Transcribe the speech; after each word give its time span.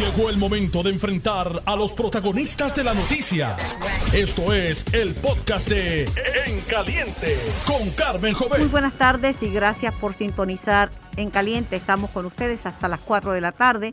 Llegó 0.00 0.30
el 0.30 0.38
momento 0.38 0.82
de 0.82 0.88
enfrentar 0.88 1.62
a 1.66 1.76
los 1.76 1.92
protagonistas 1.92 2.74
de 2.74 2.84
la 2.84 2.94
noticia. 2.94 3.58
Esto 4.14 4.54
es 4.54 4.82
el 4.94 5.14
podcast 5.14 5.68
de 5.68 6.04
En 6.46 6.62
Caliente 6.62 7.36
con 7.66 7.90
Carmen 7.90 8.32
Jovet. 8.32 8.60
Muy 8.60 8.68
buenas 8.68 8.94
tardes 8.94 9.42
y 9.42 9.50
gracias 9.50 9.92
por 9.96 10.14
sintonizar 10.14 10.88
En 11.18 11.28
Caliente. 11.28 11.76
Estamos 11.76 12.08
con 12.12 12.24
ustedes 12.24 12.64
hasta 12.64 12.88
las 12.88 13.00
4 13.00 13.34
de 13.34 13.42
la 13.42 13.52
tarde. 13.52 13.92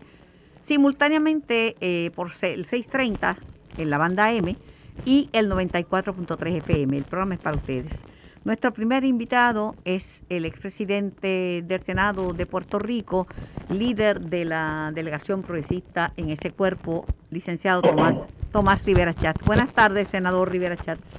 Simultáneamente 0.62 1.76
eh, 1.82 2.12
por 2.16 2.28
el 2.28 2.66
630 2.66 3.38
en 3.78 3.90
la 3.90 3.98
banda 3.98 4.32
M 4.32 4.56
y 5.04 5.30
el 5.34 5.52
94.3 5.52 6.56
FM. 6.60 7.00
El 7.00 7.04
programa 7.04 7.34
es 7.34 7.42
para 7.42 7.58
ustedes. 7.58 8.02
Nuestro 8.48 8.72
primer 8.72 9.04
invitado 9.04 9.76
es 9.84 10.24
el 10.30 10.46
expresidente 10.46 11.66
del 11.68 11.84
Senado 11.84 12.32
de 12.32 12.46
Puerto 12.46 12.80
Rico, 12.80 13.28
líder 13.70 14.22
de 14.22 14.46
la 14.46 14.94
delegación 14.96 15.42
progresista 15.42 16.14
en 16.16 16.30
ese 16.30 16.52
cuerpo, 16.52 17.06
licenciado 17.30 17.82
Tomás, 17.82 18.26
Tomás 18.54 18.86
Rivera 18.86 19.14
Chatz. 19.14 19.46
Buenas 19.46 19.74
tardes, 19.74 20.08
senador 20.08 20.50
Rivera 20.50 20.78
Chatz. 20.78 21.12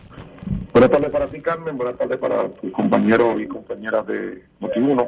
Buenas 0.72 0.90
tardes 0.90 1.10
para 1.10 1.26
ti, 1.26 1.42
Carmen. 1.42 1.76
Buenas 1.76 1.98
tardes 1.98 2.16
para 2.16 2.48
tus 2.48 2.72
compañeros 2.72 3.38
y 3.38 3.46
compañeras 3.46 4.06
de 4.06 4.42
Notiuno. 4.58 5.06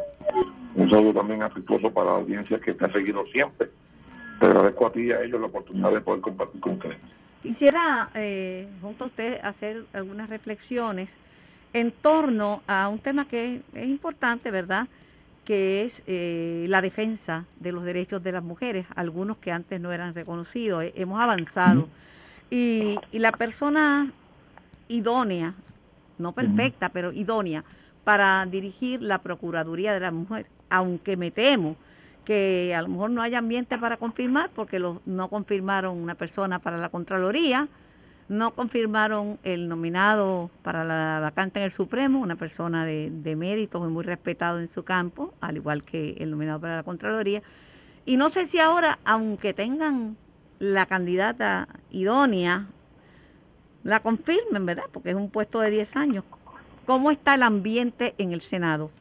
Un 0.74 0.90
saludo 0.90 1.14
también 1.20 1.42
afectuoso 1.42 1.90
para 1.90 2.10
la 2.10 2.16
audiencia 2.18 2.60
que 2.60 2.74
te 2.74 2.84
ha 2.84 2.92
seguido 2.92 3.24
siempre. 3.32 3.70
Te 4.40 4.44
agradezco 4.44 4.88
a 4.88 4.92
ti 4.92 5.04
y 5.04 5.12
a 5.12 5.22
ellos 5.22 5.40
la 5.40 5.46
oportunidad 5.46 5.90
de 5.90 6.02
poder 6.02 6.20
compartir 6.20 6.60
con 6.60 6.72
ustedes. 6.72 6.98
Quisiera, 7.42 8.10
eh, 8.12 8.68
junto 8.82 9.04
a 9.04 9.06
usted, 9.06 9.40
hacer 9.42 9.86
algunas 9.94 10.28
reflexiones 10.28 11.16
en 11.72 11.92
torno 11.92 12.62
a 12.66 12.88
un 12.88 12.98
tema 12.98 13.26
que 13.26 13.62
es 13.74 13.86
importante, 13.86 14.50
¿verdad? 14.50 14.88
Que 15.44 15.84
es 15.84 16.02
eh, 16.06 16.66
la 16.68 16.82
defensa 16.82 17.44
de 17.58 17.72
los 17.72 17.84
derechos 17.84 18.22
de 18.22 18.32
las 18.32 18.42
mujeres, 18.42 18.86
algunos 18.94 19.38
que 19.38 19.52
antes 19.52 19.80
no 19.80 19.92
eran 19.92 20.14
reconocidos. 20.14 20.84
Eh, 20.84 20.92
hemos 20.96 21.20
avanzado. 21.20 21.88
Y, 22.50 22.98
la 23.12 23.30
persona 23.30 24.12
idónea, 24.88 25.54
no 26.18 26.32
perfecta, 26.32 26.88
pero 26.88 27.12
idónea, 27.12 27.64
para 28.02 28.44
dirigir 28.46 29.02
la 29.02 29.18
Procuraduría 29.18 29.94
de 29.94 30.00
la 30.00 30.10
Mujer, 30.10 30.46
aunque 30.68 31.16
me 31.16 31.30
temo 31.30 31.76
que 32.24 32.74
a 32.74 32.82
lo 32.82 32.88
mejor 32.88 33.10
no 33.10 33.22
haya 33.22 33.38
ambiente 33.38 33.78
para 33.78 33.96
confirmar, 33.96 34.50
porque 34.54 34.80
no 34.80 35.28
confirmaron 35.28 35.96
una 35.96 36.16
persona 36.16 36.58
para 36.58 36.76
la 36.76 36.88
Contraloría, 36.88 37.68
no 38.30 38.52
confirmaron 38.52 39.40
el 39.42 39.68
nominado 39.68 40.50
para 40.62 40.84
la 40.84 41.18
vacante 41.18 41.58
en 41.58 41.64
el 41.64 41.72
Supremo, 41.72 42.20
una 42.20 42.36
persona 42.36 42.86
de, 42.86 43.10
de 43.10 43.34
méritos 43.34 43.90
muy 43.90 44.04
respetado 44.04 44.60
en 44.60 44.70
su 44.70 44.84
campo, 44.84 45.34
al 45.40 45.56
igual 45.56 45.82
que 45.82 46.12
el 46.12 46.30
nominado 46.30 46.60
para 46.60 46.76
la 46.76 46.82
Contraloría. 46.84 47.42
Y 48.06 48.16
no 48.16 48.30
sé 48.30 48.46
si 48.46 48.60
ahora, 48.60 49.00
aunque 49.04 49.52
tengan 49.52 50.16
la 50.60 50.86
candidata 50.86 51.66
idónea, 51.90 52.68
la 53.82 53.98
confirmen, 53.98 54.64
¿verdad? 54.64 54.84
Porque 54.92 55.10
es 55.10 55.16
un 55.16 55.30
puesto 55.30 55.58
de 55.58 55.70
10 55.70 55.96
años. 55.96 56.24
¿Cómo 56.86 57.10
está 57.10 57.34
el 57.34 57.42
ambiente 57.42 58.14
en 58.18 58.30
el 58.30 58.42
Senado? 58.42 58.92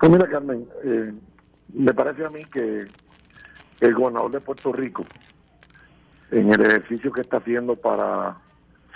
Pues 0.00 0.10
mira, 0.10 0.26
Carmen, 0.26 0.66
eh, 0.84 1.12
me 1.74 1.92
parece 1.92 2.24
a 2.24 2.30
mí 2.30 2.42
que 2.46 2.86
el 3.80 3.94
gobernador 3.94 4.30
de 4.30 4.40
Puerto 4.40 4.72
Rico 4.72 5.04
en 6.30 6.52
el 6.52 6.60
ejercicio 6.60 7.12
que 7.12 7.20
está 7.20 7.38
haciendo 7.38 7.76
para 7.76 8.36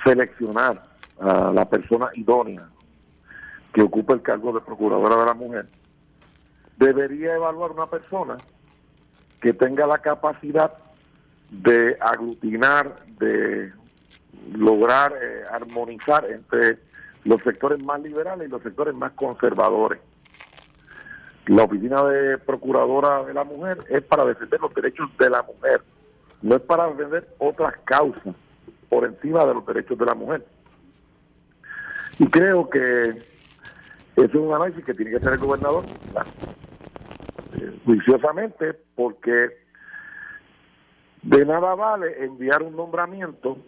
seleccionar 0.05 0.83
a 1.21 1.53
la 1.53 1.69
persona 1.69 2.09
idónea 2.15 2.69
que 3.73 3.83
ocupa 3.83 4.15
el 4.15 4.23
cargo 4.23 4.53
de 4.53 4.61
procuradora 4.61 5.17
de 5.17 5.27
la 5.27 5.35
mujer, 5.35 5.67
debería 6.77 7.35
evaluar 7.35 7.71
una 7.73 7.87
persona 7.87 8.37
que 9.41 9.53
tenga 9.53 9.87
la 9.87 9.99
capacidad 9.99 10.73
de 11.51 11.97
aglutinar, 12.01 12.97
de 13.19 13.71
lograr 14.53 15.13
eh, 15.21 15.43
armonizar 15.51 16.25
entre 16.31 16.79
los 17.25 17.41
sectores 17.43 17.83
más 17.83 18.01
liberales 18.01 18.49
y 18.49 18.51
los 18.51 18.63
sectores 18.63 18.95
más 18.95 19.13
conservadores. 19.13 20.01
La 21.47 21.65
oficina 21.65 22.03
de 22.05 22.39
procuradora 22.39 23.25
de 23.25 23.35
la 23.35 23.45
mujer 23.45 23.85
es 23.89 24.03
para 24.03 24.25
defender 24.25 24.61
los 24.61 24.75
derechos 24.75 25.09
de 25.19 25.31
la 25.31 25.43
mujer 25.43 25.83
no 26.43 26.57
es 26.57 26.63
para 26.63 26.89
defender 26.89 27.29
otras 27.39 27.75
causas 27.85 28.35
por 28.89 29.05
encima 29.05 29.45
de 29.45 29.55
los 29.55 29.67
derechos 29.67 29.99
de 29.99 30.07
la 30.07 30.15
mujer. 30.15 30.45
Y 32.19 32.27
creo 32.27 32.69
que 32.69 32.81
eso 32.81 33.25
es 34.17 34.35
un 34.35 34.53
análisis 34.53 34.85
que 34.85 34.95
tiene 34.95 35.13
que 35.13 35.17
hacer 35.19 35.35
el 35.35 35.39
gobernador 35.39 35.85
eh, 37.55 37.81
juiciosamente 37.85 38.75
porque 38.95 39.51
de 41.23 41.47
nada 41.47 41.75
vale 41.75 42.25
enviar 42.25 42.63
un 42.63 42.77
nombramiento 42.77 43.59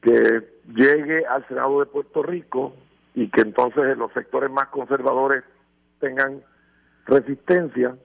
que 0.00 0.42
llegue 0.74 1.26
al 1.26 1.46
Senado 1.48 1.80
de 1.80 1.86
Puerto 1.86 2.22
Rico 2.22 2.74
y 3.14 3.28
que 3.30 3.42
entonces 3.42 3.96
los 3.96 4.12
sectores 4.12 4.50
más 4.50 4.68
conservadores 4.68 5.44
tengan 6.00 6.42
resistencia 7.06 7.96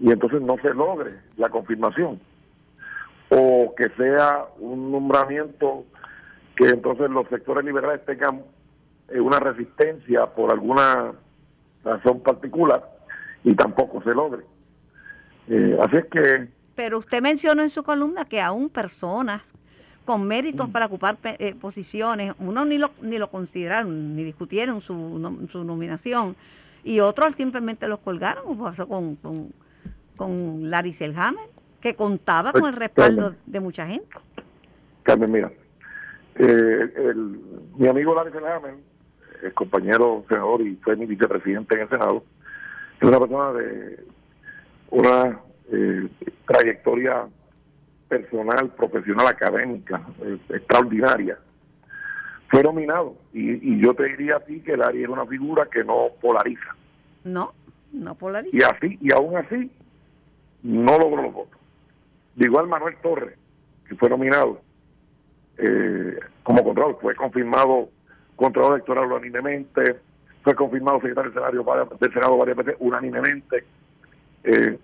y 0.00 0.10
entonces 0.10 0.40
no 0.42 0.56
se 0.58 0.72
logre 0.74 1.20
la 1.36 1.48
confirmación 1.48 2.20
o 3.30 3.74
que 3.76 3.88
sea 3.96 4.46
un 4.58 4.92
nombramiento 4.92 5.84
que 6.56 6.68
entonces 6.68 7.10
los 7.10 7.28
sectores 7.28 7.64
liberales 7.64 8.04
tengan 8.04 8.42
eh, 9.08 9.20
una 9.20 9.40
resistencia 9.40 10.26
por 10.26 10.52
alguna 10.52 11.12
razón 11.84 12.20
particular 12.20 12.88
y 13.42 13.54
tampoco 13.54 14.02
se 14.02 14.14
logre. 14.14 14.44
Eh, 15.48 15.76
así 15.80 15.96
es 15.96 16.06
que... 16.06 16.48
Pero 16.74 16.98
usted 16.98 17.22
mencionó 17.22 17.62
en 17.62 17.70
su 17.70 17.82
columna 17.82 18.24
que 18.24 18.40
aún 18.40 18.68
personas 18.68 19.52
con 20.04 20.26
méritos 20.26 20.68
mm. 20.68 20.72
para 20.72 20.86
ocupar 20.86 21.16
eh, 21.22 21.54
posiciones, 21.54 22.34
unos 22.38 22.66
ni 22.66 22.78
lo, 22.78 22.90
ni 23.00 23.18
lo 23.18 23.30
consideraron, 23.30 24.16
ni 24.16 24.24
discutieron 24.24 24.80
su, 24.80 25.48
su 25.50 25.64
nominación, 25.64 26.36
y 26.82 27.00
otros 27.00 27.34
simplemente 27.36 27.88
los 27.88 28.00
colgaron, 28.00 28.44
como 28.44 28.64
pasó 28.64 28.86
con, 28.86 29.16
con, 29.16 29.52
con 30.16 30.70
Larry 30.70 30.92
Selhammer 30.92 31.53
que 31.84 31.94
contaba 31.94 32.50
con 32.50 32.64
el 32.64 32.76
respaldo 32.76 33.34
de 33.44 33.60
mucha 33.60 33.86
gente. 33.86 34.08
Carmen, 35.02 35.30
mira, 35.30 35.52
eh, 36.36 37.14
mi 37.76 37.86
amigo 37.86 38.14
Larry 38.14 38.32
Selhammer, 38.32 38.76
el 39.42 39.52
compañero 39.52 40.24
senador 40.26 40.62
y 40.62 40.76
fue 40.76 40.96
mi 40.96 41.04
vicepresidente 41.04 41.74
en 41.74 41.82
el 41.82 41.88
Senado, 41.90 42.24
es 42.98 43.06
una 43.06 43.18
persona 43.20 43.52
de 43.52 44.02
una 44.92 45.40
eh, 45.70 46.08
trayectoria 46.46 47.26
personal, 48.08 48.70
profesional, 48.70 49.26
académica, 49.26 50.00
eh, 50.22 50.38
extraordinaria. 50.48 51.38
Fue 52.48 52.62
nominado 52.62 53.14
y, 53.34 53.78
yo 53.78 53.92
te 53.92 54.04
diría 54.04 54.36
a 54.36 54.40
ti 54.40 54.60
que 54.60 54.74
Larry 54.74 55.02
es 55.02 55.10
una 55.10 55.26
figura 55.26 55.68
que 55.70 55.84
no 55.84 56.06
polariza. 56.18 56.74
No, 57.24 57.52
no 57.92 58.14
polariza. 58.14 58.56
Y 58.56 58.62
así, 58.62 58.98
y 59.02 59.12
aún 59.12 59.36
así, 59.36 59.70
no 60.62 60.98
logró 60.98 61.24
los 61.24 61.34
votos. 61.34 61.63
De 62.36 62.46
igual 62.46 62.66
Manuel 62.66 62.96
Torres, 63.02 63.38
que 63.88 63.94
fue 63.94 64.08
nominado 64.08 64.60
eh, 65.58 66.18
como 66.42 66.64
Contralor, 66.64 66.98
fue 67.00 67.14
confirmado 67.14 67.90
Contralor 68.36 68.74
Electoral 68.74 69.12
unánimemente, 69.12 70.00
fue 70.42 70.54
confirmado 70.54 71.00
secretario 71.00 71.30
del 71.30 72.12
Senado 72.12 72.36
varias, 72.36 72.56
veces 72.56 72.76
unánimemente. 72.80 73.64
Eh, 74.42 74.78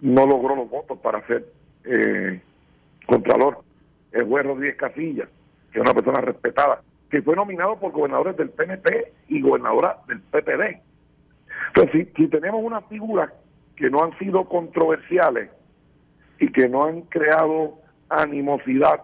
no 0.00 0.26
logró 0.26 0.56
los 0.56 0.68
votos 0.70 0.98
para 0.98 1.24
ser 1.26 1.46
eh, 1.84 2.40
Contralor. 3.06 3.58
El 4.12 4.24
juez 4.24 4.44
Rodríguez 4.44 4.76
Casilla, 4.76 5.28
que 5.70 5.78
es 5.78 5.84
una 5.84 5.94
persona 5.94 6.20
respetada, 6.20 6.82
que 7.10 7.22
fue 7.22 7.36
nominado 7.36 7.78
por 7.78 7.92
gobernadores 7.92 8.36
del 8.36 8.50
PNP 8.50 9.12
y 9.28 9.40
gobernadora 9.40 9.98
del 10.08 10.20
PPD. 10.20 10.80
Entonces, 11.68 12.08
si 12.16 12.26
tenemos 12.26 12.60
una 12.64 12.80
figura 12.82 13.32
que 13.76 13.88
no 13.88 14.02
han 14.02 14.18
sido 14.18 14.48
controversiales, 14.48 15.50
y 16.40 16.50
que 16.50 16.68
no 16.68 16.84
han 16.84 17.02
creado 17.02 17.78
animosidad 18.08 19.02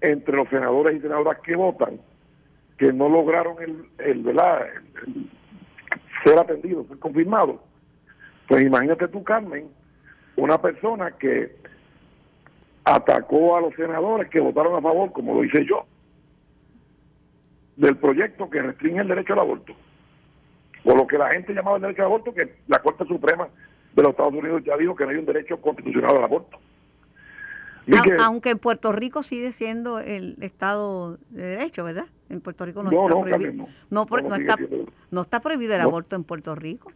entre 0.00 0.36
los 0.36 0.48
senadores 0.48 0.96
y 0.96 1.00
senadoras 1.00 1.40
que 1.40 1.56
votan, 1.56 2.00
que 2.78 2.92
no 2.92 3.08
lograron 3.08 3.56
el, 3.60 3.88
el, 3.98 4.24
ser 6.24 6.38
atendido, 6.38 6.86
ser 6.86 6.98
confirmado. 6.98 7.62
Pues 8.48 8.64
imagínate 8.64 9.08
tú, 9.08 9.24
Carmen, 9.24 9.68
una 10.36 10.60
persona 10.60 11.10
que 11.10 11.56
atacó 12.84 13.56
a 13.56 13.60
los 13.60 13.74
senadores 13.74 14.30
que 14.30 14.40
votaron 14.40 14.76
a 14.76 14.82
favor, 14.82 15.12
como 15.12 15.34
lo 15.34 15.44
hice 15.44 15.64
yo, 15.66 15.86
del 17.76 17.96
proyecto 17.96 18.48
que 18.48 18.62
restringe 18.62 19.00
el 19.00 19.08
derecho 19.08 19.32
al 19.32 19.40
aborto. 19.40 19.74
O 20.84 20.94
lo 20.94 21.06
que 21.06 21.18
la 21.18 21.30
gente 21.30 21.54
llamaba 21.54 21.76
el 21.76 21.82
derecho 21.82 22.02
al 22.02 22.06
aborto, 22.06 22.34
que 22.34 22.54
la 22.68 22.78
Corte 22.78 23.04
Suprema 23.06 23.48
de 23.94 24.02
los 24.02 24.10
Estados 24.10 24.34
Unidos 24.34 24.62
ya 24.64 24.76
dijo 24.76 24.94
que 24.94 25.04
no 25.04 25.10
hay 25.10 25.16
un 25.16 25.26
derecho 25.26 25.60
constitucional 25.60 26.16
al 26.16 26.24
aborto. 26.24 26.58
aunque 28.18 28.50
en 28.50 28.58
Puerto 28.58 28.92
Rico 28.92 29.22
sigue 29.22 29.52
siendo 29.52 29.98
el 29.98 30.36
Estado 30.40 31.18
de 31.30 31.42
Derecho, 31.42 31.84
¿verdad? 31.84 32.06
En 32.30 32.40
Puerto 32.40 32.64
Rico 32.64 32.82
no, 32.82 32.90
está 32.90 33.20
prohibido. 33.20 33.68
No, 33.90 34.06
está, 34.36 34.56
no 35.10 35.22
está 35.22 35.40
prohibido 35.40 35.74
el 35.74 35.80
aborto 35.80 36.16
en 36.16 36.24
Puerto 36.24 36.54
Rico. 36.54 36.90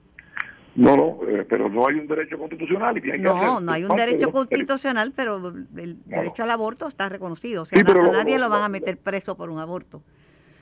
No, 0.75 0.97
no, 0.97 1.19
eh, 1.29 1.45
pero 1.49 1.69
no 1.69 1.89
hay 1.89 1.97
un 1.97 2.07
derecho 2.07 2.39
constitucional 2.39 2.97
y 2.97 3.03
que 3.03 3.19
No, 3.19 3.61
no 3.61 3.73
hay 3.73 3.85
un 3.85 3.97
derecho 3.97 4.31
constitucional, 4.31 5.13
pero 5.15 5.49
el 5.77 5.99
derecho 6.05 6.45
al 6.45 6.51
aborto 6.53 6.87
está 6.87 7.09
reconocido. 7.09 7.63
O 7.63 7.65
sea, 7.65 7.83
nadie 7.83 8.39
lo, 8.39 8.49
van 8.49 8.63
a 8.63 8.69
meter 8.69 8.97
preso 8.97 9.37
por 9.37 9.51
un 9.51 9.59
aborto. 9.59 10.03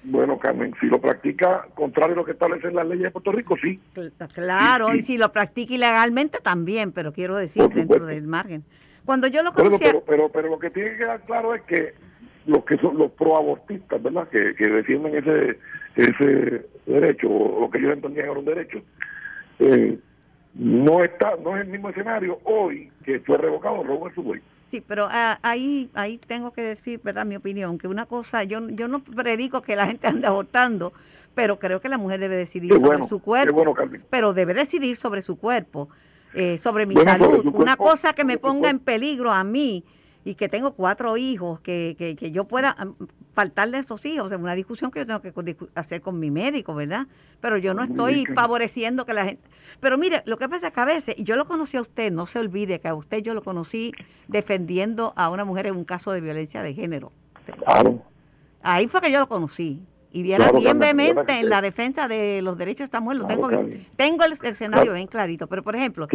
Bueno, 0.08 0.38
Carmen, 0.38 0.72
si 0.80 0.86
lo 0.86 1.00
practica 1.00 1.66
contrario 1.74 2.14
a 2.14 2.16
lo 2.18 2.24
que 2.24 2.32
establecen 2.32 2.76
las 2.76 2.86
leyes 2.86 3.04
de 3.04 3.10
Puerto 3.10 3.32
Rico, 3.32 3.56
sí. 3.60 3.80
Claro, 4.32 4.94
y, 4.94 5.02
si 5.02 5.18
lo 5.18 5.32
practica 5.32 5.74
ilegalmente 5.74 6.38
también, 6.40 6.92
pero 6.92 7.12
quiero 7.12 7.36
decir, 7.36 7.68
dentro 7.68 8.06
del 8.06 8.26
margen. 8.26 8.64
Cuando 9.04 9.26
yo 9.26 9.42
lo 9.42 9.52
conocía... 9.52 9.88
Pero, 9.90 10.04
pero, 10.06 10.28
pero, 10.28 10.48
lo 10.48 10.58
que 10.60 10.70
tiene 10.70 10.90
que 10.92 10.98
quedar 10.98 11.20
claro 11.22 11.54
es 11.56 11.62
que 11.62 11.94
los 12.46 12.64
que 12.64 12.76
son 12.78 12.96
los 12.96 13.10
proabortistas, 13.12 14.00
¿verdad? 14.00 14.28
Que, 14.28 14.54
que 14.54 14.68
defienden 14.68 15.16
ese 15.16 15.58
ese 15.96 16.66
derecho, 16.84 17.28
o 17.28 17.62
lo 17.62 17.70
que 17.70 17.80
yo 17.80 17.90
entendía 17.90 18.24
era 18.24 18.32
un 18.32 18.44
derecho, 18.44 18.82
eh, 19.58 19.98
no 20.54 21.02
está 21.02 21.36
no 21.42 21.56
es 21.56 21.62
el 21.62 21.68
mismo 21.68 21.88
escenario 21.88 22.38
hoy 22.44 22.90
que 23.04 23.20
fue 23.20 23.38
revocado 23.38 23.82
Roe 23.82 24.12
su 24.14 24.20
Wade. 24.20 24.42
Sí, 24.70 24.82
pero 24.86 25.08
ah, 25.10 25.38
ahí 25.42 25.90
ahí 25.94 26.18
tengo 26.18 26.52
que 26.52 26.62
decir, 26.62 27.00
¿verdad? 27.02 27.24
Mi 27.24 27.36
opinión, 27.36 27.78
que 27.78 27.86
una 27.86 28.06
cosa, 28.06 28.42
yo 28.44 28.68
yo 28.70 28.88
no 28.88 29.02
predico 29.02 29.62
que 29.62 29.76
la 29.76 29.86
gente 29.86 30.06
ande 30.08 30.26
abortando, 30.26 30.92
pero 31.34 31.58
creo 31.58 31.80
que 31.80 31.88
la 31.88 31.98
mujer 31.98 32.18
debe 32.20 32.36
decidir 32.36 32.72
sobre 32.72 33.06
su 33.08 33.20
cuerpo. 33.20 33.74
pero 34.10 34.32
debe 34.32 34.54
decidir 34.54 34.96
sobre 34.96 35.22
su 35.22 35.36
cuerpo, 35.36 35.88
eh, 36.34 36.58
sobre 36.58 36.86
mi 36.86 36.96
salud. 36.96 37.46
una 37.54 37.76
cosa 37.76 38.12
que 38.12 38.24
me 38.24 38.38
ponga 38.38 38.68
en 38.68 38.80
peligro 38.80 39.32
a 39.32 39.44
mí 39.44 39.84
y 40.26 40.34
que 40.34 40.48
tengo 40.48 40.72
cuatro 40.72 41.16
hijos, 41.16 41.60
que, 41.60 41.94
que, 41.96 42.16
que 42.16 42.32
yo 42.32 42.46
pueda 42.46 42.76
faltarle 43.32 43.76
a 43.76 43.80
esos 43.80 44.04
hijos, 44.06 44.32
es 44.32 44.36
una 44.36 44.56
discusión 44.56 44.90
que 44.90 44.98
yo 44.98 45.06
tengo 45.06 45.20
que 45.20 45.56
hacer 45.76 46.00
con 46.00 46.18
mi 46.18 46.32
médico, 46.32 46.74
¿verdad? 46.74 47.06
Pero 47.40 47.58
yo 47.58 47.74
no 47.74 47.84
estoy 47.84 48.26
favoreciendo 48.34 49.06
que 49.06 49.14
la 49.14 49.24
gente... 49.26 49.48
Pero 49.78 49.96
mire, 49.98 50.24
lo 50.26 50.36
que 50.36 50.48
pasa 50.48 50.66
es 50.66 50.72
que 50.72 50.80
a 50.80 50.84
veces, 50.84 51.14
y 51.16 51.22
yo 51.22 51.36
lo 51.36 51.46
conocí 51.46 51.76
a 51.76 51.80
usted, 51.80 52.10
no 52.10 52.26
se 52.26 52.40
olvide 52.40 52.80
que 52.80 52.88
a 52.88 52.94
usted 52.96 53.22
yo 53.22 53.34
lo 53.34 53.44
conocí 53.44 53.92
defendiendo 54.26 55.12
a 55.14 55.30
una 55.30 55.44
mujer 55.44 55.68
en 55.68 55.76
un 55.76 55.84
caso 55.84 56.10
de 56.10 56.20
violencia 56.20 56.60
de 56.60 56.74
género. 56.74 57.12
Claro. 57.62 58.02
Ahí 58.64 58.88
fue 58.88 59.00
que 59.00 59.12
yo 59.12 59.20
lo 59.20 59.28
conocí 59.28 59.80
y 60.16 60.22
viera 60.22 60.50
bien 60.50 60.78
vehemente 60.78 61.40
en 61.40 61.50
la 61.50 61.60
defensa 61.60 62.08
de 62.08 62.40
los 62.40 62.56
derechos 62.56 62.78
de 62.78 62.84
esta 62.84 63.00
mujer. 63.00 63.18
Lo 63.18 63.26
tengo, 63.26 63.50
tengo 63.96 64.24
el, 64.24 64.32
escenario 64.32 64.94
bien 64.94 65.08
clarito, 65.08 65.46
pero 65.46 65.62
por 65.62 65.76
ejemplo, 65.76 66.08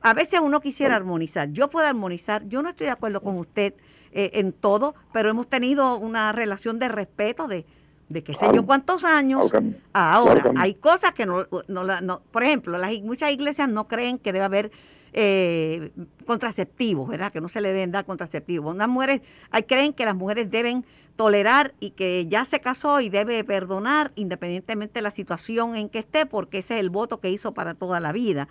a 0.00 0.14
veces 0.14 0.38
uno 0.40 0.60
quisiera 0.60 0.94
armonizar. 0.94 1.50
Yo 1.50 1.68
puedo 1.68 1.88
armonizar, 1.88 2.46
yo 2.46 2.62
no 2.62 2.68
estoy 2.68 2.86
de 2.86 2.92
acuerdo 2.92 3.20
con 3.20 3.36
usted 3.38 3.74
eh, 4.12 4.30
en 4.34 4.52
todo, 4.52 4.94
pero 5.12 5.28
hemos 5.28 5.48
tenido 5.48 5.96
una 5.96 6.30
relación 6.30 6.78
de 6.78 6.86
respeto 6.86 7.48
de, 7.48 7.66
de 8.08 8.22
qué 8.22 8.32
sé 8.34 8.46
yo 8.54 8.64
cuántos 8.64 9.02
años. 9.02 9.50
Ahora, 9.92 10.52
hay 10.56 10.74
cosas 10.74 11.12
que 11.12 11.26
no, 11.26 11.48
no, 11.66 12.00
no, 12.00 12.22
por 12.30 12.44
ejemplo, 12.44 12.78
las, 12.78 12.92
muchas 13.02 13.32
iglesias 13.32 13.68
no 13.68 13.88
creen 13.88 14.18
que 14.18 14.32
debe 14.32 14.44
haber 14.44 14.70
eh, 15.12 15.90
contraceptivos, 16.26 17.08
¿verdad? 17.08 17.32
Que 17.32 17.40
no 17.40 17.48
se 17.48 17.60
le 17.60 17.72
deben 17.72 17.90
dar 17.90 18.04
contraceptivos. 18.04 18.72
Unas 18.72 18.88
mujeres, 18.88 19.20
hay, 19.50 19.64
creen 19.64 19.92
que 19.94 20.04
las 20.04 20.14
mujeres 20.14 20.48
deben 20.48 20.86
tolerar 21.16 21.74
y 21.80 21.90
que 21.90 22.26
ya 22.26 22.44
se 22.44 22.60
casó 22.60 23.00
y 23.00 23.08
debe 23.08 23.44
perdonar 23.44 24.12
independientemente 24.14 24.94
de 24.94 25.02
la 25.02 25.10
situación 25.10 25.76
en 25.76 25.88
que 25.88 26.00
esté, 26.00 26.26
porque 26.26 26.58
ese 26.58 26.74
es 26.74 26.80
el 26.80 26.90
voto 26.90 27.20
que 27.20 27.30
hizo 27.30 27.52
para 27.52 27.74
toda 27.74 28.00
la 28.00 28.12
vida. 28.12 28.48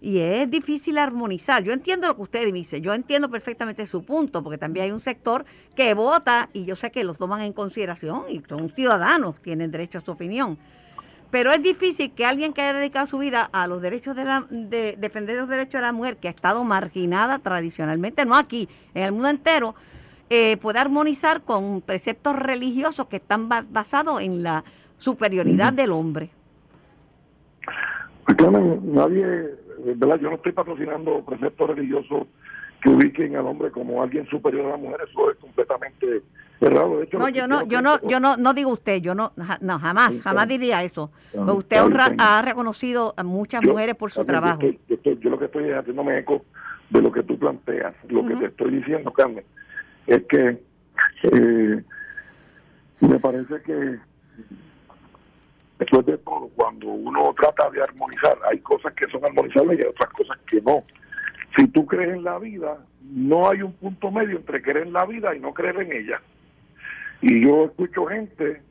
Y 0.00 0.18
es 0.18 0.50
difícil 0.50 0.98
armonizar. 0.98 1.64
Yo 1.64 1.72
entiendo 1.72 2.06
lo 2.06 2.16
que 2.16 2.22
usted 2.22 2.52
dice, 2.52 2.80
yo 2.80 2.94
entiendo 2.94 3.30
perfectamente 3.30 3.86
su 3.86 4.04
punto, 4.04 4.42
porque 4.42 4.58
también 4.58 4.84
hay 4.84 4.92
un 4.92 5.00
sector 5.00 5.44
que 5.74 5.94
vota 5.94 6.50
y 6.52 6.64
yo 6.64 6.76
sé 6.76 6.90
que 6.90 7.02
los 7.02 7.16
toman 7.16 7.42
en 7.42 7.52
consideración 7.52 8.24
y 8.28 8.42
son 8.48 8.70
ciudadanos, 8.70 9.40
tienen 9.42 9.70
derecho 9.70 9.98
a 9.98 10.00
su 10.02 10.10
opinión. 10.10 10.58
Pero 11.30 11.52
es 11.52 11.60
difícil 11.62 12.12
que 12.12 12.24
alguien 12.24 12.52
que 12.52 12.62
haya 12.62 12.74
dedicado 12.74 13.06
su 13.06 13.18
vida 13.18 13.48
a 13.52 13.66
los 13.66 13.82
derechos 13.82 14.14
de, 14.14 14.24
la, 14.24 14.46
de 14.48 14.96
defender 14.96 15.36
los 15.36 15.48
derechos 15.48 15.80
de 15.80 15.86
la 15.86 15.92
mujer, 15.92 16.18
que 16.18 16.28
ha 16.28 16.30
estado 16.30 16.62
marginada 16.62 17.40
tradicionalmente, 17.40 18.24
no 18.24 18.36
aquí, 18.36 18.68
en 18.94 19.02
el 19.02 19.12
mundo 19.12 19.28
entero, 19.28 19.74
eh, 20.28 20.56
puede 20.56 20.78
armonizar 20.80 21.42
con 21.42 21.80
preceptos 21.82 22.36
religiosos 22.36 23.06
que 23.06 23.16
están 23.16 23.48
basados 23.48 24.20
en 24.20 24.42
la 24.42 24.64
superioridad 24.98 25.72
del 25.72 25.92
hombre. 25.92 26.30
Pues 28.24 28.36
nadie, 28.82 29.24
¿verdad? 29.84 30.18
Yo 30.20 30.30
no 30.30 30.36
estoy 30.36 30.52
patrocinando 30.52 31.24
preceptos 31.24 31.70
religiosos 31.70 32.26
que 32.82 32.90
ubiquen 32.90 33.36
al 33.36 33.46
hombre 33.46 33.70
como 33.70 34.02
alguien 34.02 34.26
superior 34.26 34.66
a 34.66 34.70
la 34.70 34.76
mujer, 34.76 35.00
eso 35.08 35.30
es 35.30 35.36
completamente 35.38 36.22
errado. 36.60 37.00
no, 37.12 37.28
yo 37.28 37.46
no, 37.46 37.64
yo 37.64 37.80
no, 37.80 38.00
yo 38.08 38.18
no, 38.18 38.36
no 38.36 38.52
digo 38.52 38.70
usted, 38.70 39.00
yo 39.00 39.14
no, 39.14 39.32
no 39.60 39.78
jamás, 39.78 40.20
jamás 40.22 40.48
diría 40.48 40.82
eso. 40.82 41.10
usted 41.34 41.78
ha 42.18 42.42
reconocido 42.42 43.14
a 43.16 43.22
muchas 43.22 43.62
mujeres 43.62 43.94
por 43.94 44.10
su 44.10 44.24
trabajo. 44.24 44.60
Yo, 44.60 45.30
lo 45.30 45.38
que 45.38 45.44
estoy 45.44 45.70
haciéndome 45.70 46.18
eco 46.18 46.44
de 46.90 47.00
lo 47.00 47.12
que 47.12 47.22
tú 47.22 47.38
planteas, 47.38 47.94
lo 48.08 48.26
que 48.26 48.34
te 48.34 48.46
estoy 48.46 48.72
diciendo, 48.72 49.12
Carmen 49.12 49.44
es 50.06 50.22
que 50.24 50.62
eh, 51.24 51.82
me 53.00 53.18
parece 53.18 53.60
que 53.62 53.98
después 55.78 56.06
de 56.06 56.18
todo, 56.18 56.48
cuando 56.54 56.88
uno 56.88 57.34
trata 57.38 57.70
de 57.70 57.82
armonizar, 57.82 58.38
hay 58.50 58.58
cosas 58.60 58.92
que 58.94 59.06
son 59.08 59.22
armonizables 59.24 59.78
y 59.78 59.82
hay 59.82 59.88
otras 59.88 60.10
cosas 60.10 60.38
que 60.46 60.60
no. 60.62 60.84
Si 61.56 61.66
tú 61.68 61.86
crees 61.86 62.14
en 62.14 62.24
la 62.24 62.38
vida, 62.38 62.78
no 63.02 63.48
hay 63.48 63.62
un 63.62 63.72
punto 63.72 64.10
medio 64.10 64.36
entre 64.36 64.62
creer 64.62 64.86
en 64.86 64.92
la 64.92 65.06
vida 65.06 65.34
y 65.34 65.40
no 65.40 65.52
creer 65.52 65.80
en 65.80 65.92
ella. 65.92 66.20
Y 67.20 67.44
yo 67.44 67.66
escucho 67.66 68.06
gente 68.06 68.62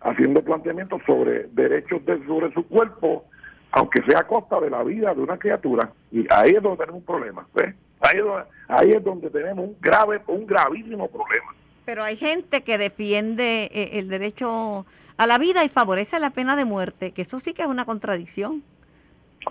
haciendo 0.00 0.42
planteamientos 0.42 1.02
sobre 1.06 1.44
derechos 1.52 2.04
de, 2.06 2.24
sobre 2.26 2.52
su 2.54 2.66
cuerpo, 2.66 3.26
aunque 3.72 4.02
sea 4.02 4.20
a 4.20 4.26
costa 4.26 4.58
de 4.60 4.70
la 4.70 4.82
vida 4.82 5.14
de 5.14 5.20
una 5.20 5.38
criatura. 5.38 5.92
Y 6.10 6.26
ahí 6.32 6.52
es 6.56 6.62
donde 6.62 6.78
tenemos 6.78 7.00
un 7.00 7.06
problema. 7.06 7.46
¿ves? 7.54 7.74
Ahí, 8.00 8.92
es 8.92 9.04
donde 9.04 9.30
tenemos 9.30 9.68
un 9.68 9.76
grave, 9.80 10.20
un 10.26 10.46
gravísimo 10.46 11.08
problema. 11.08 11.54
Pero 11.84 12.02
hay 12.02 12.16
gente 12.16 12.62
que 12.62 12.78
defiende 12.78 13.70
eh, 13.72 13.98
el 13.98 14.08
derecho 14.08 14.86
a 15.16 15.26
la 15.26 15.38
vida 15.38 15.64
y 15.64 15.68
favorece 15.68 16.18
la 16.18 16.30
pena 16.30 16.56
de 16.56 16.64
muerte, 16.64 17.12
que 17.12 17.22
eso 17.22 17.40
sí 17.40 17.52
que 17.52 17.62
es 17.62 17.68
una 17.68 17.84
contradicción. 17.84 18.62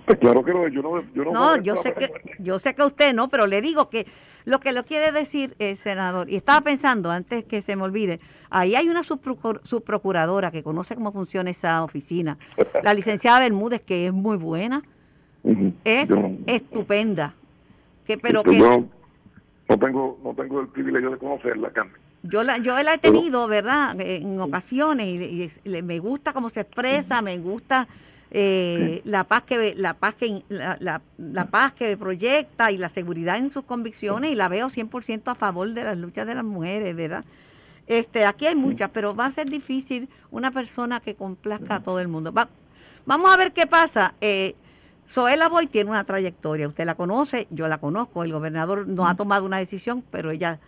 Pues 0.06 0.20
claro 0.20 0.44
que 0.44 0.54
no, 0.54 0.68
yo 0.68 0.82
no, 0.82 1.02
yo 1.14 1.26
no, 1.26 1.32
no 1.32 1.58
yo 1.58 1.76
sé 1.78 1.94
que 1.94 2.12
yo 2.38 2.60
sé 2.60 2.76
que 2.76 2.84
usted 2.84 3.14
no, 3.14 3.28
pero 3.28 3.48
le 3.48 3.60
digo 3.60 3.90
que 3.90 4.06
lo 4.46 4.60
que 4.60 4.72
lo 4.72 4.86
quiere 4.86 5.12
decir 5.12 5.56
el 5.58 5.78
senador 5.78 6.30
y 6.30 6.36
estaba 6.36 6.62
pensando 6.62 7.10
antes 7.10 7.44
que 7.44 7.64
se 7.64 7.76
me 7.76 7.84
olvide, 7.84 8.20
ahí 8.52 8.76
hay 8.76 8.88
una 8.88 9.02
subprocuradora 9.02 10.52
que 10.52 10.62
conoce 10.62 10.94
cómo 10.94 11.12
funciona 11.12 11.50
esa 11.50 11.84
oficina, 11.84 12.38
la 12.84 12.94
licenciada 12.94 13.40
Bermúdez 13.40 13.82
que 13.82 14.06
es 14.06 14.14
muy 14.14 14.38
buena, 14.38 14.84
es 15.84 16.08
estupenda 16.46 17.34
pero 18.18 18.44
que... 18.44 18.58
Yo 18.58 18.86
no 19.70 19.78
tengo, 19.78 20.20
no 20.24 20.34
tengo 20.34 20.62
el 20.62 20.68
privilegio 20.68 21.12
de 21.12 21.18
conocerla, 21.18 21.70
Carmen. 21.72 21.96
Yo 22.24 22.44
la, 22.44 22.58
yo 22.58 22.82
la 22.84 22.96
he 22.96 22.98
tenido, 22.98 23.48
¿verdad? 23.48 23.96
En 24.00 24.40
ocasiones 24.42 25.08
y, 25.64 25.82
me 25.82 26.00
gusta 26.00 26.34
cómo 26.34 26.50
se 26.50 26.62
expresa, 26.62 27.22
me 27.22 27.38
gusta 27.38 27.88
eh, 28.32 29.02
la 29.06 29.24
paz 29.24 29.44
que 29.44 29.74
la 29.76 29.94
paz 29.94 30.16
que 30.16 30.44
la, 30.50 31.02
la, 31.18 31.46
paz 31.46 31.74
que 31.74 31.96
proyecta 31.96 32.72
y 32.72 32.78
la 32.78 32.90
seguridad 32.90 33.38
en 33.38 33.52
sus 33.52 33.64
convicciones 33.64 34.32
y 34.32 34.36
la 34.36 34.50
veo 34.50 34.68
100% 34.68 35.32
a 35.32 35.36
favor 35.36 35.72
de 35.74 35.84
las 35.84 35.98
luchas 35.98 36.28
de 36.28 36.36
las 36.36 36.44
mujeres, 36.44 36.94
¿verdad? 36.96 37.24
Este, 37.88 38.26
aquí 38.26 38.46
hay 38.46 38.56
muchas, 38.56 38.90
pero 38.92 39.16
va 39.16 39.26
a 39.26 39.32
ser 39.32 39.50
difícil 39.50 40.10
una 40.30 40.52
persona 40.52 41.00
que 41.00 41.16
complazca 41.16 41.76
a 41.76 41.80
todo 41.80 42.00
el 42.00 42.08
mundo. 42.08 42.32
Va, 42.32 42.50
vamos 43.06 43.32
a 43.34 43.38
ver 43.38 43.52
qué 43.52 43.66
pasa. 43.66 44.14
Eh, 44.22 44.56
Zoela 45.10 45.50
Boy 45.50 45.66
tiene 45.66 45.90
una 45.90 46.04
trayectoria, 46.04 46.68
usted 46.68 46.86
la 46.86 46.94
conoce, 46.94 47.48
yo 47.50 47.68
la 47.68 47.80
conozco, 47.80 48.24
el 48.24 48.32
gobernador 48.32 48.88
no 48.88 49.08
ha 49.08 49.16
tomado 49.16 49.44
una 49.44 49.58
decisión, 49.58 50.04
pero 50.12 50.30
ella, 50.30 50.60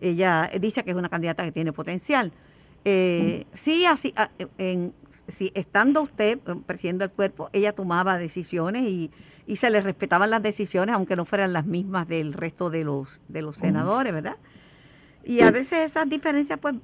ella 0.00 0.50
dice 0.58 0.82
que 0.82 0.92
es 0.92 0.96
una 0.96 1.10
candidata 1.10 1.44
que 1.44 1.52
tiene 1.52 1.74
potencial. 1.74 2.32
Eh, 2.86 3.44
sí, 3.52 3.84
así, 3.84 4.14
ah, 4.16 4.30
en, 4.56 4.94
estando 5.54 6.02
usted 6.02 6.38
eh, 6.38 6.54
presidiendo 6.64 7.04
el 7.04 7.10
cuerpo, 7.10 7.50
ella 7.52 7.74
tomaba 7.74 8.16
decisiones 8.16 8.84
y, 8.84 9.10
y, 9.46 9.56
se 9.56 9.68
le 9.68 9.82
respetaban 9.82 10.30
las 10.30 10.42
decisiones, 10.42 10.94
aunque 10.94 11.14
no 11.14 11.26
fueran 11.26 11.52
las 11.52 11.66
mismas 11.66 12.08
del 12.08 12.32
resto 12.32 12.70
de 12.70 12.84
los, 12.84 13.20
de 13.28 13.42
los 13.42 13.56
senadores, 13.56 14.14
¿verdad? 14.14 14.36
Y 15.22 15.42
a 15.42 15.50
veces 15.50 15.90
esas 15.90 16.08
diferencias, 16.08 16.58
pues, 16.58 16.76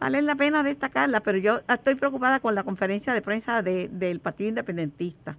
valen 0.00 0.24
la 0.24 0.36
pena 0.36 0.62
destacarlas, 0.62 1.20
pero 1.20 1.36
yo 1.36 1.60
estoy 1.68 1.96
preocupada 1.96 2.40
con 2.40 2.54
la 2.54 2.64
conferencia 2.64 3.12
de 3.12 3.20
prensa 3.20 3.60
del 3.62 4.20
Partido 4.20 4.48
Independentista 4.48 5.36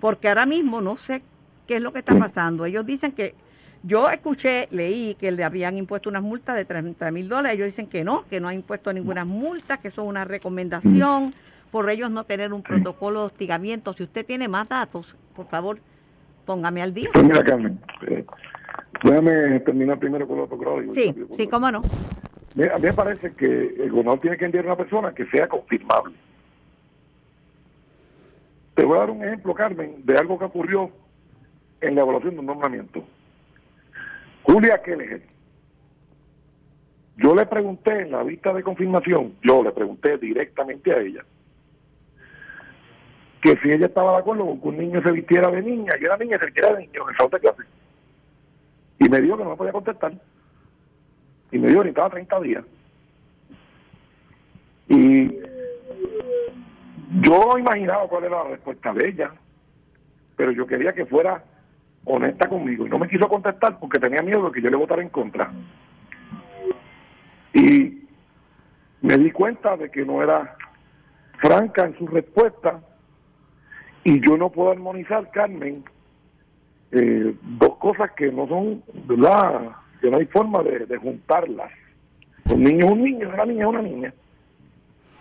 porque 0.00 0.28
ahora 0.28 0.46
mismo 0.46 0.80
no 0.80 0.96
sé 0.96 1.22
qué 1.66 1.76
es 1.76 1.82
lo 1.82 1.92
que 1.92 2.00
está 2.00 2.18
pasando. 2.18 2.64
Ellos 2.64 2.84
dicen 2.86 3.12
que, 3.12 3.34
yo 3.82 4.10
escuché, 4.10 4.68
leí 4.70 5.14
que 5.14 5.30
le 5.32 5.44
habían 5.44 5.76
impuesto 5.76 6.10
unas 6.10 6.22
multas 6.22 6.56
de 6.56 6.64
30 6.64 7.10
mil 7.10 7.28
dólares, 7.28 7.56
ellos 7.56 7.66
dicen 7.66 7.86
que 7.86 8.04
no, 8.04 8.24
que 8.28 8.40
no 8.40 8.48
ha 8.48 8.54
impuesto 8.54 8.92
ninguna 8.92 9.24
multa, 9.24 9.78
que 9.78 9.88
eso 9.88 10.02
es 10.02 10.08
una 10.08 10.24
recomendación 10.24 11.32
por 11.70 11.88
ellos 11.88 12.10
no 12.10 12.24
tener 12.24 12.52
un 12.52 12.62
protocolo 12.62 13.20
de 13.20 13.26
hostigamiento. 13.26 13.92
Si 13.92 14.02
usted 14.02 14.26
tiene 14.26 14.48
más 14.48 14.68
datos, 14.68 15.16
por 15.34 15.46
favor, 15.46 15.78
póngame 16.44 16.82
al 16.82 16.92
día. 16.92 17.10
Mira, 17.22 17.44
Carmen, 17.44 17.78
eh, 18.08 18.24
déjame 19.04 19.60
terminar 19.60 19.98
primero 19.98 20.26
con 20.26 20.38
el 20.38 20.44
otro 20.44 20.58
Sí, 20.94 21.14
sí, 21.36 21.46
cómo 21.46 21.70
no. 21.70 21.78
A 21.78 22.78
mí 22.78 22.82
me 22.82 22.92
parece 22.92 23.32
que 23.34 23.74
el 23.78 23.90
gobernador 23.90 24.20
tiene 24.20 24.36
que 24.36 24.44
enviar 24.44 24.64
a 24.64 24.68
una 24.68 24.76
persona 24.76 25.14
que 25.14 25.26
sea 25.26 25.48
confirmable 25.48 26.14
te 28.80 28.86
voy 28.86 28.96
a 28.96 29.00
dar 29.00 29.10
un 29.10 29.22
ejemplo, 29.22 29.52
Carmen, 29.52 30.06
de 30.06 30.16
algo 30.16 30.38
que 30.38 30.46
ocurrió 30.46 30.90
en 31.82 31.94
la 31.94 32.00
evaluación 32.00 32.32
de 32.32 32.40
un 32.40 32.46
nombramiento. 32.46 33.04
Julia 34.42 34.80
Keller, 34.80 35.20
yo 37.18 37.34
le 37.34 37.44
pregunté 37.44 38.00
en 38.00 38.12
la 38.12 38.22
vista 38.22 38.54
de 38.54 38.62
confirmación, 38.62 39.34
yo 39.42 39.62
le 39.62 39.72
pregunté 39.72 40.16
directamente 40.16 40.94
a 40.94 40.98
ella, 40.98 41.22
que 43.42 43.54
si 43.58 43.68
ella 43.68 43.84
estaba 43.84 44.12
de 44.12 44.18
acuerdo 44.20 44.46
con 44.46 44.60
que 44.60 44.68
un 44.68 44.78
niño 44.78 45.02
se 45.02 45.12
vistiera 45.12 45.50
de 45.50 45.60
niña 45.60 45.92
y 46.00 46.04
era 46.06 46.16
niña 46.16 46.38
se 46.38 46.46
vistiera 46.46 46.72
de 46.72 46.86
niño 46.86 47.02
en 47.06 47.14
el 47.22 47.30
de 47.30 47.38
clase. 47.38 47.62
Y 48.98 49.08
me 49.10 49.20
dijo 49.20 49.36
que 49.36 49.44
no 49.44 49.50
me 49.50 49.56
podía 49.56 49.72
contestar. 49.72 50.14
Y 51.52 51.58
me 51.58 51.68
dijo 51.68 51.80
que 51.80 51.88
necesitaba 51.88 52.08
30 52.08 52.40
días. 52.40 52.64
Y 54.88 55.38
yo 57.10 57.58
imaginaba 57.58 58.06
cuál 58.08 58.24
era 58.24 58.44
la 58.44 58.50
respuesta 58.50 58.92
de 58.92 59.08
ella, 59.08 59.32
pero 60.36 60.52
yo 60.52 60.66
quería 60.66 60.92
que 60.92 61.06
fuera 61.06 61.44
honesta 62.04 62.48
conmigo. 62.48 62.86
Y 62.86 62.90
no 62.90 62.98
me 62.98 63.08
quiso 63.08 63.28
contestar 63.28 63.78
porque 63.78 63.98
tenía 63.98 64.22
miedo 64.22 64.46
de 64.46 64.52
que 64.52 64.62
yo 64.62 64.70
le 64.70 64.76
votara 64.76 65.02
en 65.02 65.08
contra. 65.08 65.50
Y 67.52 68.04
me 69.02 69.18
di 69.18 69.30
cuenta 69.32 69.76
de 69.76 69.90
que 69.90 70.04
no 70.04 70.22
era 70.22 70.56
franca 71.40 71.84
en 71.84 71.96
su 71.98 72.06
respuesta 72.06 72.80
y 74.04 74.20
yo 74.26 74.36
no 74.36 74.50
puedo 74.50 74.70
armonizar, 74.70 75.30
Carmen, 75.30 75.84
eh, 76.92 77.34
dos 77.42 77.76
cosas 77.76 78.10
que 78.12 78.30
no 78.32 78.46
son, 78.48 78.82
¿verdad? 79.06 79.72
Que 80.00 80.10
no 80.10 80.18
hay 80.18 80.26
forma 80.26 80.62
de, 80.62 80.96
juntarlas. 80.96 81.70
Un 82.52 82.64
niño 82.64 82.86
es 82.86 82.92
un 82.92 83.02
niño, 83.02 83.28
una 83.28 83.44
niña 83.44 83.62
es 83.62 83.68
una 83.68 83.82
niña. 83.82 84.14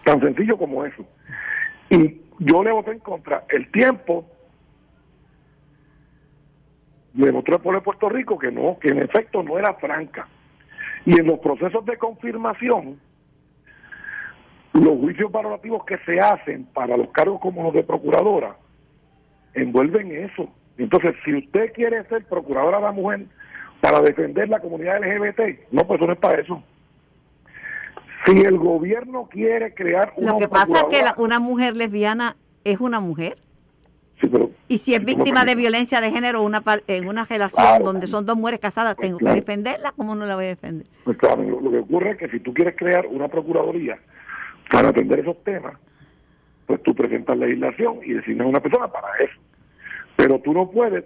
Tan 0.03 0.19
sencillo 0.22 0.58
como 0.58 0.86
eso. 0.86 1.05
Y 1.89 2.22
yo 2.39 2.63
le 2.63 2.72
voté 2.72 2.91
en 2.91 3.00
contra. 3.00 3.46
El 3.50 3.72
tiempo 3.72 4.25
le 7.13 7.25
demostró 7.25 7.55
al 7.55 7.62
pueblo 7.62 7.79
de 7.79 7.86
Puerto 7.86 8.10
Rico 8.10 8.38
que 8.38 8.51
no, 8.51 8.77
que 8.79 8.89
en 8.89 9.00
efecto 9.00 9.43
no 9.43 9.58
era 9.58 9.74
franca. 9.75 10.27
Y 11.05 11.19
en 11.19 11.27
los 11.27 11.39
procesos 11.39 11.86
de 11.86 11.98
confirmación, 11.98 13.00
los 14.74 15.00
juicios 15.00 15.31
valorativos 15.31 15.84
que 15.86 15.98
se 16.00 16.19
hacen 16.19 16.65
para 16.65 16.96
los 16.98 17.10
cargos 17.10 17.39
como 17.41 17.63
los 17.63 17.74
de 17.74 17.84
procuradora, 17.84 18.55
envuelven 19.53 20.12
eso. 20.12 20.50
Entonces, 20.77 21.15
si 21.25 21.36
usted 21.36 21.74
quiere 21.74 22.03
ser 22.05 22.25
procuradora 22.25 22.77
de 22.77 22.84
la 22.84 22.91
mujer 22.91 23.25
para 23.81 24.01
defender 24.01 24.48
la 24.50 24.60
comunidad 24.60 25.01
LGBT, 25.01 25.72
no, 25.72 25.86
pues 25.88 26.00
eso 26.00 26.08
no 26.08 26.13
es 26.13 26.19
para 26.19 26.41
eso. 26.41 26.63
Si 28.26 28.32
el 28.42 28.58
gobierno 28.58 29.28
quiere 29.30 29.74
crear 29.74 30.14
una 30.16 30.34
Lo 30.34 30.40
que 30.40 30.48
pasa 30.48 30.80
es 30.80 30.84
que 30.86 31.22
una 31.22 31.40
mujer 31.40 31.76
lesbiana 31.76 32.36
es 32.64 32.80
una 32.80 33.00
mujer. 33.00 33.38
Sí, 34.20 34.28
pero, 34.28 34.52
y 34.68 34.80
si 34.80 34.94
es 34.94 35.04
víctima 35.04 35.46
de 35.46 35.56
violencia 35.56 36.02
de 36.02 36.12
género 36.12 36.44
una, 36.44 36.62
en 36.88 37.08
una 37.08 37.24
relación 37.24 37.84
donde 37.84 38.08
son 38.08 38.26
dos 38.26 38.36
mujeres 38.36 38.60
casadas, 38.60 38.96
pues 38.96 39.08
tengo 39.08 39.18
que 39.18 39.34
defenderla, 39.34 39.94
¿cómo 39.96 40.14
no 40.14 40.26
la 40.26 40.36
voy 40.36 40.46
a 40.46 40.50
defender? 40.50 40.86
Pues 41.06 41.18
claro, 41.18 41.42
lo, 41.42 41.72
que 41.72 41.80
ocurre 41.80 42.12
es 42.12 42.18
que 42.18 42.30
si 42.30 42.40
tú 42.42 42.54
quieres 42.54 42.76
crear 42.76 43.08
una 43.08 43.30
procuraduría 43.30 43.98
para 44.70 44.90
atender 44.90 45.20
esos 45.20 45.42
temas, 45.44 45.78
pues 46.66 46.84
tú 46.84 46.94
presentas 46.94 47.38
legislación 47.38 48.00
y 48.04 48.14
designas 48.14 48.48
una 48.48 48.60
persona 48.60 48.90
para 48.90 49.08
eso. 49.24 49.40
Pero 50.18 50.40
tú 50.40 50.54
no 50.54 50.70
puedes 50.70 51.06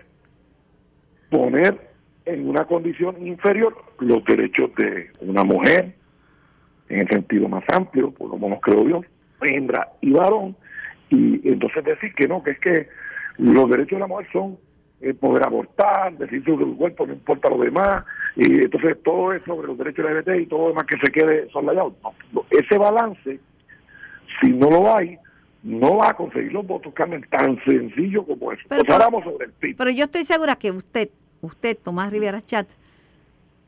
poner 1.29 1.93
en 2.25 2.50
una 2.50 2.65
condición 2.65 3.25
inferior 3.25 3.75
los 4.00 4.25
derechos 4.25 4.74
de 4.75 5.12
una 5.22 5.43
mujer, 5.43 5.96
en 6.89 6.99
el 6.99 7.07
sentido 7.07 7.47
más 7.49 7.63
amplio, 7.73 8.11
por 8.11 8.29
como 8.29 8.49
nos 8.49 8.61
creó 8.61 8.83
Dios, 8.83 9.05
hembra 9.41 9.89
y 10.01 10.11
varón, 10.11 10.55
y 11.09 11.47
entonces 11.47 11.83
decir 11.83 12.13
que 12.15 12.27
no, 12.27 12.43
que 12.43 12.51
es 12.51 12.59
que 12.59 12.87
los 13.37 13.69
derechos 13.69 13.97
de 13.97 13.99
la 13.99 14.07
mujer 14.07 14.27
son 14.31 14.57
eh, 15.01 15.13
poder 15.13 15.45
abortar, 15.45 16.17
decir 16.17 16.43
su 16.45 16.77
cuerpo, 16.77 17.05
no 17.05 17.13
importa 17.13 17.49
lo 17.49 17.57
demás, 17.57 18.03
y 18.35 18.63
entonces 18.63 18.97
todo 19.03 19.33
eso 19.33 19.45
sobre 19.45 19.67
los 19.67 19.77
derechos 19.77 20.05
de 20.05 20.13
la 20.13 20.19
LGBT 20.21 20.41
y 20.41 20.45
todo 20.47 20.61
lo 20.61 20.67
demás 20.69 20.85
que 20.85 20.97
se 21.03 21.11
quede 21.11 21.49
son 21.49 21.65
No, 21.65 21.95
ese 22.49 22.77
balance, 22.77 23.39
si 24.41 24.49
no 24.51 24.69
lo 24.69 24.95
hay, 24.95 25.17
no 25.63 25.97
va 25.97 26.09
a 26.09 26.13
conseguir 26.13 26.51
los 26.51 26.65
votos, 26.65 26.93
Carmen, 26.93 27.25
tan 27.29 27.61
sencillo 27.63 28.25
como 28.25 28.51
eso. 28.51 28.63
Pero, 28.67 28.83
sobre 28.85 29.45
el 29.45 29.51
PIB. 29.51 29.77
Pero 29.77 29.91
yo 29.91 30.05
estoy 30.05 30.25
segura 30.25 30.55
que 30.55 30.71
usted, 30.71 31.09
usted, 31.41 31.77
Tomás 31.77 32.11
Rivera 32.11 32.41
Chat, 32.41 32.67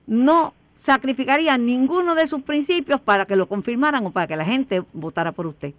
no 0.08 0.54
sacrificaría 0.86 1.58
ninguno 1.58 2.14
de 2.14 2.28
sus 2.28 2.44
principios 2.44 3.02
para 3.02 3.26
que 3.26 3.36
lo 3.36 3.48
confirmaran 3.48 4.06
o 4.06 4.12
para 4.12 4.28
que 4.28 4.36
la 4.36 4.46
gente 4.46 4.84
votara 4.94 5.32
por 5.32 5.48
usted. 5.48 5.74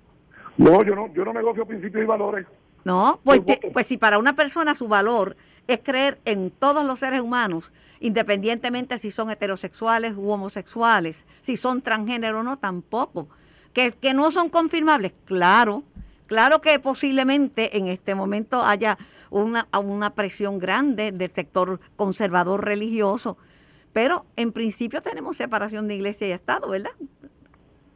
No, 0.56 0.82
yo 0.82 0.96
no, 0.96 1.12
yo 1.14 1.24
no 1.24 1.32
negocio 1.32 1.64
principios 1.64 2.02
y 2.02 2.06
valores. 2.06 2.44
No, 2.84 3.20
pues, 3.22 3.40
pues 3.72 3.86
si 3.86 3.98
para 3.98 4.18
una 4.18 4.34
persona 4.34 4.74
su 4.74 4.88
valor 4.88 5.36
es 5.68 5.80
creer 5.80 6.18
en 6.24 6.50
todos 6.50 6.84
los 6.84 6.98
seres 6.98 7.20
humanos, 7.20 7.70
independientemente 8.00 8.98
si 8.98 9.12
son 9.12 9.30
heterosexuales 9.30 10.14
u 10.16 10.28
homosexuales, 10.30 11.24
si 11.42 11.56
son 11.56 11.82
transgénero 11.82 12.40
o 12.40 12.42
no, 12.42 12.58
tampoco. 12.58 13.28
Que, 13.72 13.92
que 13.92 14.12
no 14.12 14.32
son 14.32 14.48
confirmables, 14.48 15.12
claro, 15.24 15.84
Claro 16.26 16.60
que 16.60 16.78
posiblemente 16.80 17.78
en 17.78 17.86
este 17.86 18.14
momento 18.14 18.64
haya 18.64 18.98
una, 19.30 19.68
una 19.80 20.10
presión 20.10 20.58
grande 20.58 21.12
del 21.12 21.32
sector 21.32 21.80
conservador 21.94 22.64
religioso, 22.64 23.38
pero 23.96 24.26
en 24.36 24.52
principio 24.52 25.00
tenemos 25.00 25.38
separación 25.38 25.88
de 25.88 25.94
iglesia 25.94 26.28
y 26.28 26.32
Estado, 26.32 26.68
¿verdad? 26.68 26.90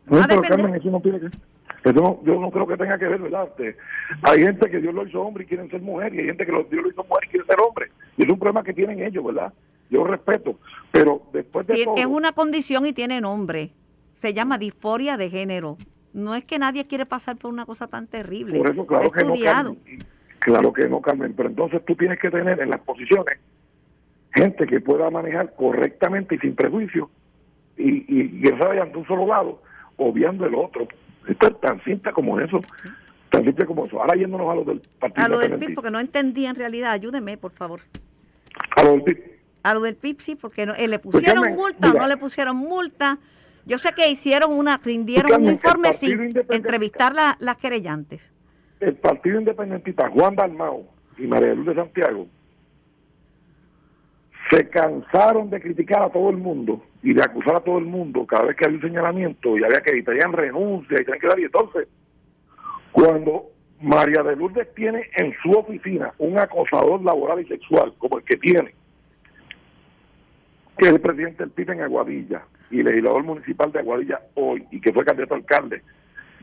No, 0.07 0.25
pero 0.27 0.41
Carmen, 0.41 0.75
eso 0.75 0.91
no 0.91 0.99
tiene 1.03 1.21
que 1.21 1.27
eso 1.27 2.23
yo 2.25 2.41
no 2.41 2.51
creo 2.51 2.67
que 2.67 2.79
tenga 2.79 2.99
que 2.99 3.07
ver, 3.07 3.21
¿verdad? 3.21 3.51
Este, 3.51 3.77
hay 4.23 4.43
gente 4.43 4.71
que 4.71 4.81
Dios 4.81 4.95
lo 4.95 5.07
hizo 5.07 5.21
hombre 5.21 5.45
y 5.45 5.47
quieren 5.47 5.69
ser 5.69 5.83
mujer, 5.83 6.15
y 6.15 6.21
hay 6.21 6.25
gente 6.25 6.47
que 6.47 6.53
Dios 6.53 6.85
lo 6.85 6.89
hizo 6.89 7.05
mujer 7.05 7.25
y 7.27 7.29
quiere 7.29 7.45
ser 7.45 7.61
hombre. 7.61 7.91
Y 8.17 8.23
es 8.23 8.31
un 8.31 8.39
problema 8.39 8.65
que 8.65 8.73
tienen 8.73 9.03
ellos, 9.03 9.23
¿verdad? 9.23 9.53
Yo 9.91 10.05
respeto, 10.05 10.59
pero 10.91 11.21
después 11.35 11.67
de 11.67 11.83
Es 11.95 12.07
una 12.07 12.33
condición 12.33 12.87
y 12.87 12.95
tiene 12.95 13.21
nombre. 13.21 13.75
Se 14.15 14.33
llama 14.33 14.57
disforia 14.57 15.19
de 15.19 15.29
género 15.29 15.77
no 16.15 16.35
es 16.35 16.47
que 16.47 16.59
nadie 16.59 16.87
quiere 16.87 17.05
pasar 17.05 17.37
por 17.37 17.53
una 17.53 17.67
cosa 17.67 17.89
tan 17.89 18.07
terrible. 18.07 18.57
Por 18.57 18.71
eso, 18.71 18.87
claro 18.87 19.11
que 19.11 19.23
no, 19.23 19.35
Carmen. 19.39 19.79
Claro 20.39 20.73
que 20.73 20.89
no, 20.89 21.03
Carmen. 21.03 21.35
Pero 21.37 21.51
entonces 21.51 21.85
tú 21.85 21.95
tienes 21.95 22.19
que 22.19 22.31
tener 22.31 22.59
en 22.59 22.71
las 22.71 22.81
posiciones 22.81 23.39
gente 24.35 24.67
que 24.67 24.81
pueda 24.81 25.11
manejar 25.11 25.55
correctamente 25.55 26.37
y 26.37 26.39
sin 26.39 26.55
prejuicio 26.55 27.11
y, 27.77 28.05
y, 28.09 28.41
que 28.43 28.49
se 28.51 28.55
vayan 28.55 28.93
de 28.93 28.99
un 28.99 29.07
solo 29.07 29.27
lado, 29.27 29.63
obviando 29.97 30.47
el 30.47 30.55
otro. 30.55 30.87
Esto 31.27 31.49
es 31.49 31.61
tan 31.61 31.83
simple 31.85 32.13
como 32.13 32.39
eso. 32.41 32.61
Tan 33.31 33.45
simple 33.45 33.67
como 33.67 33.87
eso. 33.87 34.01
Ahora 34.01 34.17
yéndonos 34.17 34.51
a 34.51 34.55
lo 34.55 34.65
del 34.65 34.81
partido. 34.99 35.25
A 35.25 35.29
lo 35.29 35.39
del 35.39 35.59
PIB, 35.59 35.75
porque 35.75 35.91
no 35.91 36.01
entendí 36.01 36.47
en 36.47 36.57
realidad. 36.57 36.93
Ayúdeme, 36.93 37.37
por 37.37 37.53
favor. 37.53 37.81
A 38.77 38.83
lo 38.83 38.93
del 38.93 39.03
PIB. 39.03 39.31
A 39.63 39.75
lo 39.75 39.81
del 39.81 39.97
PIB, 39.97 40.21
sí, 40.21 40.37
porque 40.37 40.67
no, 40.67 40.75
eh, 40.75 40.89
le 40.89 40.99
pusieron 40.99 41.55
multa 41.55 41.91
o 41.91 41.95
no 41.95 42.07
le 42.07 42.17
pusieron 42.17 42.57
multa. 42.57 43.19
Yo 43.67 43.79
sé 43.79 43.93
que 43.95 44.09
hicieron 44.11 44.53
una, 44.53 44.81
rindieron 44.83 45.43
un 45.43 45.51
informe 45.51 45.93
sin 45.93 46.31
entrevistar 46.49 47.13
a 47.19 47.37
las 47.41 47.57
querellantes. 47.59 48.23
El 48.81 48.95
Partido 48.97 49.39
Independentista, 49.39 50.09
Juan 50.09 50.35
Dalmao 50.35 50.87
y 51.19 51.27
María 51.27 51.55
Luz 51.55 51.67
de 51.67 51.75
Santiago, 51.75 52.27
se 54.51 54.69
cansaron 54.69 55.49
de 55.49 55.61
criticar 55.61 56.03
a 56.03 56.11
todo 56.11 56.31
el 56.31 56.37
mundo 56.37 56.85
y 57.03 57.15
de 57.15 57.23
acusar 57.23 57.57
a 57.57 57.61
todo 57.61 57.79
el 57.79 57.85
mundo 57.85 58.27
cada 58.27 58.47
vez 58.47 58.57
que 58.57 58.65
había 58.67 58.79
un 58.79 58.83
señalamiento 58.83 59.57
y 59.57 59.65
había 59.65 59.81
que 59.81 59.93
evitar 59.93 60.17
renuncia 60.33 61.01
y 61.01 61.05
tenían 61.05 61.21
que 61.21 61.27
dar. 61.29 61.39
Y 61.39 61.45
entonces, 61.45 61.89
cuando 62.91 63.51
María 63.81 64.23
de 64.23 64.37
Lourdes 64.37 64.75
tiene 64.75 65.09
en 65.17 65.35
su 65.43 65.53
oficina 65.53 66.13
un 66.19 66.39
acosador 66.39 67.03
laboral 67.03 67.41
y 67.41 67.47
sexual 67.47 67.95
como 67.99 68.19
el 68.19 68.25
que 68.25 68.37
tiene, 68.37 68.75
que 70.77 70.87
es 70.87 70.93
el 70.93 71.01
presidente 71.01 71.45
del 71.45 71.53
PIB 71.53 71.71
en 71.71 71.83
Aguadilla, 71.83 72.43
y 72.71 72.83
legislador 72.83 73.25
municipal 73.25 73.73
de 73.73 73.81
Aguadilla 73.81 74.21
hoy 74.35 74.65
y 74.71 74.81
que 74.81 74.93
fue 74.93 75.05
candidato 75.05 75.35
alcalde 75.35 75.83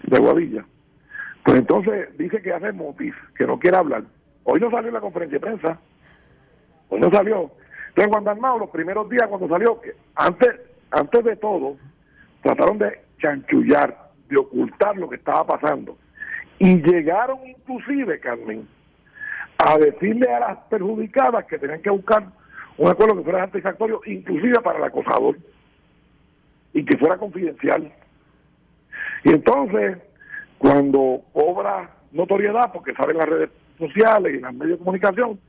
de 0.03 0.17
Aguadilla, 0.17 0.65
pues 1.43 1.59
entonces 1.59 2.09
dice 2.17 2.41
que 2.41 2.53
hace 2.53 2.71
motis, 2.71 3.13
que 3.35 3.47
no 3.47 3.57
quiere 3.57 3.77
hablar. 3.77 4.03
Hoy 4.43 4.59
no 4.59 4.69
salió 4.69 4.91
la 4.91 4.99
conferencia 4.99 5.39
de 5.39 5.45
prensa, 5.45 5.79
hoy 6.89 6.99
no 6.99 7.09
salió. 7.09 7.51
Entonces 7.97 8.39
Juan 8.39 8.59
los 8.59 8.69
primeros 8.69 9.09
días 9.09 9.27
cuando 9.27 9.47
salió, 9.47 9.81
que 9.81 9.95
antes, 10.13 10.49
antes 10.91 11.23
de 11.23 11.35
todo, 11.35 11.77
trataron 12.43 12.77
de 12.77 13.01
chanchullar, 13.19 14.11
de 14.29 14.37
ocultar 14.37 14.95
lo 14.97 15.09
que 15.09 15.15
estaba 15.15 15.47
pasando. 15.47 15.97
Y 16.59 16.75
llegaron 16.83 17.39
inclusive, 17.47 18.19
Carmen, 18.19 18.67
a 19.57 19.79
decirle 19.79 20.31
a 20.31 20.39
las 20.41 20.57
perjudicadas 20.69 21.45
que 21.45 21.57
tenían 21.57 21.81
que 21.81 21.89
buscar 21.89 22.27
un 22.77 22.87
acuerdo 22.87 23.17
que 23.17 23.23
fuera 23.23 23.45
satisfactorio, 23.45 23.99
inclusive 24.05 24.61
para 24.61 24.77
el 24.77 24.85
acosador 24.85 25.35
y 26.73 26.85
que 26.85 26.97
fuera 26.97 27.17
confidencial. 27.17 27.91
Y 29.23 29.31
entonces, 29.31 29.97
cuando 30.59 31.23
cobra 31.33 31.89
notoriedad, 32.11 32.71
porque 32.71 32.93
saben 32.93 33.17
las 33.17 33.27
redes 33.27 33.49
sociales 33.79 34.35
y 34.35 34.37
en 34.37 34.43
los 34.43 34.53
medios 34.53 34.77
de 34.77 34.85
comunicación, 34.85 35.39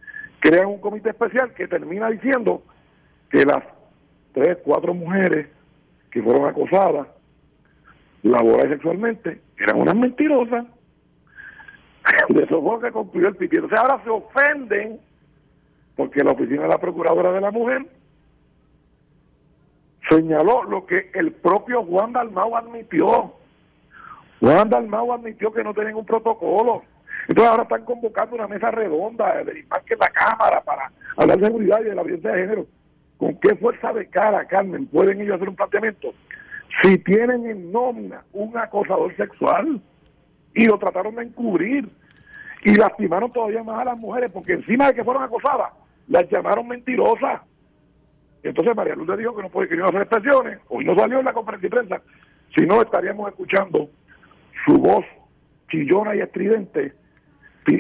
crean 0.40 0.66
un 0.66 0.80
comité 0.80 1.10
especial 1.10 1.52
que 1.54 1.68
termina 1.68 2.08
diciendo 2.10 2.62
que 3.30 3.44
las 3.44 3.64
tres, 4.32 4.58
cuatro 4.64 4.94
mujeres 4.94 5.48
que 6.10 6.22
fueron 6.22 6.46
acosadas 6.46 7.08
laboral 8.22 8.68
sexualmente 8.68 9.40
eran 9.58 9.80
unas 9.80 9.96
mentirosas. 9.96 10.66
de 12.28 12.44
eso 12.44 12.80
que 12.80 12.92
concluyó 12.92 13.28
el 13.28 13.36
piquete. 13.36 13.66
O 13.66 13.68
sea, 13.68 13.80
ahora 13.80 14.02
se 14.02 14.10
ofenden 14.10 15.00
porque 15.96 16.22
la 16.22 16.32
oficina 16.32 16.62
de 16.62 16.68
la 16.68 16.78
Procuradora 16.78 17.32
de 17.32 17.40
la 17.40 17.50
Mujer 17.50 17.86
señaló 20.08 20.62
lo 20.64 20.86
que 20.86 21.10
el 21.14 21.32
propio 21.32 21.82
Juan 21.84 22.12
Dalmau 22.12 22.56
admitió. 22.56 23.34
Juan 24.40 24.70
Dalmau 24.70 25.12
admitió 25.12 25.52
que 25.52 25.64
no 25.64 25.74
tienen 25.74 25.96
un 25.96 26.06
protocolo. 26.06 26.82
Entonces 27.28 27.50
ahora 27.50 27.64
están 27.64 27.84
convocando 27.84 28.36
una 28.36 28.48
mesa 28.48 28.70
redonda 28.70 29.44
de 29.44 29.66
que 29.84 29.96
la 29.96 30.08
Cámara 30.08 30.62
para 30.62 30.90
hablar 31.16 31.38
de 31.38 31.44
seguridad 31.44 31.80
y 31.80 31.84
de 31.84 31.94
la 31.94 32.02
violencia 32.02 32.32
de 32.32 32.40
género. 32.40 32.66
¿Con 33.18 33.38
qué 33.38 33.54
fuerza 33.56 33.92
de 33.92 34.06
cara, 34.08 34.46
Carmen, 34.46 34.86
pueden 34.86 35.20
ellos 35.20 35.36
hacer 35.36 35.48
un 35.48 35.56
planteamiento? 35.56 36.14
Si 36.82 36.96
tienen 36.98 37.46
en 37.46 37.70
nómina 37.70 38.22
un 38.32 38.56
acosador 38.56 39.14
sexual 39.16 39.80
y 40.54 40.64
lo 40.64 40.78
trataron 40.78 41.16
de 41.16 41.24
encubrir 41.24 41.90
y 42.64 42.74
lastimaron 42.74 43.30
todavía 43.30 43.62
más 43.62 43.82
a 43.82 43.86
las 43.86 43.98
mujeres 43.98 44.30
porque 44.32 44.54
encima 44.54 44.86
de 44.86 44.94
que 44.94 45.04
fueron 45.04 45.22
acosadas, 45.22 45.72
las 46.08 46.28
llamaron 46.30 46.66
mentirosas. 46.66 47.42
Entonces 48.42 48.74
María 48.74 48.94
Luz 48.94 49.06
le 49.06 49.18
dijo 49.18 49.36
que 49.36 49.42
no 49.42 49.50
puede 49.50 49.68
que 49.68 49.82
hacer 49.82 50.00
expresiones, 50.00 50.60
hoy 50.68 50.84
no 50.84 50.96
salió 50.96 51.18
en 51.18 51.26
la 51.26 51.34
conferencia 51.34 51.68
de 51.68 51.76
prensa, 51.76 52.02
si 52.56 52.64
no 52.64 52.80
estaríamos 52.80 53.28
escuchando 53.28 53.90
su 54.64 54.78
voz 54.78 55.04
chillona 55.68 56.14
y 56.14 56.20
estridente 56.20 56.94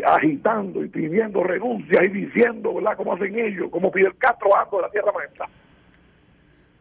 agitando 0.04 0.84
y 0.84 0.88
pidiendo 0.88 1.42
renuncias 1.42 2.06
y 2.06 2.10
diciendo, 2.10 2.74
¿verdad?, 2.74 2.96
cómo 2.96 3.14
hacen 3.14 3.38
ellos, 3.38 3.70
como 3.70 3.90
Fidel 3.90 4.16
Castro 4.18 4.56
ando 4.56 4.76
de 4.76 4.82
la 4.82 4.90
Tierra 4.90 5.12
Maestra. 5.12 5.48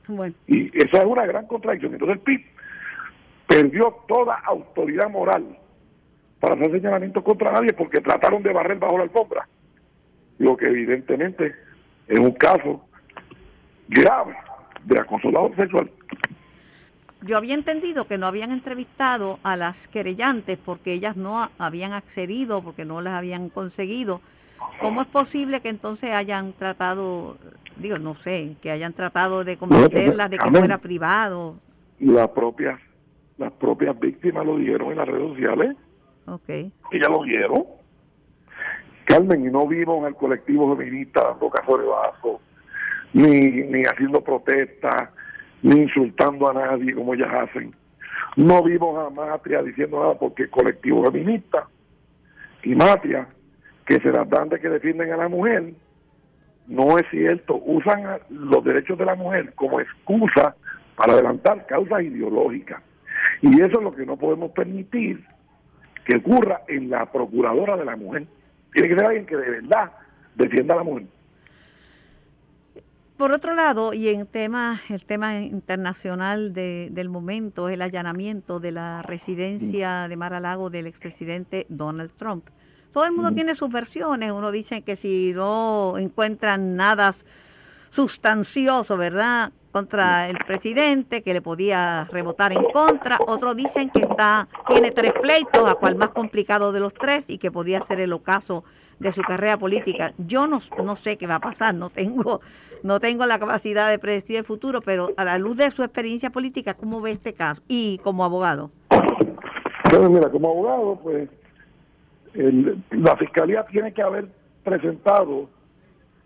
Bueno. 0.08 0.34
Y 0.48 0.78
esa 0.78 1.00
es 1.00 1.06
una 1.06 1.26
gran 1.26 1.48
contradicción. 1.48 1.94
Entonces 1.94 2.18
el 2.18 2.24
PIB 2.24 2.46
perdió 3.48 3.98
toda 4.08 4.36
autoridad 4.46 5.10
moral 5.10 5.58
para 6.40 6.56
hacer 6.56 6.72
señalamientos 6.72 7.24
contra 7.24 7.52
nadie 7.52 7.74
porque 7.74 8.02
trataron 8.02 8.44
de 8.44 8.54
barrer 8.54 8.78
bajo 8.78 8.98
la 8.98 9.04
alfombra. 9.04 9.48
Lo 10.38 10.56
que 10.56 10.68
evidentemente 10.68 11.56
es 12.08 12.20
un 12.20 12.32
caso 12.32 12.86
grave 13.88 14.36
de 14.86 15.00
acoso 15.00 15.30
sexual. 15.56 15.90
Yo 17.24 17.38
había 17.38 17.56
entendido 17.56 18.06
que 18.06 18.18
no 18.18 18.28
habían 18.28 18.52
entrevistado 18.52 19.40
a 19.44 19.56
las 19.56 19.88
querellantes 19.88 20.58
porque 20.64 20.94
ellas 20.94 21.18
no 21.18 21.50
habían 21.58 21.94
accedido, 21.94 22.62
porque 22.62 22.86
no 22.86 23.02
las 23.02 23.14
habían 23.14 23.50
conseguido. 23.50 24.22
¿Cómo 24.80 25.02
es 25.02 25.08
posible 25.08 25.62
que 25.62 25.70
entonces 25.70 26.12
hayan 26.12 26.54
tratado, 26.54 27.38
digo, 27.78 27.98
no 27.98 28.16
sé, 28.16 28.56
que 28.62 28.70
hayan 28.70 28.94
tratado 28.94 29.44
de 29.44 29.58
convencerlas 29.58 30.30
de 30.30 30.38
que 30.38 30.50
fuera 30.50 30.78
privado? 30.78 31.56
Las 32.00 32.28
propias, 32.30 32.80
las 33.38 33.52
propias 33.54 34.00
víctimas 34.00 34.46
lo 34.46 34.58
dijeron 34.58 34.92
en 34.92 34.98
las 34.98 35.08
redes 35.08 35.30
sociales. 35.30 35.76
Ok. 36.28 36.50
Ellas 36.50 37.10
lo 37.10 37.24
dijeron. 37.24 37.66
Carmen, 39.06 39.46
y 39.46 39.50
no 39.50 39.68
vimos 39.68 40.06
al 40.06 40.16
colectivo 40.16 40.76
feminista 40.76 41.24
dando 41.24 41.50
caso 41.50 41.78
de 41.78 41.86
vaso, 41.86 42.42
ni, 43.14 43.30
ni 43.30 43.84
haciendo 43.84 44.22
protestas, 44.22 45.10
ni 45.62 45.82
insultando 45.82 46.50
a 46.50 46.54
nadie 46.54 46.94
como 46.94 47.14
ellas 47.14 47.30
hacen. 47.34 47.74
No 48.36 48.64
vimos 48.64 48.98
a 49.06 49.10
Matria 49.10 49.64
diciendo 49.64 50.00
nada 50.00 50.14
porque 50.16 50.44
el 50.44 50.50
colectivo 50.50 51.04
feminista 51.12 51.68
y 52.64 52.76
Matria, 52.76 53.28
que 53.86 54.00
se 54.00 54.12
las 54.12 54.30
dan 54.30 54.50
de 54.50 54.60
que 54.60 54.70
defienden 54.70 55.12
a 55.14 55.18
la 55.18 55.30
mujer, 55.30 55.74
no 56.68 56.98
es 56.98 57.06
cierto. 57.10 57.62
Usan 57.66 58.20
los 58.30 58.64
derechos 58.64 58.98
de 58.98 59.06
la 59.06 59.16
mujer 59.16 59.54
como 59.56 59.80
excusa 59.80 60.56
para 60.96 61.14
adelantar 61.14 61.66
causas 61.66 62.02
ideológicas. 62.02 62.82
Y 63.42 63.62
eso 63.62 63.78
es 63.78 63.84
lo 63.84 63.96
que 63.96 64.06
no 64.06 64.18
podemos 64.18 64.52
permitir 64.52 65.24
que 66.06 66.18
ocurra 66.18 66.62
en 66.68 66.90
la 66.90 67.06
procuradora 67.12 67.78
de 67.78 67.86
la 67.86 67.96
mujer. 67.96 68.26
Tiene 68.74 68.90
que 68.90 68.96
ser 68.96 69.06
alguien 69.06 69.26
que 69.26 69.38
de 69.38 69.50
verdad 69.50 69.92
defienda 70.36 70.74
a 70.74 70.78
la 70.78 70.84
mujer. 70.84 71.06
Por 73.18 73.32
otro 73.32 73.56
lado, 73.56 73.94
y 73.94 74.10
en 74.10 74.28
tema, 74.28 74.80
el 74.90 75.04
tema 75.06 75.42
internacional 75.42 76.54
de, 76.54 76.90
del 76.92 77.10
momento 77.10 77.68
es 77.68 77.74
el 77.74 77.82
allanamiento 77.82 78.60
de 78.60 78.72
la 78.72 79.02
residencia 79.02 80.08
de 80.08 80.16
Mar-a-Lago 80.16 80.70
del 80.70 80.86
expresidente 80.86 81.66
Donald 81.68 82.12
Trump. 82.16 82.46
Todo 82.94 83.06
el 83.06 83.14
mundo 83.14 83.32
tiene 83.32 83.56
sus 83.56 83.72
versiones. 83.72 84.32
Uno 84.32 84.52
dice 84.52 84.84
que 84.84 84.96
si 84.96 85.34
no 85.34 85.98
encuentran 85.98 86.76
nada 86.76 87.12
sustancioso, 87.90 88.98
¿verdad? 88.98 89.52
contra 89.72 90.28
el 90.28 90.38
presidente, 90.40 91.22
que 91.22 91.34
le 91.34 91.42
podía 91.42 92.06
rebotar 92.06 92.52
en 92.52 92.64
contra. 92.72 93.20
Otros 93.28 93.56
dicen 93.56 93.92
que 93.92 94.00
está, 94.00 94.48
tiene 94.68 94.90
tres 94.90 95.14
pleitos, 95.22 95.70
a 95.70 95.76
cual 95.76 95.96
más 95.96 96.10
complicado 96.10 96.72
de 96.72 96.80
los 96.80 96.94
tres, 96.96 97.30
y 97.30 97.38
que 97.38 97.52
podía 97.52 97.82
ser 97.82 98.00
el 98.00 98.12
ocaso 98.12 98.64
de 98.98 99.12
su 99.12 99.22
carrera 99.22 99.58
política. 99.58 100.14
Yo 100.18 100.48
no, 100.48 100.62
no 100.84 100.96
sé 100.96 101.18
qué 101.18 101.28
va 101.28 101.36
a 101.36 101.40
pasar, 101.40 101.76
no 101.76 101.92
tengo, 101.92 102.42
no 102.84 103.00
tengo 103.00 103.26
la 103.26 103.40
capacidad 103.40 103.90
de 103.90 104.00
predecir 104.00 104.38
el 104.38 104.44
futuro, 104.44 104.82
pero 104.82 105.10
a 105.18 105.24
la 105.24 105.38
luz 105.38 105.58
de 105.58 105.70
su 105.72 105.84
experiencia 105.84 106.30
política, 106.30 106.74
¿cómo 106.74 107.02
ve 107.02 107.12
este 107.12 107.34
caso? 107.34 107.62
Y 107.68 108.00
como 108.00 108.24
abogado. 108.24 108.72
Bueno, 109.90 110.10
mira, 110.10 110.30
como 110.30 110.50
abogado, 110.50 111.00
pues 111.02 111.30
la 112.92 113.16
fiscalía 113.18 113.66
tiene 113.66 113.94
que 113.94 114.02
haber 114.02 114.28
presentado 114.64 115.50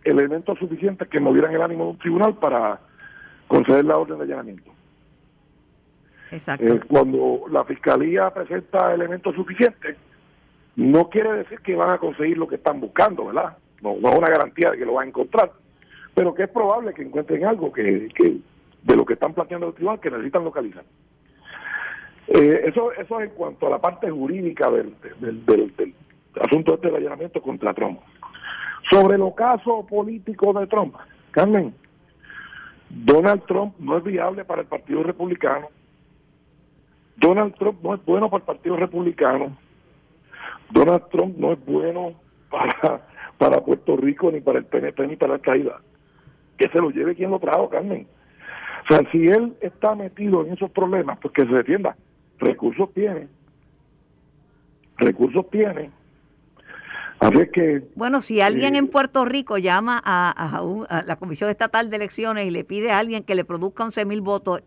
elementos 0.04 0.58
suficientes 0.58 1.08
que 1.08 1.20
movieran 1.20 1.54
el 1.54 1.62
ánimo 1.62 1.86
de 1.86 1.90
un 1.92 1.98
tribunal 2.00 2.36
para 2.36 2.80
conceder 3.48 3.86
la 3.86 3.98
orden 3.98 4.18
de 4.18 4.24
allanamiento. 4.24 4.72
Exacto. 6.32 6.66
Eh, 6.66 6.80
cuando 6.88 7.44
la 7.52 7.64
fiscalía 7.66 8.30
presenta 8.32 8.94
elementos 8.94 9.36
suficientes, 9.36 9.98
no 10.76 11.10
quiere 11.10 11.34
decir 11.34 11.60
que 11.60 11.76
van 11.76 11.90
a 11.90 11.98
conseguir 11.98 12.38
lo 12.38 12.48
que 12.48 12.56
están 12.56 12.80
buscando, 12.80 13.26
¿verdad? 13.26 13.58
No, 13.82 13.92
es 13.92 14.18
una 14.18 14.30
garantía 14.30 14.72
de 14.72 14.78
que 14.78 14.86
lo 14.86 14.94
van 14.94 15.06
a 15.06 15.10
encontrar, 15.10 15.52
pero 16.14 16.34
que 16.34 16.44
es 16.44 16.50
probable 16.50 16.94
que 16.94 17.04
encuentren 17.04 17.46
algo 17.46 17.72
que, 17.72 17.84
de 18.84 18.96
lo 18.96 19.06
que 19.06 19.14
están 19.14 19.34
planteando 19.34 19.68
el 19.68 19.74
tribunal 19.74 20.00
que 20.00 20.12
necesitan 20.12 20.44
localizar. 20.44 20.84
Eh, 22.28 22.62
eso, 22.66 22.92
eso 22.94 23.20
es 23.20 23.30
en 23.30 23.36
cuanto 23.36 23.68
a 23.68 23.72
la 23.72 23.80
parte 23.80 24.10
jurídica 24.10 24.70
del, 24.72 24.96
del, 25.20 25.94
asunto 26.40 26.76
este 26.76 26.88
del 26.88 26.98
allanamiento 26.98 27.42
contra 27.42 27.74
Trump. 27.74 28.00
Sobre 28.90 29.16
el 29.16 29.22
ocaso 29.22 29.86
político 29.88 30.54
de 30.54 30.68
Trump, 30.68 30.96
Carmen, 31.32 31.74
Donald 32.90 33.44
Trump 33.46 33.76
no 33.80 33.98
es 33.98 34.04
viable 34.04 34.44
para 34.44 34.62
el 34.62 34.68
Partido 34.68 35.04
Republicano. 35.04 35.70
Donald 37.16 37.56
Trump 37.56 37.82
no 37.84 37.94
es 37.96 38.06
bueno 38.06 38.30
para 38.30 38.42
el 38.42 38.46
Partido 38.46 38.76
Republicano. 38.76 39.58
Donald 40.72 41.04
Trump 41.10 41.38
no 41.38 41.54
es 41.54 41.66
bueno 41.66 42.14
para, 42.50 43.08
para 43.38 43.62
Puerto 43.62 43.96
Rico, 43.96 44.32
ni 44.32 44.42
para 44.42 44.60
el 44.60 44.66
PNP, 44.66 45.08
ni 45.08 45.16
para 45.16 45.34
la 45.34 45.40
caída. 45.40 45.82
Que 46.62 46.70
se 46.70 46.78
lo 46.78 46.92
lleve 46.92 47.16
quien 47.16 47.32
lo 47.32 47.40
trajo, 47.40 47.70
Carmen. 47.70 48.06
O 48.84 48.88
sea, 48.88 49.02
si 49.12 49.28
él 49.28 49.58
está 49.62 49.96
metido 49.96 50.46
en 50.46 50.54
esos 50.54 50.70
problemas, 50.70 51.18
pues 51.20 51.34
que 51.34 51.44
se 51.44 51.54
defienda. 51.54 51.96
Recursos 52.38 52.94
tiene. 52.94 53.28
Recursos 54.98 55.50
tiene. 55.50 55.90
Así 57.20 57.48
que... 57.52 57.84
Bueno, 57.96 58.22
si 58.22 58.42
alguien 58.42 58.76
en 58.76 58.90
Puerto 58.90 59.26
Rico 59.26 59.58
llama 59.58 60.00
a, 60.04 60.64
la 61.08 61.16
Comisión 61.16 61.50
Estatal 61.50 61.90
de 61.90 61.96
Elecciones 61.96 62.46
y 62.46 62.52
le 62.52 62.64
pide 62.64 62.92
a 62.92 63.00
alguien 63.00 63.24
que 63.24 63.34
le 63.34 63.44
produzca 63.44 63.84
11 63.84 64.06
mil 64.06 64.22
votos, 64.22 64.62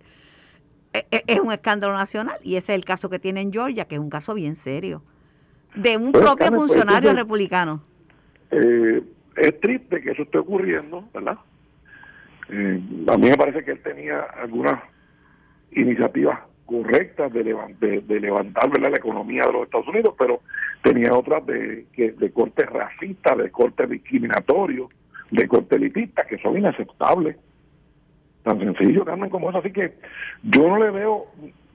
e, 0.92 1.06
e, 1.12 1.22
es 1.28 1.38
un 1.38 1.52
escándalo 1.52 1.92
nacional. 1.94 2.38
Y 2.42 2.56
ese 2.56 2.72
es 2.72 2.78
el 2.78 2.84
caso 2.84 3.08
que 3.08 3.20
tiene 3.20 3.40
en 3.40 3.52
Georgia, 3.52 3.84
que 3.84 3.94
es 3.94 4.00
un 4.00 4.10
caso 4.10 4.34
bien 4.34 4.56
serio 4.56 5.04
de 5.76 5.96
un 5.96 6.10
propio 6.10 6.48
pues, 6.48 6.54
funcionario 6.54 7.12
republicano. 7.12 7.82
Eh, 8.50 9.00
es 9.36 9.60
triste 9.60 10.00
que 10.00 10.12
eso 10.12 10.22
esté 10.22 10.38
ocurriendo, 10.38 11.04
¿verdad? 11.12 11.38
Eh, 12.50 12.80
a 13.08 13.16
mí 13.16 13.28
me 13.28 13.36
parece 13.36 13.64
que 13.64 13.72
él 13.72 13.82
tenía 13.82 14.20
algunas 14.20 14.82
iniciativas 15.72 16.40
correctas 16.66 17.32
de, 17.32 17.42
de, 17.42 18.20
levantar 18.20 18.70
¿verdad? 18.70 18.90
la 18.90 18.96
economía 18.96 19.44
de 19.44 19.52
los 19.52 19.64
Estados 19.64 19.88
Unidos, 19.88 20.14
pero 20.18 20.40
tenía 20.82 21.12
otras 21.12 21.44
de, 21.46 21.86
que, 21.92 22.12
de 22.12 22.32
corte 22.32 22.64
racista, 22.64 23.34
de 23.36 23.50
corte 23.50 23.86
discriminatorio, 23.86 24.88
de 25.30 25.46
corte 25.48 25.76
elitista, 25.76 26.26
que 26.26 26.38
son 26.38 26.58
inaceptables. 26.58 27.36
Tan 28.42 28.58
sencillo, 28.58 29.04
Carmen, 29.04 29.30
como 29.30 29.50
eso. 29.50 29.58
Así 29.58 29.72
que 29.72 29.94
yo 30.42 30.68
no 30.68 30.78
le 30.78 30.90
veo, 30.90 31.26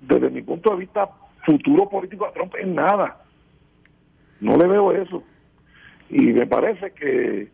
desde 0.02 0.30
mi 0.30 0.42
punto 0.42 0.72
de 0.72 0.78
vista, 0.78 1.10
futuro 1.46 1.90
político 1.90 2.26
a 2.26 2.34
Trump 2.34 2.54
en 2.60 2.76
nada. 2.76 3.24
No 4.40 4.56
le 4.56 4.68
veo 4.68 4.92
eso. 4.92 5.24
Y 6.10 6.28
me 6.34 6.48
parece 6.48 6.92
que 6.92 7.48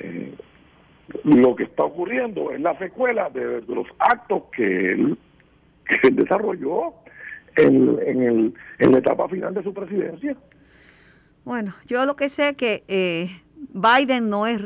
eh, 0.00 0.34
lo 1.24 1.54
que 1.56 1.64
está 1.64 1.84
ocurriendo 1.84 2.50
es 2.50 2.60
la 2.60 2.76
secuela 2.78 3.30
de, 3.30 3.62
los 3.68 3.86
actos 3.98 4.44
que 4.56 4.92
él, 4.92 5.18
que 6.02 6.10
desarrolló 6.10 6.94
en, 7.56 7.98
en, 8.06 8.22
el, 8.22 8.54
en 8.78 8.92
la 8.92 8.98
etapa 8.98 9.28
final 9.28 9.54
de 9.54 9.62
su 9.62 9.74
presidencia. 9.74 10.36
Bueno, 11.44 11.74
yo 11.86 12.06
lo 12.06 12.16
que 12.16 12.28
sé 12.28 12.50
es 12.50 12.56
que 12.56 12.84
eh, 12.88 13.42
Biden 13.56 14.28
no 14.28 14.46
es 14.46 14.60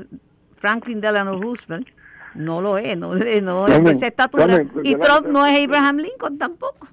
Franklin 0.57 1.01
Delano 1.01 1.41
Roosevelt, 1.41 1.89
no 2.35 2.61
lo 2.61 2.77
es, 2.77 2.97
no, 2.99 3.15
no 3.15 3.67
es 3.67 3.85
de 3.85 3.91
esa 3.91 4.07
estatura, 4.07 4.63
y 4.83 4.95
Trump 4.97 5.27
no 5.29 5.47
es 5.47 5.67
Abraham 5.67 5.99
Lincoln 5.99 6.39
tampoco. 6.39 6.87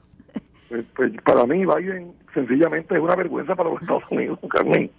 Pues, 0.69 0.85
pues, 0.95 1.11
para 1.23 1.45
mí 1.45 1.65
Biden 1.65 2.13
sencillamente 2.33 2.95
es 2.95 3.01
una 3.01 3.15
vergüenza 3.15 3.55
para 3.55 3.69
los 3.69 3.81
Estados 3.81 4.03
Unidos, 4.09 4.39
Carmen. 4.49 4.89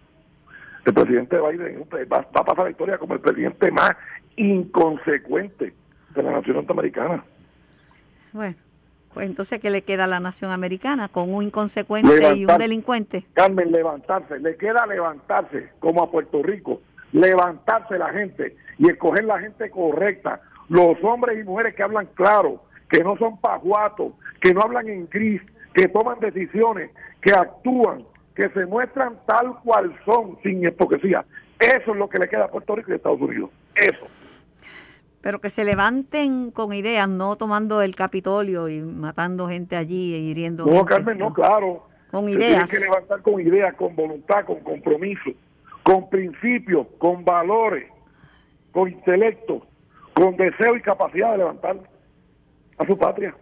El 0.85 0.95
presidente 0.95 1.39
Biden 1.41 1.87
va, 2.13 2.19
va 2.19 2.41
a 2.41 2.45
pasar 2.45 2.65
la 2.65 2.71
historia 2.71 2.99
como 2.99 3.15
el 3.15 3.21
presidente 3.21 3.71
más 3.71 3.97
inconsecuente 4.37 5.73
de 6.15 6.23
la 6.23 6.33
nación 6.33 6.57
norteamericana. 6.57 7.25
Bueno, 8.33 8.57
pues 9.15 9.27
entonces, 9.27 9.61
¿qué 9.61 9.71
le 9.71 9.83
queda 9.83 10.05
a 10.05 10.09
la 10.09 10.19
nación 10.19 10.51
americana? 10.51 11.09
Con 11.09 11.33
un 11.33 11.45
inconsecuente 11.45 12.35
y 12.35 12.45
un 12.45 12.59
delincuente. 12.59 13.25
Carmen, 13.33 13.71
levantarse. 13.71 14.41
Le 14.41 14.57
queda 14.57 14.87
levantarse, 14.87 15.71
como 15.79 16.03
a 16.03 16.11
Puerto 16.11 16.43
Rico. 16.43 16.83
Levantarse 17.13 17.97
la 17.97 18.11
gente 18.11 18.57
y 18.77 18.91
escoger 18.91 19.25
la 19.25 19.39
gente 19.39 19.71
correcta. 19.71 20.41
Los 20.69 20.97
hombres 21.05 21.39
y 21.39 21.45
mujeres 21.45 21.77
que 21.77 21.85
hablan 21.85 22.09
claro, 22.15 22.65
que 22.91 23.05
no 23.05 23.17
son 23.17 23.41
pajuatos, 23.41 24.15
que 24.41 24.53
no 24.53 24.63
hablan 24.63 24.89
en 24.89 25.09
gris, 25.09 25.41
que 25.75 25.87
toman 25.89 26.19
decisiones, 26.19 26.91
que 27.21 27.33
actúan, 27.33 28.05
que 28.35 28.49
se 28.51 28.67
muestran 28.67 29.19
tal 29.27 29.61
cual 29.63 29.95
son, 30.05 30.39
sin 30.43 30.65
hipocresía. 30.67 31.25
Eso 31.59 31.93
es 31.93 31.97
lo 31.97 32.09
que 32.09 32.19
le 32.19 32.29
queda 32.29 32.47
a 32.47 32.51
Puerto 32.51 32.75
Rico 32.75 32.91
y 32.91 32.95
a 32.95 32.97
Estados 32.97 33.21
Unidos. 33.21 33.51
Eso 33.75 34.07
pero 35.25 35.41
que 35.41 35.49
se 35.49 35.65
levanten 35.65 36.51
con 36.51 36.75
ideas, 36.75 37.09
no 37.09 37.37
tomando 37.37 37.81
el 37.81 37.97
Capitolio 37.97 38.69
y 38.69 38.83
matando 38.83 39.49
gente 39.49 39.75
allí 39.75 40.13
e 40.13 40.19
hiriendo. 40.19 40.67
No, 40.67 40.85
Carmen, 40.85 41.17
no, 41.17 41.33
claro. 41.33 41.87
Con 42.11 42.29
ideas. 42.29 42.69
Tienen 42.69 42.87
que 42.89 42.91
levantar 42.91 43.23
con 43.23 43.41
ideas, 43.41 43.75
con 43.75 43.97
voluntad, 43.97 44.45
con 44.45 44.61
compromiso, 44.61 45.31
con 45.83 46.11
principios, 46.11 46.87
con 46.99 47.25
valores, 47.25 47.91
con 48.71 48.93
intelecto, 48.93 49.67
con 50.13 50.37
deseo 50.37 50.77
y 50.77 50.83
capacidad 50.83 51.33
de 51.33 51.39
levantar 51.39 51.81
a 52.77 52.87
su 52.87 52.99
patria. 52.99 53.35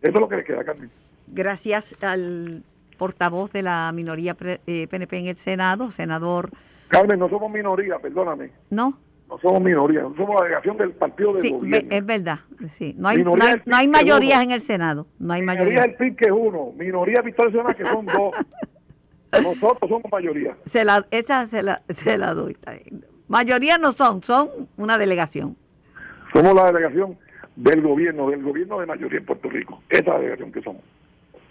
Eso 0.00 0.14
es 0.14 0.20
lo 0.20 0.28
que 0.30 0.36
le 0.36 0.44
queda, 0.44 0.64
Carmen. 0.64 0.90
Gracias 1.26 1.94
al 2.02 2.62
portavoz 2.96 3.52
de 3.52 3.62
la 3.62 3.92
minoría 3.92 4.34
PNP 4.34 5.16
eh, 5.16 5.20
en 5.20 5.26
el 5.26 5.36
Senado, 5.36 5.90
senador. 5.90 6.50
Carmen, 6.88 7.18
no 7.18 7.28
somos 7.28 7.50
minoría, 7.52 7.98
perdóname. 7.98 8.50
No 8.70 8.98
no 9.28 9.38
somos 9.38 9.60
minoría, 9.60 10.02
no 10.02 10.14
somos 10.14 10.36
la 10.36 10.42
delegación 10.42 10.76
del 10.76 10.92
partido 10.92 11.34
de 11.34 11.50
gobierno. 11.50 11.88
Es 11.90 12.06
verdad, 12.06 12.38
sí. 12.70 12.94
No 12.96 13.08
hay, 13.08 13.24
no 13.24 13.34
hay, 13.72 13.88
mayorías 13.88 14.42
en 14.42 14.52
el 14.52 14.60
Senado. 14.60 15.06
No 15.18 15.32
hay 15.32 15.42
mayoría. 15.42 15.84
el 15.84 15.94
PIB 15.94 16.16
que 16.16 16.24
es 16.26 16.30
uno, 16.30 16.72
minoría 16.76 17.22
Victoria 17.22 17.64
que 17.74 17.84
son 17.84 18.06
dos. 18.06 18.34
Nosotros 19.32 19.90
somos 19.90 20.10
mayoría. 20.10 20.56
Se 20.66 20.84
la, 20.84 21.04
esa 21.10 21.46
se 21.46 21.62
la, 21.62 21.82
se 21.88 22.16
la 22.16 22.32
doy. 22.34 22.56
Mayoría 23.28 23.78
no 23.78 23.92
son, 23.92 24.22
son 24.22 24.48
una 24.76 24.96
delegación. 24.96 25.56
Somos 26.32 26.54
la 26.54 26.66
delegación 26.66 27.18
del 27.56 27.82
gobierno, 27.82 28.30
del 28.30 28.42
gobierno 28.42 28.78
de 28.78 28.86
mayoría 28.86 29.18
en 29.18 29.26
Puerto 29.26 29.50
Rico. 29.50 29.82
Esa 29.88 30.00
es 30.00 30.06
la 30.06 30.18
delegación 30.18 30.52
que 30.52 30.62
somos. 30.62 30.82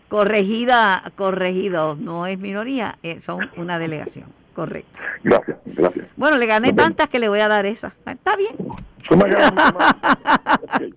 Corregida, 0.07 1.11
corregido, 1.15 1.95
no 1.95 2.27
es 2.27 2.39
minoría, 2.39 2.97
eh, 3.03 3.19
son 3.19 3.49
una 3.57 3.79
delegación. 3.79 4.27
Correcto. 4.53 4.97
Gracias, 5.23 5.57
gracias. 5.65 6.05
Bueno, 6.15 6.37
le 6.37 6.45
gané 6.45 6.71
tantas 6.71 7.09
que 7.09 7.19
le 7.19 7.27
voy 7.27 7.39
a 7.39 7.47
dar 7.47 7.65
esa. 7.65 7.93
Está 8.05 8.37
bien. 8.37 8.55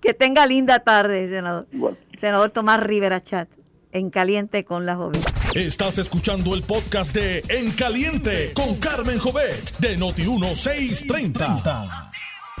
que 0.00 0.14
tenga 0.14 0.46
linda 0.46 0.80
tarde, 0.80 1.28
senador. 1.28 1.66
Senador 2.20 2.50
Tomás 2.50 2.82
Rivera 2.82 3.22
Chat, 3.22 3.48
en 3.92 4.10
Caliente 4.10 4.64
con 4.64 4.86
la 4.86 4.96
Joven. 4.96 5.20
Estás 5.54 5.98
escuchando 5.98 6.54
el 6.54 6.62
podcast 6.62 7.14
de 7.14 7.42
En 7.48 7.70
Caliente 7.72 8.52
con 8.54 8.76
Carmen 8.76 9.18
Jovet 9.18 9.76
de 9.78 9.96
Noti1630. 9.96 12.10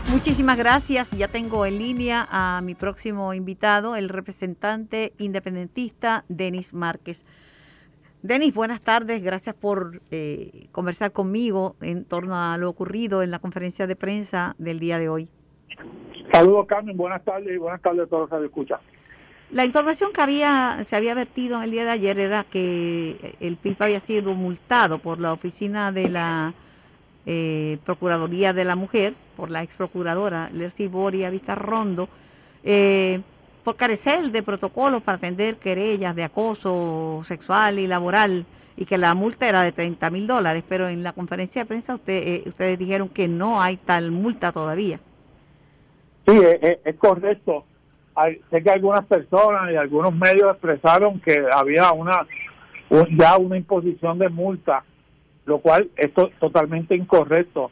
Muchísimas 0.08 0.56
gracias. 0.56 1.10
Ya 1.10 1.26
tengo 1.26 1.66
en 1.66 1.78
línea 1.78 2.28
a 2.30 2.60
mi 2.62 2.74
próximo 2.76 3.34
invitado, 3.34 3.96
el 3.96 4.08
representante 4.08 5.12
independentista 5.18 6.24
Denis 6.28 6.72
Márquez. 6.72 7.24
Denis, 8.22 8.54
buenas 8.54 8.80
tardes. 8.80 9.22
Gracias 9.22 9.56
por 9.56 10.00
eh, 10.12 10.68
conversar 10.70 11.12
conmigo 11.12 11.74
en 11.80 12.04
torno 12.04 12.36
a 12.36 12.56
lo 12.56 12.70
ocurrido 12.70 13.22
en 13.22 13.32
la 13.32 13.40
conferencia 13.40 13.88
de 13.88 13.96
prensa 13.96 14.54
del 14.58 14.78
día 14.78 14.98
de 15.00 15.08
hoy. 15.08 15.28
Saludos, 16.32 16.66
Carmen. 16.66 16.96
Buenas 16.96 17.24
tardes 17.24 17.52
y 17.52 17.56
buenas 17.56 17.82
tardes 17.82 18.04
a 18.04 18.06
todos 18.06 18.30
los 18.30 18.40
que 18.40 18.46
escuchan. 18.46 18.78
La 19.50 19.64
información 19.64 20.12
que 20.12 20.20
había 20.20 20.84
se 20.86 20.96
había 20.96 21.14
vertido 21.14 21.56
en 21.58 21.64
el 21.64 21.70
día 21.72 21.84
de 21.84 21.90
ayer 21.90 22.18
era 22.18 22.44
que 22.44 23.36
el 23.40 23.56
PIB 23.56 23.76
había 23.80 24.00
sido 24.00 24.34
multado 24.34 24.98
por 24.98 25.20
la 25.20 25.32
oficina 25.32 25.92
de 25.92 26.08
la 26.08 26.54
eh, 27.26 27.78
Procuraduría 27.84 28.52
de 28.52 28.64
la 28.64 28.76
Mujer, 28.76 29.14
por 29.36 29.50
la 29.50 29.62
ex 29.62 29.74
procuradora 29.76 30.50
Lercy 30.52 30.88
Boria 30.88 31.30
Vicarrondo, 31.30 32.08
eh, 32.64 33.20
por 33.62 33.76
carecer 33.76 34.30
de 34.30 34.42
protocolos 34.42 35.02
para 35.02 35.18
atender 35.18 35.56
querellas 35.56 36.16
de 36.16 36.24
acoso 36.24 37.22
sexual 37.26 37.78
y 37.78 37.86
laboral 37.86 38.46
y 38.76 38.84
que 38.84 38.98
la 38.98 39.14
multa 39.14 39.48
era 39.48 39.62
de 39.62 39.72
30 39.72 40.10
mil 40.10 40.26
dólares, 40.26 40.64
pero 40.68 40.88
en 40.88 41.02
la 41.02 41.12
conferencia 41.12 41.62
de 41.62 41.66
prensa 41.66 41.94
usted, 41.94 42.22
eh, 42.26 42.42
ustedes 42.46 42.78
dijeron 42.78 43.08
que 43.08 43.28
no 43.28 43.60
hay 43.60 43.76
tal 43.76 44.10
multa 44.10 44.52
todavía. 44.52 44.98
Sí, 46.26 46.36
es, 46.84 46.96
correcto. 46.96 47.64
sé 48.50 48.62
que 48.62 48.70
algunas 48.70 49.04
personas 49.06 49.70
y 49.72 49.76
algunos 49.76 50.14
medios 50.14 50.50
expresaron 50.50 51.20
que 51.20 51.44
había 51.52 51.92
una 51.92 52.26
ya 53.10 53.36
una 53.36 53.56
imposición 53.56 54.18
de 54.18 54.28
multa, 54.28 54.84
lo 55.44 55.58
cual 55.58 55.90
es 55.96 56.12
totalmente 56.38 56.94
incorrecto. 56.94 57.70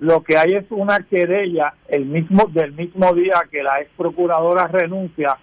Lo 0.00 0.22
que 0.22 0.36
hay 0.36 0.54
es 0.54 0.66
una 0.70 1.00
querella 1.00 1.74
el 1.88 2.06
mismo 2.06 2.44
del 2.52 2.72
mismo 2.72 3.12
día 3.14 3.42
que 3.50 3.62
la 3.62 3.80
ex 3.80 3.90
procuradora 3.96 4.68
renuncia 4.68 5.38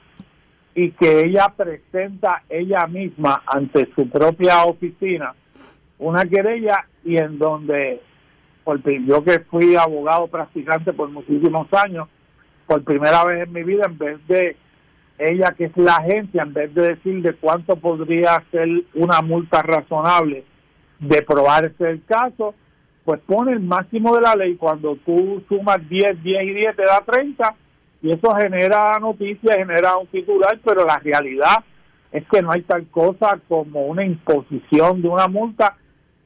y 0.73 0.91
que 0.91 1.25
ella 1.25 1.53
presenta 1.55 2.43
ella 2.49 2.87
misma 2.87 3.43
ante 3.45 3.89
su 3.95 4.09
propia 4.09 4.63
oficina 4.63 5.33
una 5.97 6.25
querella 6.25 6.87
y 7.03 7.17
en 7.17 7.37
donde 7.37 8.01
por, 8.63 8.81
yo 9.05 9.23
que 9.23 9.39
fui 9.39 9.75
abogado 9.75 10.27
practicante 10.27 10.91
por 10.91 11.09
muchísimos 11.09 11.71
años, 11.73 12.07
por 12.65 12.83
primera 12.83 13.23
vez 13.23 13.43
en 13.43 13.53
mi 13.53 13.63
vida, 13.63 13.85
en 13.85 13.97
vez 13.97 14.27
de 14.27 14.57
ella 15.19 15.53
que 15.55 15.65
es 15.65 15.77
la 15.77 15.97
agencia, 15.97 16.43
en 16.43 16.53
vez 16.53 16.73
de 16.73 16.89
decir 16.95 17.21
de 17.21 17.33
cuánto 17.33 17.75
podría 17.75 18.43
ser 18.51 18.67
una 18.95 19.21
multa 19.21 19.61
razonable 19.61 20.43
de 20.99 21.21
probarse 21.21 21.89
el 21.89 22.03
caso, 22.05 22.55
pues 23.05 23.21
pone 23.21 23.53
el 23.53 23.59
máximo 23.59 24.15
de 24.15 24.21
la 24.21 24.35
ley. 24.35 24.55
Cuando 24.55 24.97
tú 25.05 25.41
sumas 25.47 25.77
10, 25.87 26.23
10 26.23 26.43
y 26.43 26.53
10 26.53 26.75
te 26.75 26.83
da 26.83 27.01
30 27.05 27.55
y 28.01 28.11
eso 28.11 28.35
genera 28.35 28.99
noticias, 28.99 29.55
genera 29.55 29.95
un 29.97 30.07
titular, 30.07 30.59
pero 30.65 30.83
la 30.85 30.97
realidad 30.97 31.63
es 32.11 32.23
que 32.27 32.41
no 32.41 32.51
hay 32.51 32.61
tal 32.63 32.87
cosa 32.87 33.39
como 33.47 33.85
una 33.85 34.03
imposición 34.03 35.01
de 35.01 35.07
una 35.07 35.27
multa, 35.27 35.77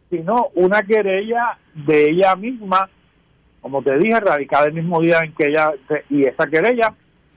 sino 0.09 0.49
una 0.55 0.81
querella 0.83 1.57
de 1.73 2.11
ella 2.11 2.35
misma, 2.35 2.89
como 3.61 3.81
te 3.81 3.97
dije, 3.97 4.19
radicada 4.19 4.67
el 4.67 4.73
mismo 4.73 5.01
día 5.01 5.19
en 5.23 5.33
que 5.33 5.49
ella, 5.49 5.71
y 6.09 6.25
esa 6.25 6.47
querella, 6.47 6.93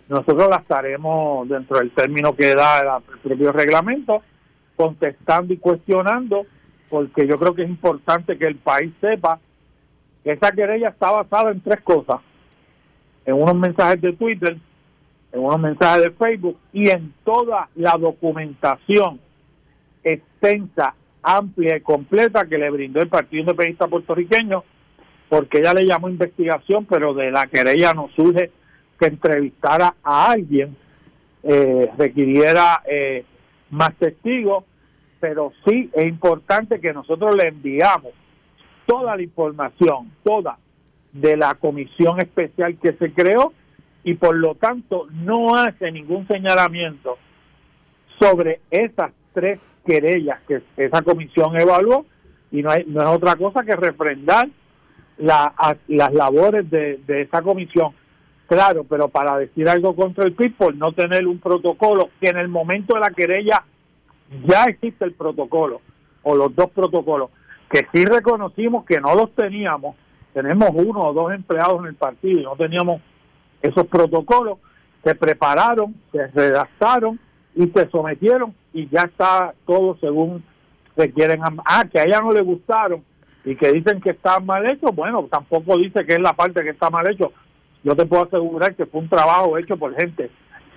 nosotros 0.08 0.48
la 0.48 0.56
estaremos 0.56 1.48
dentro 1.48 1.78
del 1.78 1.90
término 1.92 2.34
que 2.34 2.54
da 2.54 2.80
el 2.80 3.20
propio 3.22 3.52
reglamento, 3.52 4.22
contestando 4.76 5.52
y 5.52 5.58
cuestionando 5.58 6.46
porque 6.92 7.26
yo 7.26 7.38
creo 7.38 7.54
que 7.54 7.62
es 7.62 7.70
importante 7.70 8.36
que 8.36 8.46
el 8.46 8.56
país 8.56 8.92
sepa 9.00 9.40
que 10.22 10.32
esa 10.32 10.52
querella 10.52 10.90
está 10.90 11.10
basada 11.10 11.50
en 11.50 11.62
tres 11.62 11.80
cosas. 11.80 12.20
En 13.24 13.32
unos 13.32 13.54
mensajes 13.54 13.98
de 14.02 14.12
Twitter, 14.12 14.58
en 15.32 15.40
unos 15.40 15.58
mensajes 15.58 16.02
de 16.02 16.10
Facebook 16.10 16.58
y 16.70 16.90
en 16.90 17.14
toda 17.24 17.70
la 17.76 17.96
documentación 17.98 19.18
extensa, 20.04 20.94
amplia 21.22 21.78
y 21.78 21.80
completa 21.80 22.44
que 22.44 22.58
le 22.58 22.68
brindó 22.68 23.00
el 23.00 23.08
Partido 23.08 23.40
Independentista 23.40 23.88
Puertorriqueño, 23.88 24.62
porque 25.30 25.60
ella 25.60 25.72
le 25.72 25.86
llamó 25.86 26.10
investigación, 26.10 26.84
pero 26.84 27.14
de 27.14 27.30
la 27.30 27.46
querella 27.46 27.94
no 27.94 28.10
surge 28.14 28.50
que 29.00 29.06
entrevistara 29.06 29.94
a 30.02 30.30
alguien, 30.30 30.76
eh, 31.42 31.90
requiriera 31.96 32.82
eh, 32.84 33.24
más 33.70 33.94
testigos 33.94 34.64
pero 35.22 35.52
sí 35.64 35.88
es 35.92 36.04
importante 36.06 36.80
que 36.80 36.92
nosotros 36.92 37.36
le 37.36 37.46
enviamos 37.46 38.10
toda 38.86 39.14
la 39.14 39.22
información, 39.22 40.10
toda, 40.24 40.58
de 41.12 41.36
la 41.36 41.54
comisión 41.54 42.18
especial 42.20 42.76
que 42.82 42.94
se 42.94 43.12
creó 43.12 43.52
y 44.02 44.14
por 44.14 44.34
lo 44.34 44.56
tanto 44.56 45.06
no 45.12 45.54
hace 45.54 45.92
ningún 45.92 46.26
señalamiento 46.26 47.18
sobre 48.18 48.62
esas 48.68 49.12
tres 49.32 49.60
querellas 49.86 50.40
que 50.48 50.60
esa 50.76 51.02
comisión 51.02 51.54
evaluó 51.54 52.04
y 52.50 52.60
no, 52.62 52.70
hay, 52.70 52.82
no 52.88 53.02
es 53.02 53.06
otra 53.06 53.36
cosa 53.36 53.62
que 53.62 53.76
refrendar 53.76 54.48
la, 55.18 55.54
las 55.86 56.12
labores 56.12 56.68
de, 56.68 56.98
esa 57.06 57.42
comisión. 57.42 57.92
Claro, 58.48 58.82
pero 58.82 59.06
para 59.06 59.38
decir 59.38 59.68
algo 59.68 59.94
contra 59.94 60.24
el 60.24 60.32
PIB, 60.32 60.74
no 60.74 60.90
tener 60.90 61.28
un 61.28 61.38
protocolo 61.38 62.10
que 62.20 62.30
en 62.30 62.38
el 62.38 62.48
momento 62.48 62.94
de 62.94 63.00
la 63.00 63.10
querella 63.10 63.64
ya 64.44 64.64
existe 64.64 65.04
el 65.04 65.12
protocolo 65.12 65.80
o 66.22 66.36
los 66.36 66.54
dos 66.54 66.70
protocolos 66.70 67.30
que 67.72 67.86
sí 67.92 68.04
reconocimos 68.04 68.84
que 68.84 69.00
no 69.00 69.14
los 69.14 69.34
teníamos, 69.34 69.96
tenemos 70.34 70.70
uno 70.74 71.00
o 71.00 71.12
dos 71.14 71.32
empleados 71.32 71.80
en 71.80 71.86
el 71.86 71.94
partido 71.94 72.40
y 72.40 72.44
no 72.44 72.54
teníamos 72.54 73.00
esos 73.62 73.86
protocolos, 73.86 74.58
se 75.02 75.14
prepararon, 75.14 75.94
se 76.12 76.26
redactaron 76.28 77.18
y 77.54 77.66
se 77.68 77.88
sometieron 77.88 78.54
y 78.74 78.88
ya 78.88 79.02
está 79.02 79.54
todo 79.66 79.96
según 80.00 80.44
se 80.96 81.10
quieren. 81.12 81.40
Ah, 81.64 81.84
que 81.90 81.98
a 81.98 82.04
ella 82.04 82.20
no 82.20 82.32
le 82.32 82.42
gustaron 82.42 83.02
y 83.44 83.56
que 83.56 83.72
dicen 83.72 84.00
que 84.00 84.10
está 84.10 84.38
mal 84.40 84.70
hecho, 84.70 84.92
bueno, 84.92 85.26
tampoco 85.30 85.78
dice 85.78 86.04
que 86.04 86.14
es 86.14 86.20
la 86.20 86.34
parte 86.34 86.62
que 86.62 86.70
está 86.70 86.90
mal 86.90 87.10
hecho. 87.10 87.32
Yo 87.82 87.96
te 87.96 88.04
puedo 88.04 88.24
asegurar 88.24 88.74
que 88.74 88.86
fue 88.86 89.00
un 89.00 89.08
trabajo 89.08 89.56
hecho 89.58 89.76
por 89.76 89.94
gente 89.96 90.30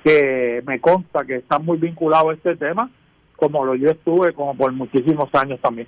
que 0.04 0.64
me 0.66 0.80
consta 0.80 1.26
que 1.26 1.38
está 1.38 1.60
muy 1.60 1.78
vinculado 1.78 2.30
a 2.30 2.34
este 2.34 2.56
tema, 2.56 2.90
como 3.36 3.66
lo 3.66 3.76
yo 3.76 3.90
estuve 3.90 4.34
como 4.34 4.56
por 4.56 4.72
muchísimos 4.72 5.30
años 5.34 5.60
también. 5.62 5.88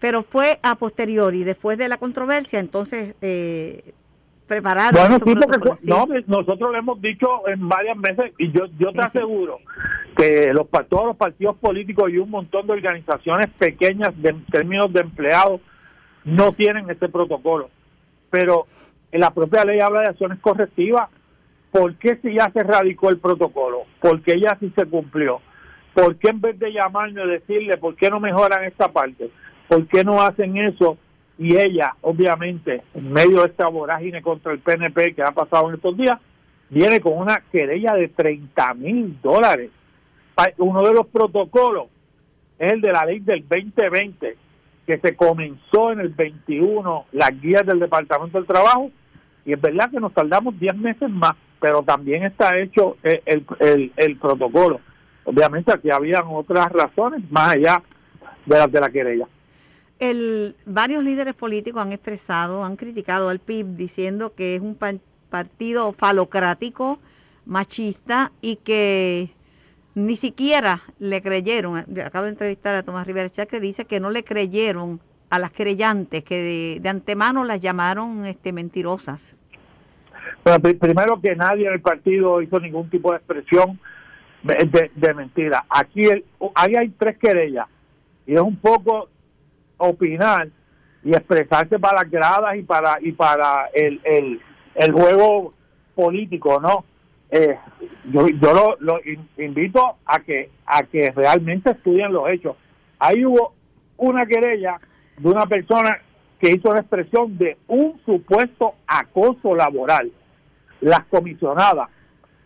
Pero 0.00 0.22
fue 0.22 0.58
a 0.62 0.74
posteriori, 0.74 1.44
después 1.44 1.78
de 1.78 1.88
la 1.88 1.96
controversia, 1.96 2.58
entonces 2.58 3.14
eh, 3.22 3.94
prepararon. 4.46 5.00
Bueno, 5.00 5.18
sí, 5.24 5.34
porque 5.34 5.70
no, 5.82 6.06
nosotros 6.26 6.72
lo 6.72 6.76
hemos 6.76 7.00
dicho 7.00 7.48
en 7.48 7.68
varias 7.68 7.98
veces 7.98 8.32
y 8.38 8.52
yo 8.52 8.66
yo 8.78 8.92
te 8.92 9.00
aseguro 9.00 9.60
que 10.16 10.52
los 10.52 10.68
todos 10.88 11.06
los 11.06 11.16
partidos 11.16 11.56
políticos 11.56 12.10
y 12.10 12.18
un 12.18 12.30
montón 12.30 12.66
de 12.66 12.74
organizaciones 12.74 13.48
pequeñas 13.58 14.10
de, 14.20 14.30
en 14.30 14.44
términos 14.46 14.92
de 14.92 15.00
empleados 15.00 15.60
no 16.24 16.52
tienen 16.52 16.88
este 16.90 17.08
protocolo. 17.08 17.70
Pero 18.30 18.66
en 19.12 19.20
la 19.20 19.30
propia 19.32 19.64
ley 19.64 19.80
habla 19.80 20.00
de 20.00 20.08
acciones 20.08 20.38
correctivas. 20.40 21.08
¿Por 21.70 21.96
qué 21.96 22.18
si 22.22 22.34
ya 22.34 22.50
se 22.52 22.62
radicó 22.62 23.08
el 23.10 23.18
protocolo? 23.18 23.82
¿Por 24.00 24.22
qué 24.22 24.38
ya 24.38 24.56
sí 24.60 24.72
se 24.76 24.86
cumplió? 24.86 25.40
¿Por 25.94 26.16
qué 26.16 26.30
en 26.30 26.40
vez 26.40 26.58
de 26.58 26.72
llamarme 26.72 27.24
y 27.24 27.28
decirle, 27.28 27.76
¿por 27.76 27.94
qué 27.94 28.10
no 28.10 28.18
mejoran 28.18 28.64
esta 28.64 28.88
parte? 28.88 29.30
¿Por 29.68 29.86
qué 29.86 30.02
no 30.02 30.20
hacen 30.20 30.56
eso? 30.56 30.98
Y 31.38 31.56
ella, 31.56 31.94
obviamente, 32.00 32.82
en 32.94 33.12
medio 33.12 33.40
de 33.40 33.46
esta 33.46 33.68
vorágine 33.68 34.20
contra 34.20 34.52
el 34.52 34.58
PNP 34.58 35.14
que 35.14 35.22
ha 35.22 35.32
pasado 35.32 35.68
en 35.68 35.76
estos 35.76 35.96
días, 35.96 36.18
viene 36.68 37.00
con 37.00 37.16
una 37.16 37.42
querella 37.52 37.94
de 37.94 38.08
30 38.08 38.74
mil 38.74 39.18
dólares. 39.22 39.70
Uno 40.58 40.82
de 40.82 40.94
los 40.94 41.06
protocolos 41.06 41.86
es 42.58 42.72
el 42.72 42.80
de 42.80 42.92
la 42.92 43.04
ley 43.04 43.20
del 43.20 43.44
2020, 43.48 44.36
que 44.86 44.98
se 44.98 45.16
comenzó 45.16 45.92
en 45.92 46.00
el 46.00 46.08
21, 46.08 47.06
las 47.12 47.40
guías 47.40 47.64
del 47.64 47.78
Departamento 47.78 48.38
del 48.38 48.46
Trabajo, 48.46 48.90
y 49.46 49.52
es 49.52 49.60
verdad 49.60 49.90
que 49.90 50.00
nos 50.00 50.12
tardamos 50.12 50.58
10 50.58 50.76
meses 50.76 51.08
más, 51.10 51.34
pero 51.60 51.82
también 51.82 52.24
está 52.24 52.58
hecho 52.58 52.96
el, 53.02 53.44
el, 53.60 53.92
el 53.96 54.16
protocolo. 54.16 54.80
Obviamente 55.24 55.72
aquí 55.72 55.90
habían 55.90 56.24
otras 56.26 56.70
razones 56.72 57.22
más 57.30 57.54
allá 57.54 57.82
de 58.46 58.58
las 58.58 58.70
de 58.70 58.80
la 58.80 58.90
querella. 58.90 59.26
El, 59.98 60.56
varios 60.66 61.02
líderes 61.02 61.34
políticos 61.34 61.82
han 61.82 61.92
expresado, 61.92 62.64
han 62.64 62.76
criticado 62.76 63.28
al 63.28 63.38
PIB 63.38 63.76
diciendo 63.76 64.34
que 64.34 64.56
es 64.56 64.60
un 64.60 64.76
partido 65.30 65.92
falocrático, 65.92 66.98
machista 67.46 68.32
y 68.40 68.56
que 68.56 69.30
ni 69.94 70.16
siquiera 70.16 70.82
le 70.98 71.22
creyeron. 71.22 71.76
Acabo 72.04 72.24
de 72.24 72.32
entrevistar 72.32 72.74
a 72.74 72.82
Tomás 72.82 73.06
Rivera 73.06 73.30
que 73.30 73.60
dice 73.60 73.84
que 73.84 74.00
no 74.00 74.10
le 74.10 74.24
creyeron 74.24 75.00
a 75.30 75.38
las 75.38 75.52
creyentes, 75.52 76.22
que 76.24 76.80
de, 76.80 76.88
antemano 76.88 77.44
las 77.44 77.60
llamaron 77.60 78.24
este, 78.26 78.52
mentirosas. 78.52 79.34
Bueno, 80.44 80.60
primero 80.78 81.20
que 81.20 81.34
nadie 81.34 81.66
en 81.66 81.72
el 81.72 81.80
partido 81.80 82.42
hizo 82.42 82.60
ningún 82.60 82.90
tipo 82.90 83.10
de 83.12 83.18
expresión 83.18 83.78
de, 84.44 85.14
mentira. 85.14 85.64
Aquí 85.68 86.08
ahí 86.54 86.76
hay 86.76 86.88
tres 86.90 87.16
querellas 87.18 87.66
y 88.26 88.34
es 88.34 88.40
un 88.40 88.56
poco 88.56 89.08
opinar 89.78 90.48
y 91.02 91.14
expresarse 91.14 91.78
para 91.78 92.02
las 92.02 92.10
gradas 92.10 92.56
y 92.56 92.62
para 92.62 92.98
y 93.00 93.12
para 93.12 93.68
el, 93.74 94.00
el, 94.04 94.40
el 94.74 94.92
juego 94.92 95.54
político, 95.94 96.60
¿no? 96.60 96.84
Eh, 97.30 97.58
yo 98.12 98.28
yo 98.28 98.76
lo, 98.78 99.00
invito 99.38 99.96
a 100.04 100.20
que 100.20 100.50
a 100.66 100.82
que 100.82 101.10
realmente 101.10 101.70
estudien 101.70 102.12
los 102.12 102.28
hechos. 102.28 102.56
Ahí 102.98 103.24
hubo 103.24 103.54
una 103.96 104.26
querella 104.26 104.78
de 105.18 105.28
una 105.28 105.46
persona 105.46 105.98
que 106.38 106.52
hizo 106.52 106.72
la 106.72 106.80
expresión 106.80 107.36
de 107.38 107.56
un 107.68 108.00
supuesto 108.04 108.74
acoso 108.86 109.54
laboral. 109.54 110.12
Las 110.80 111.04
comisionadas, 111.06 111.88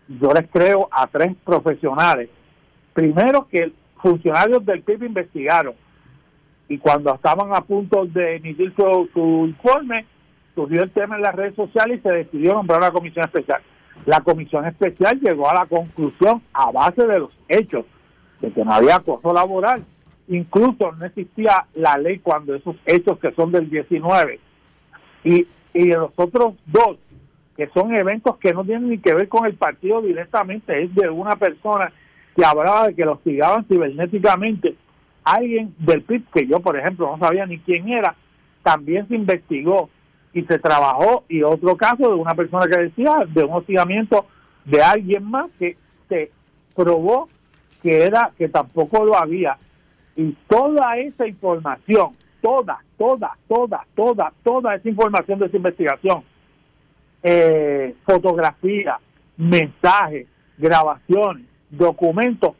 yo 0.08 0.32
les 0.32 0.48
creo 0.50 0.88
a 0.90 1.06
tres 1.06 1.34
profesionales. 1.44 2.28
Primero 2.94 3.46
que 3.48 3.72
funcionarios 4.02 4.64
del 4.64 4.82
PIB 4.82 5.04
investigaron 5.04 5.74
y 6.68 6.78
cuando 6.78 7.14
estaban 7.14 7.54
a 7.54 7.60
punto 7.62 8.06
de 8.06 8.36
emitir 8.36 8.74
su, 8.74 9.08
su 9.12 9.46
informe, 9.46 10.06
surgió 10.54 10.82
el 10.82 10.90
tema 10.90 11.16
en 11.16 11.22
las 11.22 11.34
redes 11.34 11.54
sociales 11.54 12.00
y 12.00 12.08
se 12.08 12.14
decidió 12.14 12.54
nombrar 12.54 12.80
una 12.80 12.90
comisión 12.90 13.24
especial. 13.24 13.62
La 14.06 14.20
comisión 14.20 14.66
especial 14.66 15.18
llegó 15.20 15.50
a 15.50 15.54
la 15.54 15.66
conclusión, 15.66 16.42
a 16.52 16.70
base 16.70 17.06
de 17.06 17.18
los 17.18 17.30
hechos, 17.48 17.84
de 18.40 18.52
que 18.52 18.64
no 18.64 18.72
había 18.72 18.96
acoso 18.96 19.32
laboral. 19.32 19.84
Incluso 20.28 20.92
no 20.92 21.06
existía 21.06 21.66
la 21.74 21.96
ley 21.96 22.18
cuando 22.18 22.54
esos 22.54 22.76
hechos 22.86 23.18
que 23.18 23.32
son 23.32 23.50
del 23.50 23.70
19. 23.70 24.40
Y, 25.24 25.46
y 25.74 25.84
los 25.88 26.10
otros 26.16 26.54
dos, 26.66 26.98
que 27.58 27.68
son 27.74 27.92
eventos 27.92 28.36
que 28.36 28.52
no 28.52 28.64
tienen 28.64 28.88
ni 28.88 28.98
que 28.98 29.12
ver 29.12 29.28
con 29.28 29.44
el 29.44 29.54
partido 29.54 30.00
directamente, 30.00 30.80
es 30.80 30.94
de 30.94 31.10
una 31.10 31.34
persona 31.34 31.92
que 32.36 32.44
hablaba 32.44 32.86
de 32.86 32.94
que 32.94 33.04
lo 33.04 33.14
hostigaban 33.14 33.64
cibernéticamente. 33.64 34.76
Alguien 35.24 35.74
del 35.76 36.02
PIB, 36.02 36.24
que 36.32 36.46
yo 36.46 36.60
por 36.60 36.78
ejemplo 36.78 37.10
no 37.10 37.18
sabía 37.18 37.46
ni 37.46 37.58
quién 37.58 37.88
era, 37.88 38.14
también 38.62 39.08
se 39.08 39.16
investigó 39.16 39.90
y 40.32 40.42
se 40.42 40.60
trabajó. 40.60 41.24
Y 41.28 41.42
otro 41.42 41.76
caso 41.76 42.08
de 42.08 42.14
una 42.14 42.32
persona 42.36 42.68
que 42.68 42.80
decía 42.80 43.26
de 43.26 43.42
un 43.42 43.54
hostigamiento 43.54 44.26
de 44.64 44.80
alguien 44.80 45.24
más 45.24 45.50
que 45.58 45.76
se 46.08 46.30
probó 46.76 47.28
que 47.82 48.04
era 48.04 48.30
que 48.38 48.48
tampoco 48.48 49.04
lo 49.04 49.16
había. 49.16 49.58
Y 50.14 50.30
toda 50.46 50.96
esa 50.96 51.26
información 51.26 52.14
toda 52.40 52.78
toda 52.96 53.36
toda 53.48 53.84
toda 53.96 54.32
toda 54.44 54.76
esa 54.76 54.88
información 54.88 55.40
de 55.40 55.46
esa 55.46 55.56
investigación 55.56 56.22
eh, 57.22 57.94
fotografía 58.04 58.98
mensajes 59.36 60.26
grabaciones 60.56 61.44
documentos 61.70 62.52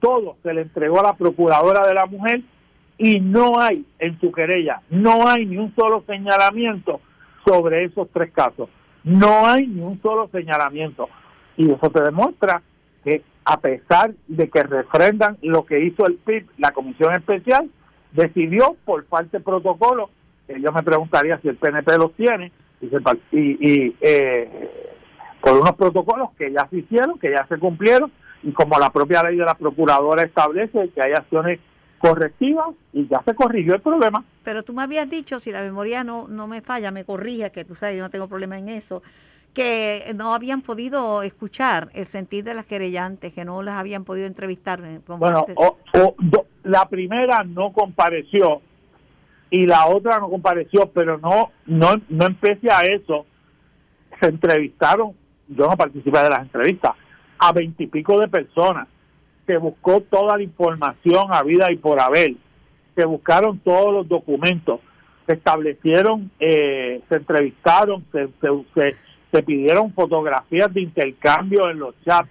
todo 0.00 0.36
se 0.42 0.52
le 0.52 0.62
entregó 0.62 1.00
a 1.00 1.04
la 1.04 1.12
procuradora 1.14 1.86
de 1.86 1.94
la 1.94 2.06
mujer 2.06 2.42
y 2.98 3.20
no 3.20 3.58
hay 3.58 3.86
en 3.98 4.18
su 4.20 4.32
querella, 4.32 4.82
no 4.90 5.28
hay 5.28 5.46
ni 5.46 5.56
un 5.56 5.74
solo 5.74 6.02
señalamiento 6.06 7.00
sobre 7.46 7.84
esos 7.84 8.08
tres 8.12 8.30
casos. 8.32 8.68
No 9.04 9.46
hay 9.46 9.66
ni 9.66 9.80
un 9.80 10.00
solo 10.02 10.28
señalamiento. 10.30 11.08
Y 11.56 11.70
eso 11.70 11.90
te 11.90 12.02
demuestra 12.02 12.62
que 13.04 13.22
a 13.44 13.58
pesar 13.58 14.12
de 14.28 14.48
que 14.50 14.62
refrendan 14.62 15.38
lo 15.42 15.64
que 15.64 15.80
hizo 15.80 16.06
el 16.06 16.16
PIB, 16.16 16.46
la 16.58 16.72
comisión 16.72 17.14
especial 17.14 17.70
decidió 18.12 18.76
por 18.84 19.06
falta 19.06 19.38
de 19.38 19.44
protocolo, 19.44 20.10
que 20.46 20.60
yo 20.60 20.72
me 20.72 20.82
preguntaría 20.82 21.38
si 21.40 21.48
el 21.48 21.56
PNP 21.56 21.96
los 21.96 22.12
tiene, 22.14 22.52
y, 22.80 23.38
y, 23.38 23.96
eh, 24.00 24.70
por 25.40 25.54
unos 25.54 25.72
protocolos 25.72 26.30
que 26.38 26.52
ya 26.52 26.66
se 26.68 26.78
hicieron, 26.78 27.18
que 27.18 27.30
ya 27.30 27.46
se 27.48 27.58
cumplieron, 27.58 28.12
y 28.42 28.52
como 28.52 28.78
la 28.78 28.90
propia 28.90 29.22
ley 29.22 29.36
de 29.36 29.44
la 29.44 29.54
procuradora 29.54 30.22
establece 30.22 30.90
que 30.90 31.02
hay 31.02 31.12
acciones 31.12 31.60
correctivas 31.98 32.68
y 32.92 33.06
ya 33.08 33.22
se 33.24 33.34
corrigió 33.34 33.74
el 33.74 33.80
problema. 33.80 34.24
Pero 34.42 34.62
tú 34.62 34.72
me 34.72 34.82
habías 34.82 35.08
dicho, 35.08 35.38
si 35.38 35.52
la 35.52 35.60
memoria 35.60 36.02
no, 36.02 36.26
no 36.28 36.46
me 36.46 36.62
falla, 36.62 36.90
me 36.90 37.04
corrija, 37.04 37.50
que 37.50 37.64
tú 37.64 37.74
sabes, 37.74 37.96
yo 37.96 38.02
no 38.02 38.10
tengo 38.10 38.28
problema 38.28 38.58
en 38.58 38.70
eso, 38.70 39.02
que 39.52 40.12
no 40.14 40.32
habían 40.32 40.62
podido 40.62 41.22
escuchar 41.22 41.90
el 41.92 42.06
sentir 42.06 42.44
de 42.44 42.54
las 42.54 42.64
querellantes, 42.64 43.34
que 43.34 43.44
no 43.44 43.62
las 43.62 43.78
habían 43.78 44.04
podido 44.04 44.26
entrevistar. 44.26 44.80
Eh, 44.84 45.00
bueno, 45.06 45.44
la 46.62 46.88
primera 46.88 47.44
no 47.44 47.72
compareció 47.72 48.62
y 49.50 49.66
la 49.66 49.88
otra 49.88 50.20
no 50.20 50.30
compareció, 50.30 50.90
pero 50.94 51.18
no, 51.18 51.50
no, 51.66 52.00
no 52.08 52.26
empecé 52.26 52.70
a 52.70 52.80
eso. 52.80 53.26
Se 54.20 54.28
entrevistaron, 54.28 55.12
yo 55.48 55.66
no 55.66 55.76
participé 55.76 56.18
de 56.20 56.30
las 56.30 56.42
entrevistas, 56.42 56.92
a 57.38 57.52
veintipico 57.52 58.20
de 58.20 58.28
personas. 58.28 58.86
Se 59.46 59.56
buscó 59.56 60.02
toda 60.02 60.36
la 60.36 60.44
información 60.44 61.24
a 61.30 61.42
vida 61.42 61.72
y 61.72 61.76
por 61.76 62.00
haber. 62.00 62.34
Se 62.94 63.04
buscaron 63.04 63.58
todos 63.58 63.92
los 63.92 64.08
documentos. 64.08 64.80
Se 65.26 65.34
establecieron, 65.34 66.30
eh, 66.38 67.00
se 67.08 67.16
entrevistaron, 67.16 68.04
se, 68.12 68.28
se, 68.40 68.96
se, 69.32 69.42
pidieron 69.42 69.92
fotografías 69.94 70.72
de 70.72 70.82
intercambio 70.82 71.70
en 71.70 71.78
los 71.78 71.94
chats 72.04 72.28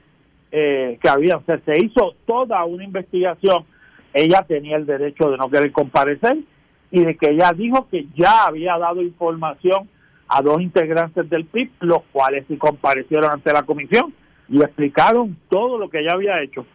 eh, 0.51 0.97
que 1.01 1.09
había. 1.09 1.39
se 1.45 1.83
hizo 1.83 2.15
toda 2.25 2.63
una 2.63 2.83
investigación. 2.83 3.65
Ella 4.13 4.45
tenía 4.47 4.77
el 4.77 4.85
derecho 4.85 5.29
de 5.29 5.37
no 5.37 5.49
querer 5.49 5.71
comparecer 5.71 6.37
y 6.91 7.03
de 7.03 7.15
que 7.15 7.31
ella 7.31 7.51
dijo 7.53 7.87
que 7.89 8.07
ya 8.15 8.45
había 8.45 8.77
dado 8.77 9.01
información 9.01 9.89
a 10.27 10.41
dos 10.41 10.61
integrantes 10.61 11.29
del 11.29 11.45
PIB, 11.45 11.71
los 11.81 11.99
cuales 12.11 12.45
sí 12.47 12.57
comparecieron 12.57 13.31
ante 13.31 13.51
la 13.51 13.63
comisión 13.63 14.13
y 14.47 14.61
explicaron 14.61 15.37
todo 15.49 15.77
lo 15.77 15.89
que 15.89 15.99
ella 15.99 16.13
había 16.13 16.41
hecho, 16.41 16.65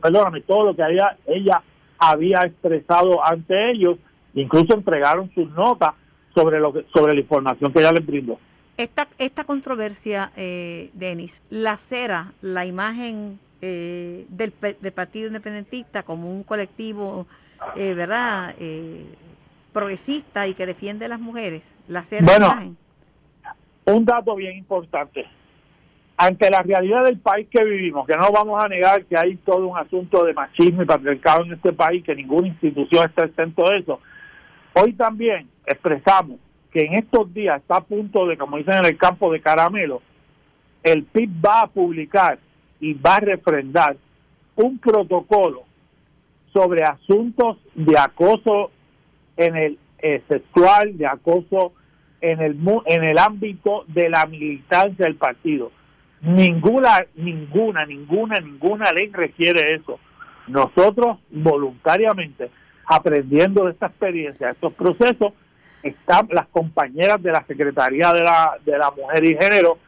perdóname, 0.00 0.40
todo 0.42 0.64
lo 0.64 0.76
que 0.76 0.82
ella, 0.82 1.16
ella 1.26 1.62
había 1.98 2.40
expresado 2.40 3.24
ante 3.24 3.70
ellos, 3.70 3.98
incluso 4.34 4.74
entregaron 4.74 5.30
sus 5.34 5.50
notas 5.50 5.90
sobre 6.34 6.58
lo 6.60 6.72
que, 6.72 6.84
sobre 6.94 7.14
la 7.14 7.20
información 7.20 7.72
que 7.72 7.80
ella 7.80 7.92
les 7.92 8.06
brindó. 8.06 8.38
Esta, 8.76 9.06
esta 9.18 9.44
controversia, 9.44 10.32
eh, 10.36 10.90
Denis, 10.94 11.40
lacera 11.48 12.32
la 12.42 12.66
imagen 12.66 13.38
eh, 13.62 14.26
del, 14.28 14.52
del, 14.80 14.92
Partido 14.92 15.28
Independentista 15.28 16.02
como 16.02 16.30
un 16.30 16.42
colectivo, 16.42 17.26
eh, 17.76 17.94
¿verdad?, 17.94 18.54
eh, 18.58 19.06
progresista 19.74 20.46
y 20.46 20.54
que 20.54 20.64
defiende 20.64 21.04
a 21.04 21.08
las 21.08 21.20
mujeres. 21.20 21.74
La 21.86 22.02
bueno, 22.22 22.74
un 23.84 24.04
dato 24.06 24.34
bien 24.36 24.56
importante. 24.56 25.26
Ante 26.16 26.48
la 26.48 26.62
realidad 26.62 27.04
del 27.04 27.18
país 27.18 27.48
que 27.50 27.62
vivimos, 27.62 28.06
que 28.06 28.16
no 28.16 28.30
vamos 28.30 28.64
a 28.64 28.68
negar 28.68 29.04
que 29.04 29.18
hay 29.18 29.36
todo 29.36 29.66
un 29.66 29.76
asunto 29.76 30.24
de 30.24 30.32
machismo 30.32 30.82
y 30.82 30.86
patriarcado 30.86 31.44
en 31.44 31.54
este 31.54 31.72
país, 31.72 32.04
que 32.04 32.14
ninguna 32.14 32.48
institución 32.48 33.04
está 33.04 33.24
exento 33.24 33.68
de 33.68 33.78
eso, 33.78 34.00
hoy 34.74 34.92
también 34.92 35.48
expresamos 35.66 36.38
que 36.72 36.86
en 36.86 36.94
estos 36.94 37.34
días 37.34 37.56
está 37.56 37.76
a 37.76 37.84
punto 37.84 38.26
de, 38.26 38.38
como 38.38 38.56
dicen 38.56 38.74
en 38.74 38.86
el 38.86 38.96
campo 38.96 39.30
de 39.32 39.40
caramelo, 39.40 40.02
el 40.84 41.02
PIB 41.02 41.30
va 41.44 41.62
a 41.62 41.66
publicar 41.66 42.38
y 42.78 42.94
va 42.94 43.16
a 43.16 43.20
refrendar 43.20 43.96
un 44.54 44.78
protocolo 44.78 45.64
sobre 46.52 46.84
asuntos 46.84 47.58
de 47.74 47.98
acoso 47.98 48.70
en 49.36 49.56
el 49.56 49.78
eh, 49.98 50.22
sexual, 50.28 50.96
de 50.96 51.06
acoso 51.06 51.72
en 52.20 52.40
el 52.40 52.56
en 52.86 53.04
el 53.04 53.18
ámbito 53.18 53.84
de 53.88 54.08
la 54.08 54.26
militancia 54.26 55.04
del 55.04 55.16
partido. 55.16 55.70
Ninguna, 56.22 57.04
ninguna, 57.16 57.84
ninguna, 57.84 58.36
ninguna 58.36 58.92
ley 58.92 59.10
requiere 59.12 59.74
eso. 59.74 59.98
Nosotros 60.46 61.18
voluntariamente, 61.30 62.50
aprendiendo 62.86 63.64
de 63.64 63.72
esta 63.72 63.86
experiencia, 63.86 64.46
de 64.46 64.52
estos 64.54 64.72
procesos, 64.72 65.34
están 65.82 66.28
las 66.30 66.46
compañeras 66.46 67.22
de 67.22 67.30
la 67.30 67.44
Secretaría 67.46 68.10
de 68.12 68.22
la, 68.22 68.56
de 68.64 68.78
la 68.78 68.90
Mujer 68.90 69.24
y 69.24 69.36
Género 69.36 69.78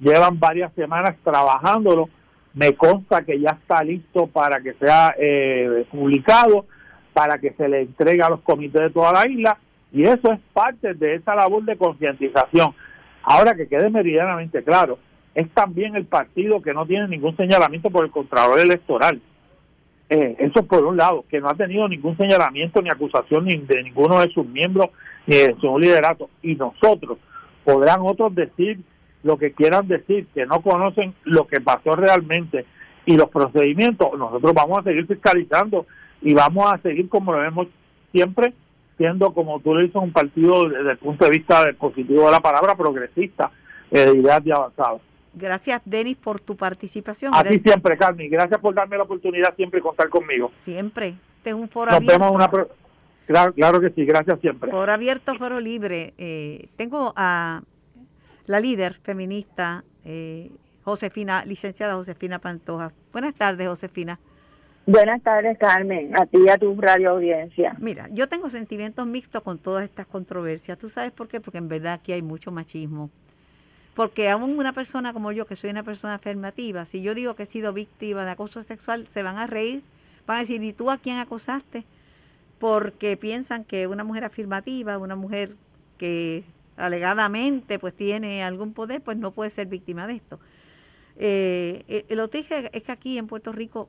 llevan 0.00 0.38
varias 0.38 0.72
semanas 0.74 1.16
trabajándolo. 1.22 2.08
Me 2.54 2.74
consta 2.74 3.24
que 3.24 3.40
ya 3.40 3.50
está 3.50 3.82
listo 3.82 4.26
para 4.26 4.60
que 4.60 4.74
sea 4.74 5.14
eh, 5.18 5.84
publicado, 5.90 6.66
para 7.14 7.38
que 7.38 7.52
se 7.52 7.68
le 7.68 7.82
entregue 7.82 8.22
a 8.22 8.28
los 8.28 8.40
comités 8.40 8.82
de 8.82 8.90
toda 8.90 9.12
la 9.12 9.26
isla, 9.26 9.56
y 9.92 10.02
eso 10.02 10.32
es 10.32 10.40
parte 10.52 10.92
de 10.94 11.14
esa 11.14 11.34
labor 11.34 11.64
de 11.64 11.78
concientización. 11.78 12.74
Ahora 13.22 13.54
que 13.54 13.68
quede 13.68 13.88
meridianamente 13.88 14.62
claro, 14.62 14.98
es 15.34 15.48
también 15.50 15.96
el 15.96 16.04
partido 16.04 16.60
que 16.60 16.74
no 16.74 16.84
tiene 16.84 17.08
ningún 17.08 17.36
señalamiento 17.36 17.90
por 17.90 18.04
el 18.04 18.10
Contralor 18.10 18.60
Electoral. 18.60 19.20
Eh, 20.10 20.36
eso 20.38 20.66
por 20.66 20.84
un 20.84 20.96
lado, 20.96 21.24
que 21.28 21.40
no 21.40 21.48
ha 21.48 21.54
tenido 21.54 21.88
ningún 21.88 22.16
señalamiento 22.16 22.82
ni 22.82 22.90
acusación 22.90 23.46
ni 23.46 23.56
de 23.56 23.82
ninguno 23.82 24.20
de 24.20 24.30
sus 24.32 24.46
miembros 24.46 24.90
ni 25.26 25.36
de 25.36 25.56
su 25.60 25.78
liderato. 25.78 26.28
Y 26.42 26.56
nosotros, 26.56 27.18
podrán 27.64 28.00
otros 28.02 28.34
decir 28.34 28.80
lo 29.22 29.38
que 29.38 29.52
quieran 29.52 29.88
decir, 29.88 30.26
que 30.34 30.44
no 30.44 30.60
conocen 30.60 31.14
lo 31.24 31.46
que 31.46 31.60
pasó 31.60 31.96
realmente 31.96 32.66
y 33.06 33.16
los 33.16 33.30
procedimientos, 33.30 34.18
nosotros 34.18 34.52
vamos 34.54 34.78
a 34.78 34.82
seguir 34.82 35.06
fiscalizando 35.06 35.86
y 36.24 36.32
vamos 36.34 36.72
a 36.72 36.78
seguir 36.78 37.08
como 37.08 37.32
lo 37.32 37.38
vemos 37.38 37.68
siempre, 38.10 38.54
siendo 38.96 39.32
como 39.32 39.60
tú 39.60 39.74
le 39.74 39.82
dices 39.82 39.96
un 39.96 40.12
partido 40.12 40.68
desde 40.68 40.92
el 40.92 40.98
punto 40.98 41.26
de 41.26 41.30
vista 41.30 41.64
del 41.64 41.76
positivo 41.76 42.26
de 42.26 42.32
la 42.32 42.40
palabra 42.40 42.74
progresista, 42.74 43.52
eh, 43.90 44.06
de 44.06 44.16
ideas 44.16 44.42
de 44.42 44.52
avanzado. 44.52 45.00
Gracias, 45.34 45.82
Denis, 45.84 46.16
por 46.16 46.40
tu 46.40 46.56
participación. 46.56 47.32
Así 47.34 47.58
siempre, 47.58 47.96
Carmen. 47.98 48.30
Gracias 48.30 48.58
por 48.60 48.74
darme 48.74 48.96
la 48.96 49.02
oportunidad 49.02 49.54
siempre 49.54 49.78
de 49.78 49.82
contar 49.82 50.08
conmigo. 50.08 50.50
Siempre. 50.54 51.14
Este 51.38 51.50
es 51.50 51.54
un 51.54 51.68
foro 51.68 51.90
Nos 51.90 51.98
abierto. 51.98 52.18
Vemos 52.18 52.34
una 52.34 52.50
claro, 53.26 53.52
claro 53.52 53.80
que 53.80 53.90
sí, 53.90 54.04
gracias 54.04 54.40
siempre. 54.40 54.70
Foro 54.70 54.92
abierto, 54.92 55.34
foro 55.34 55.60
libre. 55.60 56.14
Eh, 56.16 56.68
tengo 56.76 57.12
a 57.16 57.62
la 58.46 58.60
líder 58.60 59.00
feminista, 59.02 59.84
eh, 60.04 60.50
Josefina, 60.84 61.44
licenciada 61.44 61.96
Josefina 61.96 62.38
Pantoja. 62.38 62.92
Buenas 63.12 63.34
tardes, 63.34 63.68
Josefina. 63.68 64.18
Buenas 64.86 65.22
tardes, 65.22 65.56
Carmen, 65.58 66.14
a 66.16 66.26
ti 66.26 66.38
y 66.44 66.48
a 66.48 66.58
tu 66.58 66.78
radio 66.78 67.10
audiencia. 67.10 67.74
Mira, 67.78 68.08
yo 68.12 68.28
tengo 68.28 68.50
sentimientos 68.50 69.06
mixtos 69.06 69.42
con 69.42 69.58
todas 69.58 69.84
estas 69.84 70.06
controversias. 70.06 70.78
¿Tú 70.78 70.90
sabes 70.90 71.12
por 71.12 71.28
qué? 71.28 71.40
Porque 71.40 71.58
en 71.58 71.68
verdad 71.68 71.94
aquí 71.94 72.12
hay 72.12 72.22
mucho 72.22 72.50
machismo 72.50 73.10
porque 73.94 74.28
aún 74.28 74.58
una 74.58 74.72
persona 74.72 75.12
como 75.12 75.32
yo, 75.32 75.46
que 75.46 75.56
soy 75.56 75.70
una 75.70 75.84
persona 75.84 76.14
afirmativa, 76.14 76.84
si 76.84 77.00
yo 77.00 77.14
digo 77.14 77.34
que 77.34 77.44
he 77.44 77.46
sido 77.46 77.72
víctima 77.72 78.24
de 78.24 78.32
acoso 78.32 78.62
sexual, 78.62 79.06
se 79.08 79.22
van 79.22 79.38
a 79.38 79.46
reír, 79.46 79.82
van 80.26 80.38
a 80.38 80.40
decir, 80.40 80.62
¿y 80.62 80.72
tú 80.72 80.90
a 80.90 80.98
quién 80.98 81.18
acosaste? 81.18 81.84
Porque 82.58 83.16
piensan 83.16 83.64
que 83.64 83.86
una 83.86 84.04
mujer 84.04 84.24
afirmativa, 84.24 84.98
una 84.98 85.16
mujer 85.16 85.50
que 85.96 86.44
alegadamente 86.76 87.78
pues 87.78 87.94
tiene 87.94 88.42
algún 88.42 88.72
poder, 88.74 89.00
pues 89.00 89.16
no 89.16 89.30
puede 89.30 89.50
ser 89.50 89.68
víctima 89.68 90.06
de 90.06 90.14
esto. 90.14 90.40
Eh, 91.16 91.84
eh 91.86 92.16
lo 92.16 92.28
triste 92.28 92.70
es 92.72 92.82
que 92.82 92.92
aquí 92.92 93.16
en 93.16 93.28
Puerto 93.28 93.52
Rico 93.52 93.88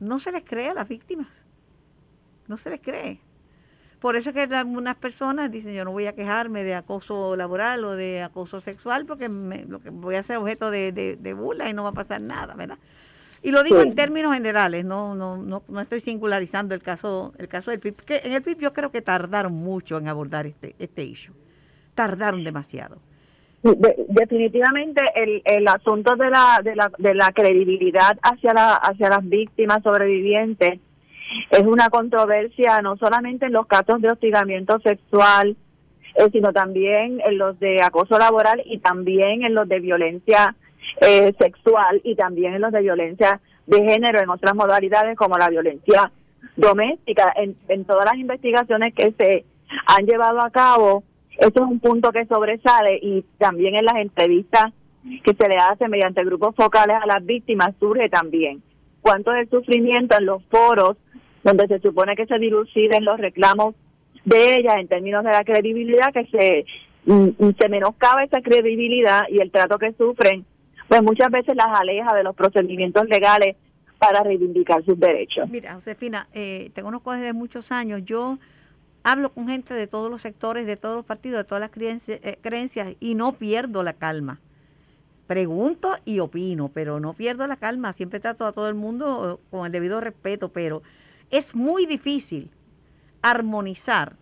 no 0.00 0.18
se 0.18 0.32
les 0.32 0.44
cree 0.44 0.68
a 0.68 0.74
las 0.74 0.88
víctimas, 0.88 1.28
no 2.46 2.56
se 2.56 2.70
les 2.70 2.80
cree. 2.80 3.20
Por 4.00 4.14
eso 4.14 4.30
es 4.30 4.34
que 4.34 4.54
algunas 4.54 4.96
personas 4.96 5.50
dicen, 5.50 5.74
yo 5.74 5.84
no 5.84 5.90
voy 5.90 6.06
a 6.06 6.14
quejarme 6.14 6.62
de 6.62 6.74
acoso 6.76 7.34
laboral 7.34 7.84
o 7.84 7.96
de 7.96 8.22
acoso 8.22 8.60
sexual 8.60 9.06
porque 9.06 9.28
lo 9.28 9.80
que 9.80 9.90
voy 9.90 10.14
a 10.14 10.22
ser 10.22 10.36
objeto 10.36 10.70
de, 10.70 10.92
de, 10.92 11.32
burla 11.34 11.68
y 11.68 11.74
no 11.74 11.82
va 11.82 11.88
a 11.88 11.94
pasar 11.94 12.20
nada, 12.20 12.54
¿verdad? 12.54 12.78
Y 13.42 13.50
lo 13.50 13.62
digo 13.62 13.80
en 13.80 13.94
términos 13.94 14.34
generales, 14.34 14.84
no, 14.84 15.14
no, 15.14 15.36
no, 15.36 15.62
no 15.66 15.80
estoy 15.80 16.00
singularizando 16.00 16.74
el 16.74 16.82
caso, 16.82 17.32
el 17.38 17.48
caso 17.48 17.70
del 17.70 17.80
PIB. 17.80 17.96
Que 18.04 18.20
en 18.24 18.32
el 18.32 18.42
PIB 18.42 18.58
yo 18.58 18.72
creo 18.72 18.90
que 18.90 19.00
tardaron 19.02 19.52
mucho 19.52 19.98
en 19.98 20.08
abordar 20.08 20.46
este, 20.46 20.74
este 20.78 21.04
issue. 21.04 21.34
Tardaron 21.94 22.42
demasiado. 22.44 23.00
Definitivamente 23.62 25.02
el, 25.16 25.42
el 25.44 25.66
asunto 25.66 26.16
de 26.16 26.30
la, 26.30 26.60
de 26.62 26.76
la, 26.76 26.90
de 26.96 27.14
la 27.14 27.32
credibilidad 27.32 28.16
hacia, 28.22 28.52
la, 28.54 28.74
hacia 28.74 29.08
las 29.08 29.28
víctimas 29.28 29.82
sobrevivientes 29.82 30.80
es 31.50 31.62
una 31.66 31.90
controversia 31.90 32.80
no 32.82 32.96
solamente 32.96 33.46
en 33.46 33.52
los 33.52 33.66
casos 33.66 34.00
de 34.00 34.08
hostigamiento 34.08 34.78
sexual, 34.80 35.56
eh, 36.14 36.28
sino 36.32 36.52
también 36.52 37.20
en 37.24 37.38
los 37.38 37.58
de 37.60 37.82
acoso 37.82 38.18
laboral 38.18 38.62
y 38.64 38.78
también 38.78 39.42
en 39.42 39.54
los 39.54 39.68
de 39.68 39.80
violencia 39.80 40.54
eh, 41.00 41.34
sexual 41.38 42.00
y 42.04 42.14
también 42.14 42.54
en 42.54 42.62
los 42.62 42.72
de 42.72 42.80
violencia 42.80 43.40
de 43.66 43.84
género 43.84 44.20
en 44.20 44.30
otras 44.30 44.54
modalidades 44.54 45.16
como 45.16 45.36
la 45.36 45.48
violencia 45.48 46.10
doméstica. 46.56 47.32
En, 47.36 47.56
en 47.68 47.84
todas 47.84 48.06
las 48.06 48.16
investigaciones 48.16 48.94
que 48.94 49.12
se 49.18 49.44
han 49.86 50.06
llevado 50.06 50.40
a 50.40 50.50
cabo, 50.50 51.02
esto 51.38 51.64
es 51.64 51.70
un 51.70 51.80
punto 51.80 52.10
que 52.12 52.26
sobresale 52.26 52.98
y 53.00 53.24
también 53.38 53.76
en 53.76 53.84
las 53.84 53.96
entrevistas 53.96 54.66
que 55.24 55.34
se 55.34 55.48
le 55.48 55.56
hace 55.56 55.88
mediante 55.88 56.24
grupos 56.24 56.54
focales 56.54 56.96
a 57.00 57.06
las 57.06 57.24
víctimas 57.24 57.74
surge 57.78 58.08
también 58.10 58.62
cuánto 59.00 59.32
es 59.32 59.42
el 59.42 59.50
sufrimiento 59.50 60.16
en 60.18 60.26
los 60.26 60.42
foros 60.50 60.96
donde 61.42 61.66
se 61.66 61.80
supone 61.80 62.16
que 62.16 62.26
se 62.26 62.38
diluciden 62.38 63.04
los 63.04 63.18
reclamos 63.18 63.74
de 64.24 64.56
ellas 64.56 64.74
en 64.78 64.88
términos 64.88 65.24
de 65.24 65.30
la 65.30 65.44
credibilidad, 65.44 66.12
que 66.12 66.26
se, 66.26 66.66
mm, 67.06 67.50
se 67.58 67.68
menoscaba 67.68 68.24
esa 68.24 68.42
credibilidad 68.42 69.22
y 69.30 69.40
el 69.40 69.50
trato 69.50 69.78
que 69.78 69.92
sufren, 69.94 70.44
pues 70.88 71.02
muchas 71.02 71.30
veces 71.30 71.56
las 71.56 71.68
aleja 71.78 72.14
de 72.14 72.24
los 72.24 72.34
procedimientos 72.34 73.08
legales 73.08 73.56
para 73.98 74.22
reivindicar 74.22 74.84
sus 74.84 74.98
derechos. 74.98 75.48
Mira, 75.48 75.74
Josefina, 75.74 76.28
eh, 76.34 76.70
te 76.74 76.82
conozco 76.82 77.12
desde 77.12 77.32
muchos 77.32 77.72
años. 77.72 78.02
Yo 78.04 78.38
hablo 79.10 79.32
con 79.32 79.48
gente 79.48 79.74
de 79.74 79.86
todos 79.86 80.10
los 80.10 80.22
sectores, 80.22 80.66
de 80.66 80.76
todos 80.76 80.96
los 80.96 81.04
partidos, 81.04 81.38
de 81.38 81.44
todas 81.44 81.60
las 81.60 81.70
creencias, 81.70 82.20
eh, 82.22 82.38
creencias 82.42 82.94
y 83.00 83.14
no 83.14 83.32
pierdo 83.32 83.82
la 83.82 83.94
calma. 83.94 84.40
Pregunto 85.26 85.96
y 86.04 86.20
opino, 86.20 86.68
pero 86.68 87.00
no 87.00 87.14
pierdo 87.14 87.46
la 87.46 87.56
calma. 87.56 87.92
Siempre 87.92 88.20
trato 88.20 88.46
a 88.46 88.52
todo 88.52 88.68
el 88.68 88.74
mundo 88.74 89.40
con 89.50 89.66
el 89.66 89.72
debido 89.72 90.00
respeto, 90.00 90.50
pero 90.50 90.82
es 91.30 91.54
muy 91.54 91.86
difícil 91.86 92.50
armonizar 93.22 94.16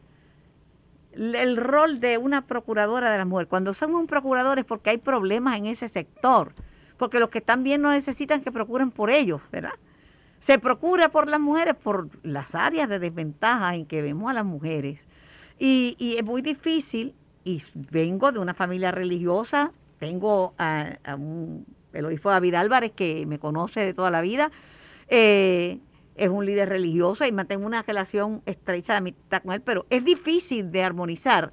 el 1.12 1.56
rol 1.56 2.00
de 2.00 2.18
una 2.18 2.46
procuradora 2.46 3.10
de 3.10 3.18
la 3.18 3.24
mujer. 3.24 3.48
Cuando 3.48 3.74
son 3.74 3.94
un 3.94 4.06
procurador 4.06 4.58
es 4.58 4.64
porque 4.64 4.90
hay 4.90 4.98
problemas 4.98 5.56
en 5.56 5.66
ese 5.66 5.88
sector, 5.88 6.52
porque 6.96 7.20
los 7.20 7.30
que 7.30 7.38
están 7.38 7.62
bien 7.62 7.82
no 7.82 7.90
necesitan 7.90 8.42
que 8.42 8.52
procuren 8.52 8.90
por 8.90 9.10
ellos, 9.10 9.40
¿verdad? 9.50 9.74
Se 10.46 10.60
procura 10.60 11.08
por 11.08 11.26
las 11.26 11.40
mujeres 11.40 11.74
por 11.74 12.08
las 12.22 12.54
áreas 12.54 12.88
de 12.88 13.00
desventaja 13.00 13.74
en 13.74 13.84
que 13.84 14.00
vemos 14.00 14.30
a 14.30 14.32
las 14.32 14.44
mujeres. 14.44 15.04
Y, 15.58 16.14
es 16.16 16.24
muy 16.24 16.40
difícil, 16.40 17.16
y 17.42 17.60
vengo 17.90 18.30
de 18.30 18.38
una 18.38 18.54
familia 18.54 18.92
religiosa, 18.92 19.72
tengo 19.98 20.54
a, 20.56 20.98
un, 21.18 21.66
el 21.92 22.04
obispo 22.04 22.30
David 22.30 22.54
Álvarez 22.54 22.92
que 22.92 23.26
me 23.26 23.40
conoce 23.40 23.80
de 23.80 23.92
toda 23.92 24.08
la 24.12 24.20
vida, 24.20 24.52
eh, 25.08 25.80
es 26.14 26.28
un 26.28 26.46
líder 26.46 26.68
religioso 26.68 27.26
y 27.26 27.32
mantengo 27.32 27.66
una 27.66 27.82
relación 27.82 28.40
estrecha 28.46 28.92
de 28.92 28.98
amistad 28.98 29.42
con 29.42 29.52
él, 29.52 29.62
pero 29.62 29.84
es 29.90 30.04
difícil 30.04 30.70
de 30.70 30.84
armonizar 30.84 31.52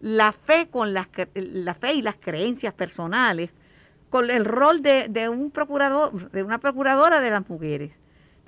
la 0.00 0.32
fe 0.32 0.68
con 0.68 0.92
las 0.92 1.08
la 1.32 1.72
fe 1.72 1.94
y 1.94 2.02
las 2.02 2.16
creencias 2.16 2.74
personales 2.74 3.52
con 4.10 4.28
el 4.28 4.44
rol 4.44 4.82
de, 4.82 5.08
de 5.08 5.30
un 5.30 5.50
procurador, 5.50 6.30
de 6.30 6.42
una 6.42 6.58
procuradora 6.58 7.22
de 7.22 7.30
las 7.30 7.48
mujeres. 7.48 7.98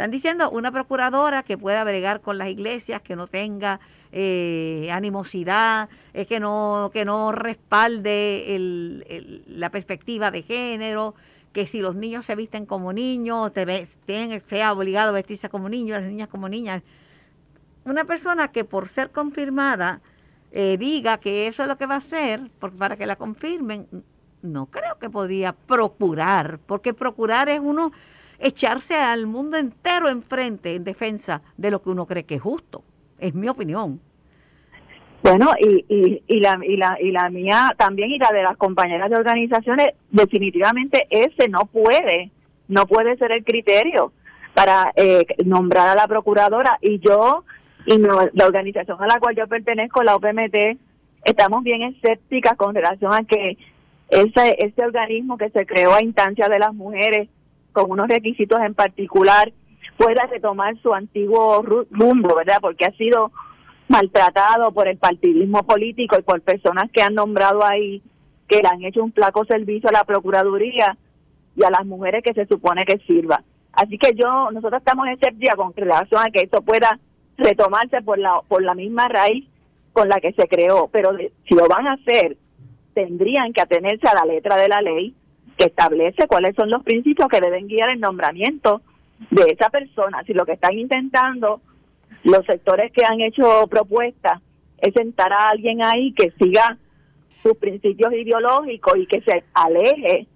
Están 0.01 0.13
diciendo 0.13 0.49
una 0.49 0.73
procuradora 0.73 1.43
que 1.43 1.59
pueda 1.59 1.85
bregar 1.85 2.23
con 2.23 2.39
las 2.39 2.49
iglesias, 2.49 3.03
que 3.03 3.17
no 3.17 3.27
tenga 3.27 3.81
eh, 4.13 4.89
animosidad, 4.91 5.91
es 6.15 6.27
que 6.27 6.41
no 6.41 6.91
que 6.91 7.05
no 7.05 7.33
respalde 7.33 8.57
el, 8.57 9.45
la 9.47 9.69
perspectiva 9.69 10.31
de 10.31 10.43
género, 10.43 11.15
que 11.53 11.67
si 11.67 11.83
los 11.83 11.97
niños 11.97 12.25
se 12.25 12.35
visten 12.35 12.65
como 12.65 12.95
niños, 12.95 13.53
te 13.53 13.87
sea 14.49 14.73
obligado 14.73 15.11
a 15.11 15.13
vestirse 15.13 15.51
como 15.51 15.69
niños, 15.69 16.01
las 16.01 16.09
niñas 16.09 16.29
como 16.29 16.49
niñas. 16.49 16.83
Una 17.85 18.07
persona 18.07 18.49
que 18.49 18.65
por 18.65 18.89
ser 18.89 19.11
confirmada 19.11 20.01
eh, 20.51 20.79
diga 20.79 21.19
que 21.19 21.47
eso 21.47 21.61
es 21.61 21.69
lo 21.69 21.77
que 21.77 21.85
va 21.85 21.97
a 21.97 21.99
hacer, 21.99 22.51
para 22.79 22.97
que 22.97 23.05
la 23.05 23.17
confirmen, 23.17 23.87
no 24.41 24.65
creo 24.65 24.99
que 24.99 25.11
podría 25.11 25.53
procurar, 25.53 26.59
porque 26.67 26.95
procurar 26.95 27.51
es 27.51 27.61
uno 27.61 27.93
echarse 28.41 28.97
al 28.97 29.27
mundo 29.27 29.57
entero 29.57 30.09
enfrente 30.09 30.75
en 30.75 30.85
defensa 30.85 31.43
de 31.57 31.71
lo 31.71 31.83
que 31.83 31.91
uno 31.91 32.07
cree 32.07 32.25
que 32.25 32.37
es 32.37 32.43
justo. 32.43 32.83
Es 33.19 33.35
mi 33.35 33.49
opinión. 33.49 34.01
Bueno, 35.23 35.51
y, 35.61 35.85
y, 35.89 36.23
y, 36.27 36.41
la, 36.41 36.59
y, 36.63 36.77
la, 36.77 36.97
y 37.01 37.11
la 37.11 37.29
mía 37.29 37.75
también 37.77 38.11
y 38.11 38.19
la 38.19 38.31
de 38.33 38.43
las 38.43 38.57
compañeras 38.57 39.11
de 39.11 39.17
organizaciones, 39.17 39.91
definitivamente 40.11 41.07
ese 41.11 41.49
no 41.49 41.67
puede, 41.67 42.31
no 42.69 42.87
puede 42.87 43.17
ser 43.19 43.33
el 43.33 43.45
criterio 43.45 44.13
para 44.55 44.93
eh, 44.97 45.27
nombrar 45.45 45.89
a 45.89 45.95
la 45.95 46.09
procuradora. 46.09 46.79
Y 46.81 46.99
yo 47.01 47.45
y 47.87 47.99
la 47.99 48.47
organización 48.47 49.03
a 49.03 49.07
la 49.07 49.19
cual 49.19 49.37
yo 49.37 49.47
pertenezco, 49.47 50.03
la 50.03 50.17
OPMT, 50.17 50.79
estamos 51.25 51.63
bien 51.63 51.83
escépticas 51.83 52.57
con 52.57 52.75
relación 52.75 53.13
a 53.13 53.25
que 53.25 53.59
ese, 54.09 54.57
ese 54.59 54.85
organismo 54.85 55.39
que 55.39 55.51
se 55.51 55.67
creó 55.67 55.95
a 55.95 56.03
instancia 56.03 56.49
de 56.49 56.59
las 56.59 56.75
mujeres, 56.75 57.29
con 57.73 57.91
unos 57.91 58.09
requisitos 58.09 58.61
en 58.61 58.75
particular, 58.75 59.53
pueda 59.97 60.27
retomar 60.27 60.77
su 60.83 60.95
antiguo 60.95 61.63
rumbo, 61.63 62.35
¿verdad? 62.35 62.59
Porque 62.61 62.87
ha 62.87 62.93
sido 62.93 63.33
maltratado 63.89 64.73
por 64.73 64.89
el 64.89 64.97
partidismo 64.99 65.65
político 65.65 66.17
y 66.19 66.23
por 66.23 66.41
personas 66.43 66.91
que 66.93 67.03
han 67.03 67.15
nombrado 67.15 67.65
ahí 67.65 68.03
que 68.49 68.59
le 68.63 68.69
han 68.69 68.85
hecho 68.85 69.03
un 69.03 69.13
flaco 69.13 69.45
servicio 69.45 69.89
a 69.89 69.93
la 69.93 70.05
Procuraduría 70.05 70.97
y 71.57 71.65
a 71.65 71.71
las 71.71 71.87
mujeres 71.87 72.23
que 72.25 72.35
se 72.35 72.47
supone 72.47 72.85
que 72.85 72.99
sirva. 73.07 73.43
Así 73.73 73.99
que 73.99 74.15
yo, 74.15 74.51
nosotros 74.51 74.81
estamos 74.81 75.07
escépticos 75.09 75.57
con 75.57 75.73
relación 75.75 76.21
a 76.21 76.31
que 76.31 76.41
esto 76.41 76.63
pueda 76.63 76.99
retomarse 77.37 78.03
por 78.03 78.19
la, 78.19 78.41
por 78.49 78.63
la 78.63 78.75
misma 78.75 79.09
raíz 79.09 79.47
con 79.93 80.09
la 80.09 80.21
que 80.21 80.33
se 80.33 80.49
creó, 80.49 80.89
pero 80.93 81.17
si 81.17 81.55
lo 81.55 81.67
van 81.69 81.87
a 81.87 81.95
hacer, 81.95 82.37
tendrían 82.95 83.53
que 83.53 83.61
atenerse 83.61 84.07
a 84.09 84.15
la 84.15 84.25
letra 84.25 84.57
de 84.57 84.69
la 84.69 84.81
ley 84.81 85.15
que 85.61 85.67
establece 85.67 86.27
cuáles 86.27 86.57
son 86.57 86.71
los 86.71 86.83
principios 86.83 87.29
que 87.29 87.39
deben 87.39 87.69
guiar 87.69 87.93
el 87.93 88.01
nombramiento 88.01 88.81
de 89.31 89.45
esa 89.53 89.69
persona. 89.69 90.23
Si 90.27 90.33
lo 90.33 90.47
que 90.47 90.53
están 90.53 90.73
intentando 90.73 91.61
los 92.25 92.47
sectores 92.47 92.91
que 92.93 93.05
han 93.05 93.21
hecho 93.21 93.67
propuestas 93.69 94.41
es 94.79 94.95
sentar 94.95 95.35
a 95.35 95.51
alguien 95.51 95.85
ahí 95.85 96.15
que 96.15 96.33
siga 96.41 96.79
sus 97.43 97.59
principios 97.59 98.11
ideológicos 98.15 98.97
y 98.97 99.07
que 99.07 99.21
se 99.21 99.45
aleje 99.53 100.27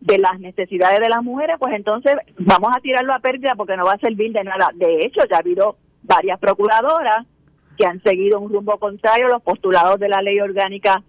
de 0.00 0.18
las 0.18 0.40
necesidades 0.40 0.98
de 0.98 1.08
las 1.08 1.22
mujeres, 1.22 1.54
pues 1.60 1.72
entonces 1.72 2.16
vamos 2.36 2.70
a 2.76 2.80
tirarlo 2.80 3.14
a 3.14 3.20
pérdida 3.20 3.52
porque 3.56 3.76
no 3.76 3.84
va 3.84 3.92
a 3.92 3.98
servir 3.98 4.32
de 4.32 4.42
nada. 4.42 4.70
De 4.74 5.06
hecho, 5.06 5.20
ya 5.30 5.36
ha 5.36 5.38
habido 5.38 5.76
varias 6.02 6.40
procuradoras 6.40 7.26
que 7.78 7.86
han 7.86 8.02
seguido 8.02 8.40
un 8.40 8.52
rumbo 8.52 8.76
contrario 8.80 9.26
a 9.26 9.30
los 9.30 9.42
postulados 9.42 10.00
de 10.00 10.08
la 10.08 10.20
ley 10.20 10.40
orgánica 10.40 11.04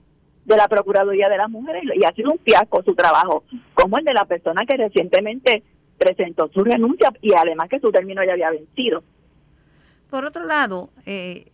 de 0.45 0.55
la 0.55 0.67
Procuraduría 0.67 1.27
de 1.27 1.37
las 1.37 1.49
Mujeres 1.49 1.83
y 1.95 2.03
ha 2.03 2.13
sido 2.13 2.31
un 2.31 2.39
fiasco 2.39 2.83
su 2.83 2.95
trabajo, 2.95 3.43
como 3.73 3.97
el 3.97 4.05
de 4.05 4.13
la 4.13 4.25
persona 4.25 4.65
que 4.65 4.77
recientemente 4.77 5.63
presentó 5.97 6.49
su 6.53 6.63
renuncia 6.63 7.11
y 7.21 7.33
además 7.33 7.69
que 7.69 7.79
su 7.79 7.91
término 7.91 8.23
ya 8.23 8.33
había 8.33 8.51
vencido. 8.51 9.03
Por 10.09 10.25
otro 10.25 10.45
lado, 10.45 10.89
eh, 11.05 11.47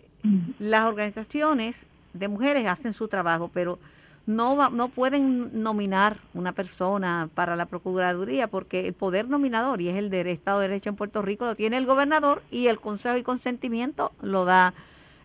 las 0.60 0.86
organizaciones 0.86 1.86
de 2.14 2.28
mujeres 2.28 2.68
hacen 2.68 2.94
su 2.94 3.08
trabajo, 3.08 3.50
pero 3.54 3.80
no, 4.26 4.70
no 4.70 4.90
pueden 4.90 5.64
nominar 5.64 6.18
una 6.34 6.52
persona 6.52 7.30
para 7.34 7.56
la 7.56 7.66
Procuraduría 7.66 8.48
porque 8.48 8.88
el 8.88 8.94
poder 8.94 9.30
nominador, 9.30 9.82
y 9.82 9.90
es 9.90 9.96
el 9.96 10.10
del 10.10 10.28
Estado 10.28 10.60
de 10.60 10.68
Derecho 10.68 10.90
en 10.90 10.96
Puerto 10.96 11.22
Rico, 11.22 11.46
lo 11.46 11.56
tiene 11.56 11.78
el 11.78 11.86
gobernador 11.86 12.44
y 12.52 12.68
el 12.68 12.80
consejo 12.80 13.18
y 13.18 13.24
consentimiento 13.24 14.12
lo 14.22 14.46
da 14.46 14.74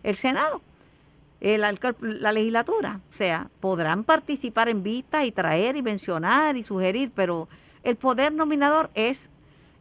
el 0.03 0.15
Senado, 0.15 0.61
el, 1.41 1.61
la 2.01 2.31
legislatura. 2.31 2.99
O 3.11 3.15
sea, 3.15 3.49
podrán 3.59 4.03
participar 4.03 4.69
en 4.69 4.83
vistas 4.83 5.25
y 5.25 5.31
traer 5.31 5.75
y 5.75 5.81
mencionar 5.81 6.57
y 6.57 6.63
sugerir, 6.63 7.11
pero 7.13 7.47
el 7.83 7.95
poder 7.95 8.33
nominador 8.33 8.89
es 8.93 9.29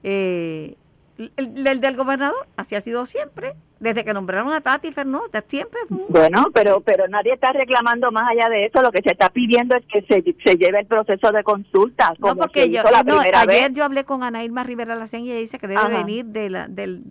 eh, 0.03 0.77
el, 1.19 1.81
del 1.81 1.97
gobernador, 1.97 2.47
así 2.57 2.75
ha 2.75 2.81
sido 2.81 3.07
siempre, 3.07 3.55
desde 3.81 4.05
que 4.05 4.13
nombraron 4.13 4.53
a 4.53 4.61
Tati 4.61 4.93
Fernández, 4.93 5.45
siempre. 5.49 5.81
Bueno, 5.89 6.47
pero 6.53 6.81
pero 6.81 7.09
nadie 7.09 7.33
está 7.33 7.53
reclamando 7.53 8.11
más 8.13 8.25
allá 8.31 8.49
de 8.49 8.67
eso, 8.67 8.83
lo 8.83 8.93
que 8.93 9.03
se 9.03 9.13
está 9.13 9.31
pidiendo 9.31 9.77
es 9.77 9.85
que 9.87 10.03
se, 10.03 10.23
se 10.45 10.57
lleve 10.57 10.81
el 10.81 10.87
proceso 10.87 11.33
de 11.33 11.43
consulta. 11.43 12.13
no, 12.19 12.37
porque 12.37 12.71
yo, 12.71 12.83
no, 13.05 13.21
ayer 13.21 13.73
yo 13.73 13.85
hablé 13.85 14.05
con 14.05 14.23
Ana 14.23 14.45
Irma 14.45 14.65
Rivera 14.65 14.95
Lacen 14.95 15.25
y 15.25 15.31
ella 15.31 15.41
dice 15.41 15.59
que 15.59 15.69
debe 15.69 15.89
venir 15.89 16.27
de 16.27 16.51
la, 16.51 16.69
del, 16.69 17.05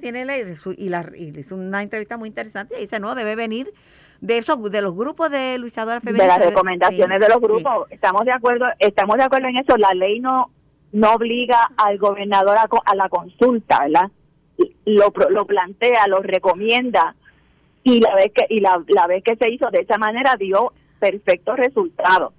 tiene 0.00 0.24
la, 0.24 0.38
y, 0.38 0.88
la, 0.88 1.10
y 1.16 1.38
hizo 1.38 1.54
una 1.54 1.82
entrevista 1.82 2.16
muy 2.16 2.28
interesante 2.28 2.76
y 2.78 2.82
dice, 2.82 3.00
no, 3.00 3.14
debe 3.14 3.34
venir 3.34 3.72
de 4.20 4.38
esos 4.38 4.70
de 4.70 4.82
los 4.82 4.94
grupos 4.94 5.30
de 5.30 5.58
luchadoras 5.58 6.02
femeninas 6.02 6.38
de 6.38 6.44
las 6.44 6.50
recomendaciones 6.50 7.20
de 7.20 7.28
los 7.28 7.40
grupos. 7.40 7.90
Estamos 7.90 8.24
de 8.24 8.32
acuerdo 8.32 8.66
estamos 8.78 9.16
de 9.16 9.22
acuerdo 9.22 9.48
en 9.48 9.58
eso. 9.58 9.76
La 9.76 9.94
ley 9.94 10.20
no 10.20 10.50
no 10.92 11.12
obliga 11.12 11.70
al 11.76 11.98
gobernador 11.98 12.56
a, 12.56 12.94
la 12.94 13.08
consulta, 13.08 13.80
¿verdad? 13.84 14.10
Lo, 14.84 15.12
lo 15.30 15.46
plantea, 15.46 16.06
lo 16.08 16.20
recomienda 16.20 17.14
y 17.82 18.00
la 18.00 18.14
vez 18.14 18.32
que 18.32 18.46
y 18.48 18.60
la, 18.60 18.82
la 18.88 19.06
vez 19.06 19.22
que 19.22 19.36
se 19.36 19.50
hizo 19.50 19.70
de 19.70 19.80
esa 19.80 19.98
manera 19.98 20.34
dio 20.36 20.72
perfectos 20.98 21.56
resultados 21.56 22.32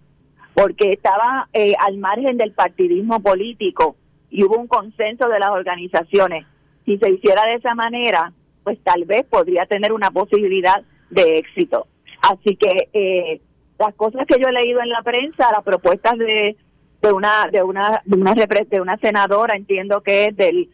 porque 0.53 0.91
estaba 0.91 1.47
eh, 1.53 1.73
al 1.79 1.97
margen 1.97 2.37
del 2.37 2.51
partidismo 2.51 3.21
político 3.21 3.95
y 4.29 4.43
hubo 4.43 4.57
un 4.57 4.67
consenso 4.67 5.29
de 5.29 5.39
las 5.39 5.51
organizaciones. 5.51 6.45
Si 6.85 6.97
se 6.97 7.11
hiciera 7.11 7.43
de 7.45 7.55
esa 7.55 7.75
manera, 7.75 8.33
pues 8.63 8.77
tal 8.83 9.05
vez 9.05 9.25
podría 9.25 9.65
tener 9.67 9.93
una 9.93 10.11
posibilidad 10.11 10.83
de 11.09 11.37
éxito. 11.37 11.87
Así 12.21 12.57
que 12.57 12.89
eh, 12.91 13.41
las 13.77 13.95
cosas 13.95 14.25
que 14.27 14.35
yo 14.37 14.49
he 14.49 14.51
leído 14.51 14.81
en 14.81 14.89
la 14.89 15.01
prensa, 15.01 15.49
las 15.51 15.63
propuestas 15.63 16.17
de 16.17 16.57
de 17.01 17.11
una 17.11 17.47
de 17.51 17.63
una 17.63 18.01
de 18.05 18.17
una 18.17 18.33
de 18.33 18.81
una 18.81 18.97
senadora 18.97 19.55
entiendo 19.55 20.01
que 20.01 20.25
es 20.25 20.35
del 20.35 20.69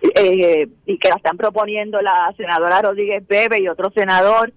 eh, 0.00 0.68
y 0.86 0.98
que 0.98 1.08
la 1.08 1.16
están 1.16 1.36
proponiendo 1.36 2.00
la 2.00 2.32
senadora 2.36 2.80
Rodríguez 2.82 3.26
Bebe 3.26 3.60
y 3.60 3.68
otro 3.68 3.90
senador 3.90 4.52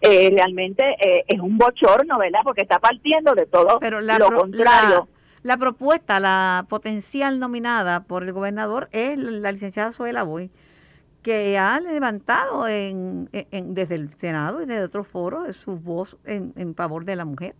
eh, 0.00 0.30
realmente 0.30 0.82
eh, 1.00 1.24
es 1.28 1.40
un 1.40 1.56
bochorno 1.56 2.18
verdad 2.18 2.40
porque 2.42 2.62
está 2.62 2.78
partiendo 2.78 3.34
de 3.34 3.46
todo 3.46 3.78
Pero 3.80 4.00
lo 4.00 4.30
contrario. 4.32 5.08
la, 5.42 5.56
propuesta 5.56 6.20
la 6.20 6.66
potencial 6.68 7.38
nominada 7.38 8.04
por 8.04 8.24
el 8.24 8.32
gobernador 8.32 8.88
es 8.92 9.16
la 9.16 9.52
licenciada 9.52 9.92
Zoela 9.92 10.24
Boy 10.24 10.50
que 11.22 11.58
ha 11.58 11.78
levantado 11.80 12.66
en, 12.66 13.28
desde 13.52 13.94
el 13.94 14.12
Senado 14.14 14.62
y 14.62 14.66
desde 14.66 14.84
otros 14.84 15.06
foros 15.06 15.54
su 15.54 15.76
voz 15.76 16.16
en, 16.24 16.54
en 16.56 16.74
favor 16.74 17.04
de 17.04 17.14
la 17.16 17.26
mujer 17.26 17.54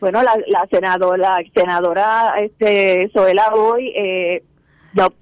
bueno, 0.00 0.22
la, 0.22 0.36
la 0.46 0.66
senadora, 0.70 1.16
la 1.16 1.44
senadora 1.54 2.34
este, 2.40 3.10
Zoela 3.12 3.50
Boy, 3.50 3.92
eh, 3.94 4.42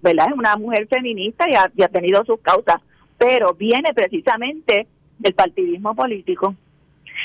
¿verdad? 0.03 0.27
Es 0.29 0.35
una 0.37 0.57
mujer 0.57 0.87
feminista 0.89 1.47
y 1.49 1.55
ha, 1.55 1.65
ha 1.85 1.89
tenido 1.89 2.25
sus 2.25 2.41
causas, 2.41 2.77
pero 3.19 3.55
viene 3.55 3.93
precisamente 3.95 4.87
del 5.19 5.35
partidismo 5.35 5.95
político. 5.95 6.55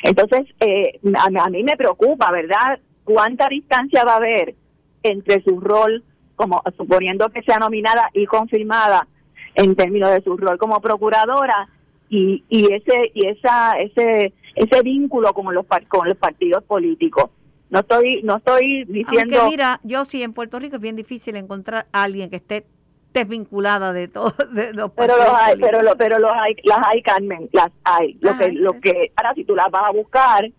Entonces, 0.03 0.47
eh, 0.59 0.99
a, 1.15 1.43
a, 1.43 1.49
mí 1.49 1.63
me 1.63 1.77
preocupa, 1.77 2.31
¿verdad? 2.31 2.79
¿Cuánta 3.03 3.47
distancia 3.47 4.03
va 4.03 4.13
a 4.13 4.17
haber 4.17 4.55
entre 5.03 5.43
su 5.43 5.59
rol, 5.59 6.03
como 6.35 6.61
suponiendo 6.77 7.29
que 7.29 7.43
sea 7.43 7.57
nominada 7.57 8.09
y 8.13 8.25
confirmada 8.25 9.07
en 9.55 9.75
términos 9.75 10.11
de 10.11 10.21
su 10.21 10.37
rol 10.37 10.57
como 10.57 10.79
procuradora 10.79 11.67
y, 12.09 12.43
y 12.49 12.73
ese 12.73 13.11
y 13.13 13.27
esa 13.27 13.73
ese 13.73 14.33
ese 14.55 14.81
vínculo 14.81 15.33
con 15.33 15.53
los 15.53 15.65
con 15.87 16.07
los 16.07 16.17
partidos 16.17 16.63
políticos? 16.63 17.29
No 17.71 17.79
estoy, 17.79 18.21
no 18.23 18.35
estoy 18.35 18.83
diciendo. 18.83 19.39
Aunque 19.39 19.49
mira, 19.49 19.79
yo 19.83 20.03
sí 20.03 20.21
en 20.21 20.33
Puerto 20.33 20.59
Rico 20.59 20.75
es 20.75 20.81
bien 20.81 20.97
difícil 20.97 21.37
encontrar 21.37 21.87
a 21.93 22.03
alguien 22.03 22.29
que 22.29 22.35
esté 22.35 22.65
desvinculada 23.13 23.93
de 23.93 24.07
todo 24.07 24.33
de 24.51 24.73
los 24.73 24.91
pero 24.91 25.17
los 25.17 25.33
hay 25.33 25.57
pero 25.59 25.81
lo, 25.81 25.97
pero 25.97 26.17
los 26.19 26.31
hay 26.33 26.55
las 26.63 26.79
hay 26.85 27.01
Carmen 27.01 27.49
las 27.53 27.69
hay. 27.83 28.17
Lo 28.21 28.37
que 28.37 28.51
lo 28.51 28.79
que 28.79 29.11
ahora 29.15 29.33
si 29.35 29.43
tú 29.43 29.55
las 29.55 29.69
vas 29.69 29.87
a 29.87 29.91
buscar 29.91 30.49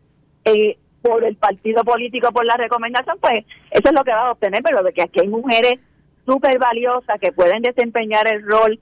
eh, 0.44 0.78
por 1.00 1.24
el 1.24 1.36
partido 1.36 1.82
político 1.84 2.30
por 2.32 2.44
la 2.44 2.56
recomendación 2.56 3.16
pues 3.20 3.44
eso 3.70 3.88
es 3.88 3.92
lo 3.92 4.04
que 4.04 4.10
vas 4.10 4.24
a 4.24 4.32
obtener 4.32 4.62
pero 4.62 4.82
de 4.82 4.92
que 4.92 5.02
aquí 5.02 5.20
hay 5.20 5.28
mujeres 5.28 5.80
súper 6.26 6.58
valiosas 6.58 7.18
que 7.20 7.32
pueden 7.32 7.62
desempeñar 7.62 8.26
el 8.26 8.42
rol 8.46 8.78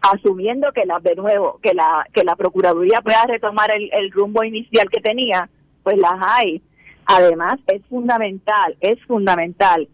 asumiendo 0.00 0.72
que 0.72 0.84
las 0.84 1.02
de 1.02 1.16
nuevo 1.16 1.58
que 1.60 1.74
la 1.74 2.06
que 2.12 2.24
la 2.24 2.36
procuraduría 2.36 3.00
pueda 3.02 3.24
retomar 3.26 3.74
el, 3.74 3.90
el 3.92 4.12
rumbo 4.12 4.44
inicial 4.44 4.88
que 4.90 5.00
tenía 5.00 5.48
pues 5.82 5.96
las 5.98 6.14
hay 6.20 6.62
Además, 7.06 7.58
es 7.66 7.82
fundamental, 7.86 8.76
es 8.80 9.02
fundamental 9.06 9.88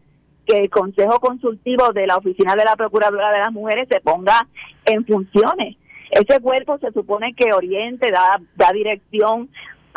que 0.46 0.58
el 0.58 0.70
Consejo 0.70 1.20
Consultivo 1.20 1.92
de 1.92 2.06
la 2.06 2.16
Oficina 2.16 2.56
de 2.56 2.64
la 2.64 2.76
Procuradora 2.76 3.30
de 3.32 3.40
las 3.40 3.52
Mujeres 3.52 3.88
se 3.90 4.00
ponga 4.00 4.46
en 4.84 5.04
funciones. 5.04 5.76
Ese 6.10 6.40
cuerpo 6.40 6.78
se 6.78 6.90
supone 6.92 7.34
que 7.34 7.52
oriente, 7.52 8.10
da, 8.10 8.40
da 8.56 8.72
dirección, 8.72 9.50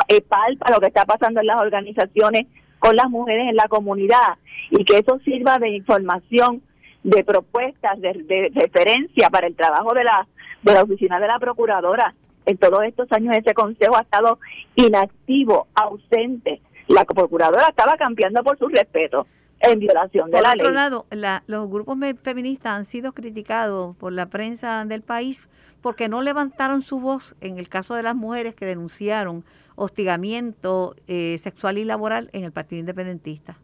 eh, 0.08 0.20
palpa 0.20 0.70
lo 0.70 0.80
que 0.80 0.86
está 0.86 1.04
pasando 1.04 1.40
en 1.40 1.46
las 1.46 1.60
organizaciones 1.60 2.46
con 2.78 2.96
las 2.96 3.08
mujeres 3.08 3.48
en 3.48 3.56
la 3.56 3.68
comunidad 3.68 4.36
y 4.70 4.84
que 4.84 4.98
eso 4.98 5.18
sirva 5.24 5.58
de 5.58 5.70
información, 5.70 6.62
de 7.02 7.24
propuestas, 7.24 8.00
de, 8.00 8.50
referencia 8.54 9.30
para 9.30 9.46
el 9.46 9.56
trabajo 9.56 9.94
de 9.94 10.04
la, 10.04 10.26
de 10.62 10.72
la 10.72 10.82
oficina 10.82 11.20
de 11.20 11.28
la 11.28 11.38
procuradora. 11.38 12.14
En 12.44 12.58
todos 12.58 12.82
estos 12.84 13.10
años 13.12 13.36
ese 13.36 13.54
consejo 13.54 13.96
ha 13.96 14.02
estado 14.02 14.38
inactivo, 14.74 15.68
ausente. 15.74 16.60
La 16.92 17.06
procuradora 17.06 17.68
estaba 17.68 17.96
cambiando 17.96 18.44
por 18.44 18.58
su 18.58 18.68
respeto 18.68 19.26
en 19.60 19.78
violación 19.78 20.30
de 20.30 20.42
la 20.42 20.50
ley. 20.50 20.58
Por 20.58 20.66
otro 20.66 20.74
lado, 20.74 21.06
los 21.46 21.70
grupos 21.70 21.96
feministas 22.22 22.72
han 22.74 22.84
sido 22.84 23.12
criticados 23.12 23.96
por 23.96 24.12
la 24.12 24.26
prensa 24.26 24.84
del 24.84 25.00
país 25.00 25.42
porque 25.80 26.10
no 26.10 26.20
levantaron 26.20 26.82
su 26.82 27.00
voz 27.00 27.34
en 27.40 27.58
el 27.58 27.70
caso 27.70 27.94
de 27.94 28.02
las 28.02 28.14
mujeres 28.14 28.54
que 28.54 28.66
denunciaron 28.66 29.42
hostigamiento 29.74 30.94
eh, 31.08 31.38
sexual 31.42 31.78
y 31.78 31.84
laboral 31.84 32.28
en 32.34 32.44
el 32.44 32.52
Partido 32.52 32.80
Independentista. 32.80 33.56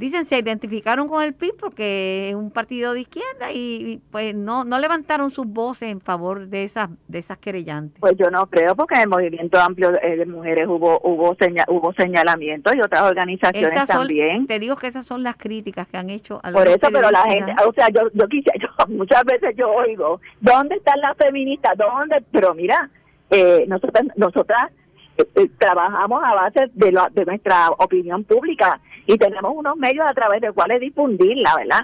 Dicen 0.00 0.24
se 0.24 0.38
identificaron 0.38 1.08
con 1.08 1.22
el 1.22 1.34
PIB 1.34 1.58
porque 1.60 2.30
es 2.30 2.34
un 2.34 2.50
partido 2.50 2.94
de 2.94 3.02
izquierda 3.02 3.52
y, 3.52 4.00
pues 4.10 4.34
no 4.34 4.64
no 4.64 4.78
levantaron 4.78 5.30
sus 5.30 5.46
voces 5.46 5.90
en 5.90 6.00
favor 6.00 6.46
de 6.46 6.64
esas 6.64 6.88
de 7.06 7.18
esas 7.18 7.36
querellantes. 7.36 8.00
Pues 8.00 8.14
yo 8.16 8.30
no 8.30 8.46
creo 8.46 8.74
porque 8.74 8.94
en 8.94 9.02
el 9.02 9.08
movimiento 9.10 9.60
amplio 9.60 9.92
de 9.92 10.24
mujeres 10.24 10.66
hubo 10.68 10.98
hubo 11.04 11.36
hubo 11.68 11.92
señalamientos 11.92 12.74
y 12.74 12.80
otras 12.80 13.02
organizaciones 13.02 13.84
también. 13.84 14.46
Te 14.46 14.58
digo 14.58 14.74
que 14.76 14.86
esas 14.86 15.04
son 15.04 15.22
las 15.22 15.36
críticas 15.36 15.86
que 15.86 15.98
han 15.98 16.08
hecho 16.08 16.40
a 16.42 16.50
Por 16.50 16.66
eso, 16.66 16.88
pero 16.90 17.10
la 17.10 17.24
gente, 17.24 17.54
o 17.68 17.72
sea, 17.74 17.90
yo 17.90 18.08
yo 18.14 18.26
quise 18.26 18.52
yo 18.58 18.68
muchas 18.88 19.22
veces 19.24 19.54
yo 19.54 19.70
oigo, 19.70 20.18
¿dónde 20.40 20.76
están 20.76 20.98
las 21.02 21.14
feministas? 21.18 21.76
¿Dónde? 21.76 22.24
Pero 22.32 22.54
mira, 22.54 22.88
eh, 23.28 23.66
nosotras 23.68 24.06
nosotras 24.16 24.72
eh, 25.18 25.26
eh, 25.34 25.50
trabajamos 25.58 26.22
a 26.24 26.34
base 26.34 26.70
de, 26.72 26.98
de 27.12 27.24
nuestra 27.26 27.68
opinión 27.72 28.24
pública 28.24 28.80
y 29.12 29.18
tenemos 29.18 29.52
unos 29.56 29.76
medios 29.76 30.06
a 30.08 30.14
través 30.14 30.40
de 30.40 30.46
los 30.46 30.54
cuales 30.54 30.80
difundirla, 30.80 31.56
¿verdad? 31.56 31.80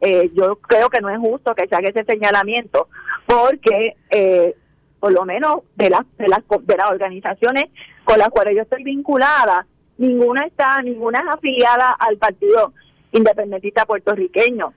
Eh, 0.00 0.30
yo 0.32 0.56
creo 0.56 0.88
que 0.88 1.02
no 1.02 1.10
es 1.10 1.18
justo 1.18 1.54
que 1.54 1.68
se 1.68 1.74
haga 1.74 1.90
ese 1.90 2.04
señalamiento 2.04 2.88
porque 3.26 3.96
eh, 4.08 4.56
por 4.98 5.12
lo 5.12 5.26
menos 5.26 5.60
de 5.76 5.90
las, 5.90 6.00
de 6.16 6.28
las 6.28 6.40
de 6.48 6.76
las 6.76 6.90
organizaciones 6.90 7.66
con 8.04 8.18
las 8.18 8.30
cuales 8.30 8.56
yo 8.56 8.62
estoy 8.62 8.84
vinculada 8.84 9.66
ninguna 9.98 10.46
está 10.46 10.80
ninguna 10.82 11.20
es 11.20 11.26
afiliada 11.36 11.90
al 11.90 12.16
partido 12.16 12.72
independentista 13.12 13.84
puertorriqueño 13.84 14.72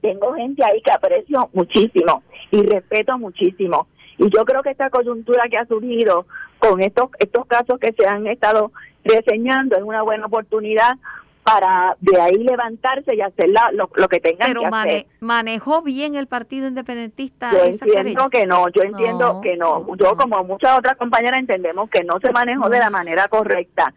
tengo 0.00 0.32
gente 0.34 0.64
ahí 0.64 0.80
que 0.80 0.90
aprecio 0.90 1.50
muchísimo 1.52 2.22
y 2.50 2.62
respeto 2.62 3.18
muchísimo 3.18 3.86
y 4.18 4.24
yo 4.34 4.44
creo 4.44 4.62
que 4.62 4.70
esta 4.70 4.90
coyuntura 4.90 5.44
que 5.48 5.58
ha 5.58 5.66
surgido 5.66 6.26
con 6.58 6.80
estos 6.80 7.10
estos 7.20 7.46
casos 7.46 7.78
que 7.78 7.92
se 7.92 8.06
han 8.08 8.26
estado 8.26 8.72
reseñando 9.04 9.76
es 9.76 9.82
una 9.82 10.02
buena 10.02 10.26
oportunidad 10.26 10.96
para 11.42 11.96
de 12.00 12.20
ahí 12.20 12.38
levantarse 12.38 13.16
y 13.16 13.20
hacer 13.20 13.50
lo, 13.72 14.08
que 14.08 14.20
tengan 14.20 14.54
que 14.54 14.64
hacer. 14.64 15.06
manejó 15.20 15.82
bien 15.82 16.14
el 16.14 16.28
Partido 16.28 16.68
Independentista. 16.68 17.50
Yo 17.50 17.64
entiendo 17.64 18.30
que 18.30 18.46
no, 18.46 18.68
yo 18.68 18.82
entiendo 18.82 19.40
que 19.42 19.56
no. 19.56 19.84
Yo 19.96 20.16
como 20.16 20.44
muchas 20.44 20.78
otras 20.78 20.96
compañeras 20.96 21.40
entendemos 21.40 21.90
que 21.90 22.04
no 22.04 22.20
se 22.20 22.30
manejó 22.32 22.68
de 22.68 22.78
la 22.78 22.90
manera 22.90 23.26
correcta. 23.28 23.92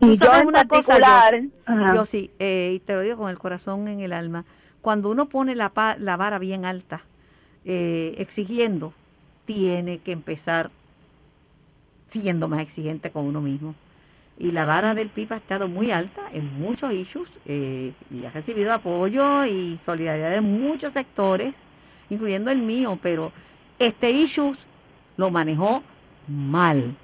Y 0.00 0.18
yo 0.18 0.34
en 0.34 0.52
particular, 0.52 1.40
yo, 1.94 2.04
sí, 2.04 2.30
eh, 2.38 2.72
y 2.74 2.80
te 2.80 2.92
lo 2.92 3.00
digo 3.00 3.16
con 3.16 3.30
el 3.30 3.38
corazón 3.38 3.88
en 3.88 4.00
el 4.00 4.12
alma, 4.12 4.44
cuando 4.82 5.08
uno 5.08 5.26
pone 5.26 5.54
la, 5.54 5.72
la 5.98 6.16
vara 6.18 6.38
bien 6.38 6.66
alta, 6.66 7.00
eh, 7.64 8.14
exigiendo, 8.18 8.92
tiene 9.46 9.98
que 9.98 10.12
empezar 10.12 10.70
siendo 12.08 12.48
más 12.48 12.60
exigente 12.60 13.10
con 13.10 13.24
uno 13.24 13.40
mismo 13.40 13.74
y 14.38 14.52
la 14.52 14.64
vara 14.64 14.94
del 14.94 15.08
PIB 15.08 15.32
ha 15.32 15.36
estado 15.36 15.68
muy 15.68 15.90
alta 15.90 16.22
en 16.32 16.60
muchos 16.60 16.92
issues 16.92 17.30
eh, 17.46 17.92
y 18.10 18.24
ha 18.26 18.30
recibido 18.30 18.72
apoyo 18.72 19.44
y 19.46 19.78
solidaridad 19.82 20.30
de 20.30 20.42
muchos 20.42 20.92
sectores, 20.92 21.54
incluyendo 22.10 22.50
el 22.50 22.58
mío, 22.58 22.98
pero 23.02 23.32
este 23.78 24.10
issue 24.10 24.52
lo 25.16 25.30
manejó 25.30 25.82
mal. 26.28 26.96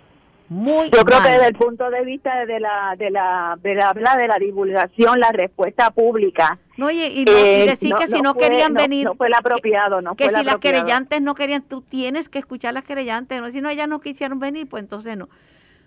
Muy 0.48 0.90
Yo 0.90 1.02
creo 1.04 1.22
que 1.22 1.30
desde 1.30 1.46
el 1.46 1.54
punto 1.54 1.88
de 1.88 2.04
vista 2.04 2.44
de 2.44 2.60
la 2.60 2.94
de 2.98 3.10
la 3.10 3.58
de 3.62 3.74
la, 3.74 3.94
de 3.94 4.28
la 4.28 4.38
divulgación, 4.38 5.18
la 5.18 5.32
respuesta 5.32 5.90
pública. 5.92 6.58
No, 6.76 6.90
y, 6.90 7.00
y, 7.00 7.24
eh, 7.26 7.64
decir 7.66 7.94
que 7.98 8.06
si 8.06 8.20
no, 8.20 8.34
querían 8.34 8.74
venir. 8.74 9.06
No 9.06 9.14
fue 9.14 9.28
el 9.28 9.34
apropiado, 9.34 10.02
no 10.02 10.14
Que 10.14 10.28
si 10.28 10.44
las 10.44 10.56
querellantes 10.56 11.22
no 11.22 11.34
querían, 11.34 11.62
tú 11.62 11.80
tienes 11.80 12.28
que 12.28 12.38
escuchar 12.38 12.74
las 12.74 12.84
querellantes. 12.84 13.40
No, 13.40 13.50
si 13.50 13.62
no, 13.62 13.70
ellas 13.70 13.88
no 13.88 14.02
quisieron 14.02 14.40
venir, 14.40 14.68
pues 14.68 14.82
entonces 14.82 15.16
no 15.16 15.30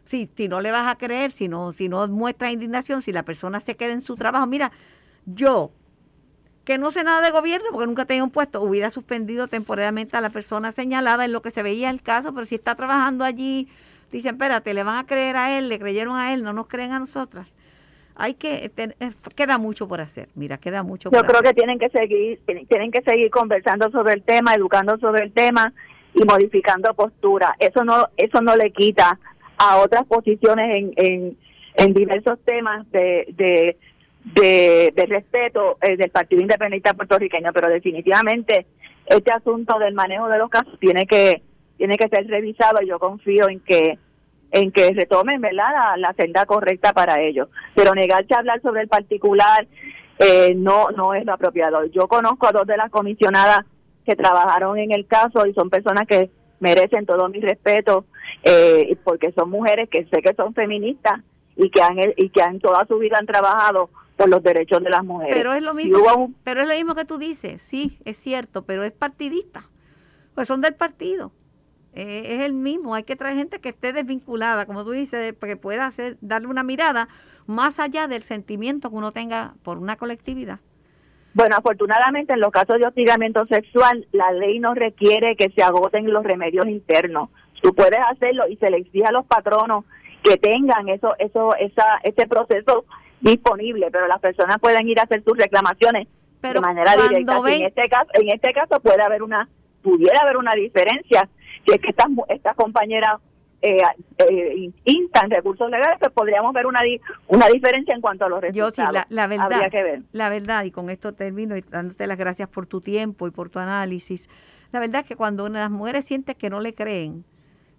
si, 0.05 0.29
si 0.35 0.47
no 0.47 0.61
le 0.61 0.71
vas 0.71 0.87
a 0.87 0.97
creer, 0.97 1.31
si 1.31 1.47
no, 1.47 1.73
si 1.73 1.89
no 1.89 2.07
muestra 2.07 2.51
indignación, 2.51 3.01
si 3.01 3.11
la 3.11 3.23
persona 3.23 3.59
se 3.59 3.75
queda 3.75 3.93
en 3.93 4.01
su 4.01 4.15
trabajo. 4.15 4.47
Mira, 4.47 4.71
yo, 5.25 5.71
que 6.63 6.77
no 6.77 6.91
sé 6.91 7.03
nada 7.03 7.21
de 7.21 7.31
gobierno, 7.31 7.67
porque 7.71 7.87
nunca 7.87 8.05
tenía 8.05 8.23
un 8.23 8.31
puesto, 8.31 8.61
hubiera 8.61 8.89
suspendido 8.89 9.47
temporalmente 9.47 10.17
a 10.17 10.21
la 10.21 10.29
persona 10.29 10.71
señalada 10.71 11.25
en 11.25 11.31
lo 11.31 11.41
que 11.41 11.51
se 11.51 11.63
veía 11.63 11.89
el 11.89 12.01
caso, 12.01 12.33
pero 12.33 12.45
si 12.45 12.55
está 12.55 12.75
trabajando 12.75 13.23
allí, 13.23 13.67
dicen, 14.11 14.35
espérate, 14.35 14.73
le 14.73 14.83
van 14.83 14.97
a 14.97 15.05
creer 15.05 15.35
a 15.37 15.57
él, 15.57 15.69
le 15.69 15.79
creyeron 15.79 16.17
a 16.17 16.33
él, 16.33 16.43
no 16.43 16.53
nos 16.53 16.67
creen 16.67 16.91
a 16.91 16.99
nosotras. 16.99 17.51
Hay 18.17 18.35
que, 18.35 18.71
eh, 18.77 19.11
queda 19.35 19.57
mucho 19.57 19.89
por 19.89 19.99
hacer, 19.99 20.29
mira, 20.35 20.57
queda 20.57 20.83
mucho 20.83 21.11
Yo 21.11 21.21
creo 21.23 21.41
que 21.41 21.53
tienen 21.53 21.77
que 21.77 21.89
seguir, 21.89 22.39
tienen 22.69 22.89
que 22.89 23.01
seguir 23.01 23.29
conversando 23.29 23.91
sobre 23.91 24.13
el 24.13 24.23
tema, 24.23 24.55
educando 24.55 24.97
sobre 24.99 25.23
el 25.23 25.33
tema 25.33 25.73
y 26.13 26.23
modificando 26.23 26.93
postura. 26.93 27.55
Eso 27.59 27.83
no, 27.83 28.07
eso 28.15 28.39
no 28.41 28.55
le 28.55 28.71
quita 28.71 29.19
a 29.57 29.77
otras 29.77 30.05
posiciones 30.05 30.75
en, 30.95 31.37
en, 31.75 31.93
diversos 31.93 32.39
temas 32.45 32.89
de, 32.91 33.77
de, 34.23 35.05
respeto 35.07 35.77
eh, 35.81 35.97
del 35.97 36.09
Partido 36.09 36.41
Independiente 36.41 36.93
puertorriqueño, 36.93 37.51
pero 37.53 37.69
definitivamente 37.69 38.65
este 39.05 39.31
asunto 39.31 39.77
del 39.79 39.93
manejo 39.93 40.27
de 40.27 40.37
los 40.37 40.49
casos 40.49 40.77
tiene 40.79 41.05
que 41.05 41.41
tiene 41.77 41.97
que 41.97 42.07
ser 42.07 42.27
revisado. 42.27 42.81
Y 42.81 42.87
yo 42.87 42.99
confío 42.99 43.49
en 43.49 43.59
que 43.59 43.99
en 44.51 44.71
que 44.71 44.93
retomen 44.93 45.41
verdad 45.41 45.97
la, 45.97 46.13
senda 46.13 46.45
correcta 46.45 46.93
para 46.93 47.19
ellos 47.19 47.49
pero 47.73 47.93
negarse 47.93 48.33
a 48.33 48.37
hablar 48.37 48.61
sobre 48.61 48.83
el 48.83 48.87
particular 48.87 49.67
eh, 50.19 50.53
no 50.55 50.91
no 50.91 51.13
es 51.13 51.25
lo 51.25 51.33
apropiado. 51.33 51.85
Yo 51.85 52.07
conozco 52.07 52.47
a 52.47 52.51
dos 52.51 52.65
de 52.65 52.77
las 52.77 52.89
comisionadas 52.89 53.65
que 54.05 54.15
trabajaron 54.15 54.77
en 54.77 54.91
el 54.91 55.07
caso 55.07 55.45
y 55.45 55.53
son 55.53 55.69
personas 55.69 56.07
que 56.07 56.29
merecen 56.59 57.05
todo 57.05 57.27
mi 57.27 57.41
respeto 57.41 58.05
eh, 58.43 58.95
porque 59.03 59.31
son 59.31 59.49
mujeres 59.49 59.89
que 59.89 60.05
sé 60.05 60.21
que 60.21 60.33
son 60.35 60.53
feministas 60.53 61.21
y 61.55 61.69
que 61.69 61.81
han 61.81 61.97
y 62.17 62.29
que 62.29 62.41
han 62.41 62.59
toda 62.59 62.85
su 62.87 62.97
vida 62.97 63.17
han 63.19 63.25
trabajado 63.25 63.89
por 64.17 64.29
los 64.29 64.43
derechos 64.43 64.83
de 64.83 64.89
las 64.89 65.03
mujeres. 65.03 65.35
Pero 65.35 65.53
es 65.53 65.63
lo 65.63 65.73
mismo, 65.73 66.33
pero 66.43 66.61
es 66.61 66.67
lo 66.67 66.73
mismo 66.73 66.95
que 66.95 67.05
tú 67.05 67.17
dices, 67.17 67.61
sí, 67.61 67.97
es 68.05 68.17
cierto, 68.17 68.63
pero 68.63 68.83
es 68.83 68.91
partidista, 68.91 69.69
pues 70.33 70.47
son 70.47 70.61
del 70.61 70.75
partido. 70.75 71.31
Eh, 71.93 72.35
es 72.35 72.45
el 72.45 72.53
mismo, 72.53 72.93
hay 72.93 73.03
que 73.03 73.15
traer 73.15 73.37
gente 73.37 73.59
que 73.61 73.69
esté 73.69 73.93
desvinculada, 73.93 74.65
como 74.65 74.83
tú 74.83 74.91
dices, 74.91 75.33
que 75.39 75.55
pueda 75.55 75.85
hacer, 75.85 76.17
darle 76.19 76.47
una 76.47 76.63
mirada 76.63 77.07
más 77.47 77.79
allá 77.79 78.07
del 78.07 78.23
sentimiento 78.23 78.89
que 78.89 78.95
uno 78.95 79.11
tenga 79.13 79.53
por 79.63 79.77
una 79.77 79.95
colectividad. 79.95 80.59
Bueno, 81.33 81.55
afortunadamente 81.57 82.33
en 82.33 82.39
los 82.39 82.51
casos 82.51 82.79
de 82.79 82.87
hostigamiento 82.87 83.45
sexual, 83.47 84.07
la 84.11 84.31
ley 84.31 84.59
no 84.59 84.73
requiere 84.73 85.35
que 85.35 85.49
se 85.49 85.61
agoten 85.61 86.11
los 86.11 86.23
remedios 86.23 86.67
internos. 86.67 87.29
Tú 87.65 87.73
puedes 87.73 87.99
hacerlo 88.11 88.47
y 88.47 88.57
se 88.57 88.69
le 88.69 88.77
exige 88.77 89.05
a 89.05 89.11
los 89.11 89.25
patronos 89.25 89.85
que 90.23 90.37
tengan 90.37 90.87
eso, 90.87 91.15
eso, 91.17 91.55
esa, 91.55 91.99
ese 92.03 92.27
proceso 92.27 92.85
disponible, 93.21 93.89
pero 93.91 94.07
las 94.07 94.19
personas 94.19 94.59
pueden 94.59 94.87
ir 94.87 94.99
a 94.99 95.03
hacer 95.03 95.23
sus 95.23 95.35
reclamaciones 95.35 96.07
de 96.43 96.59
manera 96.59 96.91
directa. 96.95 97.39
En 97.47 97.65
este 97.65 97.89
caso, 97.89 98.09
en 98.13 98.29
este 98.29 98.53
caso 98.53 98.79
puede 98.81 99.01
haber 99.01 99.23
una, 99.23 99.49
pudiera 99.81 100.21
haber 100.21 100.37
una 100.37 100.51
diferencia, 100.53 101.27
si 101.65 101.73
es 101.73 101.81
que 101.81 101.89
estas, 101.89 102.05
estas 102.29 102.53
compañeras 102.53 103.15
eh, 103.63 103.81
eh, 104.19 104.69
instan 104.83 105.31
recursos 105.31 105.67
legales, 105.71 105.97
pues 105.99 106.11
podríamos 106.11 106.53
ver 106.53 106.67
una, 106.67 106.81
una 107.29 107.47
diferencia 107.47 107.95
en 107.95 108.01
cuanto 108.01 108.25
a 108.25 108.29
los 108.29 108.41
resultados. 108.41 108.93
Yo, 108.93 109.01
la, 109.09 109.25
verdad, 109.25 109.71
que 109.71 109.81
ver. 109.81 110.01
La 110.11 110.29
verdad, 110.29 110.65
y 110.65 110.71
con 110.71 110.91
esto 110.91 111.13
termino 111.15 111.57
y 111.57 111.61
dándote 111.61 112.05
las 112.05 112.19
gracias 112.19 112.47
por 112.47 112.67
tu 112.67 112.81
tiempo 112.81 113.27
y 113.27 113.31
por 113.31 113.49
tu 113.49 113.57
análisis. 113.57 114.29
La 114.71 114.79
verdad 114.79 115.01
es 115.01 115.07
que 115.07 115.15
cuando 115.15 115.49
las 115.49 115.71
mujeres 115.71 116.05
siente 116.05 116.35
que 116.35 116.51
no 116.51 116.59
le 116.59 116.75
creen, 116.75 117.25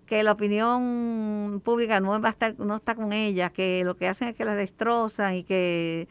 que 0.06 0.22
la 0.22 0.32
opinión 0.32 1.60
pública 1.64 2.00
no 2.00 2.20
va 2.20 2.28
a 2.28 2.32
estar, 2.32 2.58
no 2.58 2.76
está 2.76 2.94
con 2.94 3.12
ellas, 3.12 3.52
que 3.52 3.82
lo 3.84 3.96
que 3.96 4.08
hacen 4.08 4.28
es 4.28 4.36
que 4.36 4.44
las 4.44 4.56
destrozan 4.56 5.34
y 5.34 5.44
que 5.44 6.08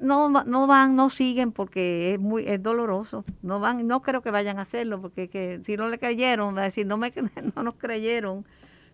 no 0.00 0.28
no 0.30 0.66
van, 0.66 0.96
no 0.96 1.10
siguen 1.10 1.52
porque 1.52 2.14
es 2.14 2.20
muy 2.20 2.44
es 2.48 2.62
doloroso. 2.62 3.24
No 3.42 3.60
van, 3.60 3.86
no 3.86 4.02
creo 4.02 4.22
que 4.22 4.30
vayan 4.30 4.58
a 4.58 4.62
hacerlo 4.62 5.00
porque 5.00 5.28
que 5.28 5.60
si 5.64 5.76
no 5.76 5.88
le 5.88 5.98
creyeron, 5.98 6.56
va 6.56 6.62
a 6.62 6.64
decir 6.64 6.86
no 6.86 6.96
me 6.96 7.12
no 7.56 7.62
nos 7.62 7.74
creyeron 7.74 8.44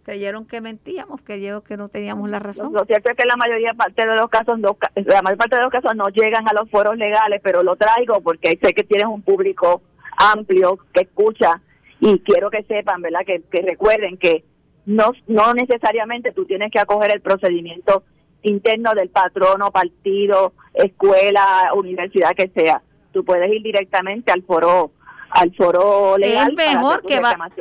creyeron 0.09 0.47
que 0.47 0.63
mentíamos, 0.63 1.21
creyeron 1.23 1.61
que 1.61 1.77
no 1.77 1.91
teníamos 1.91 2.31
la 2.31 2.39
razón. 2.39 2.73
Lo 2.73 2.87
cierto 2.87 3.11
es 3.11 3.17
que 3.17 3.27
la 3.27 3.37
mayoría 3.37 3.75
parte 3.75 4.07
de 4.07 4.17
los 4.17 4.31
casos 4.31 4.59
no, 4.59 4.79
la 4.95 5.21
mayor 5.21 5.37
parte 5.37 5.57
de 5.57 5.63
los 5.63 5.71
casos 5.71 5.95
no 5.95 6.09
llegan 6.09 6.49
a 6.49 6.55
los 6.55 6.71
foros 6.71 6.97
legales, 6.97 7.43
pero 7.45 7.63
lo 7.63 7.77
traigo 7.77 8.23
porque 8.23 8.59
sé 8.63 8.73
que 8.73 8.85
tienes 8.85 9.07
un 9.07 9.21
público 9.21 9.83
amplio 10.17 10.79
que 10.95 11.03
escucha 11.03 11.61
y 12.01 12.19
quiero 12.21 12.51
que 12.51 12.63
sepan, 12.65 13.03
¿verdad? 13.03 13.21
Que, 13.27 13.43
recuerden 13.63 14.17
que 14.17 14.45
no 14.87 15.13
no 15.27 15.53
necesariamente 15.55 16.33
tú 16.33 16.45
tienes 16.45 16.71
que 16.71 16.79
acoger 16.79 17.13
el 17.13 17.21
procedimiento 17.21 18.05
interno 18.43 18.95
del 18.95 19.11
patrono, 19.11 19.71
partido, 19.71 20.53
escuela, 20.75 21.71
universidad 21.75 22.31
que 22.37 22.49
sea. 22.49 22.83
Tú 23.13 23.25
puedes 23.25 23.51
ir 23.53 23.63
directamente 23.63 24.33
al 24.33 24.43
foro 24.43 24.93
al 25.31 25.55
foro 25.55 26.17
legal. 26.17 26.55
Es 26.57 26.75
mejor, 26.75 27.03
que 27.03 27.21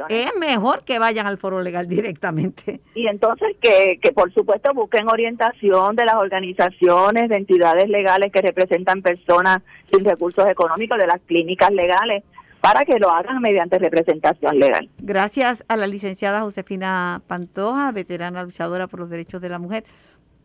es 0.10 0.36
mejor 0.40 0.84
que 0.86 1.00
vayan 1.00 1.28
al 1.28 1.38
foro 1.38 1.62
legal 1.62 1.88
directamente. 1.88 2.80
Y 2.96 3.08
entonces 3.08 3.58
que, 3.60 4.00
que 4.02 4.14
por 4.14 4.34
supuesto 4.34 4.74
busquen 4.74 5.10
orientación 5.10 5.96
de 5.96 6.06
las 6.06 6.16
organizaciones, 6.16 7.28
de 7.30 7.36
entidades 7.36 7.90
legales 7.90 8.32
que 8.32 8.42
representan 8.42 9.02
personas 9.02 9.60
sin 9.92 10.06
recursos 10.06 10.48
económicos, 10.48 10.98
de 10.98 11.08
las 11.08 11.20
clínicas 11.22 11.72
legales, 11.72 12.24
para 12.62 12.86
que 12.86 13.00
lo 13.00 13.10
hagan 13.10 13.42
mediante 13.42 13.78
representación 13.80 14.60
legal. 14.60 14.90
Gracias 15.00 15.64
a 15.68 15.78
la 15.78 15.88
licenciada 15.88 16.42
Josefina 16.42 17.22
Pantoja, 17.28 17.92
veterana 17.92 18.44
luchadora 18.44 18.88
por 18.88 19.00
los 19.00 19.10
derechos 19.10 19.42
de 19.42 19.50
la 19.50 19.60
mujer, 19.60 19.84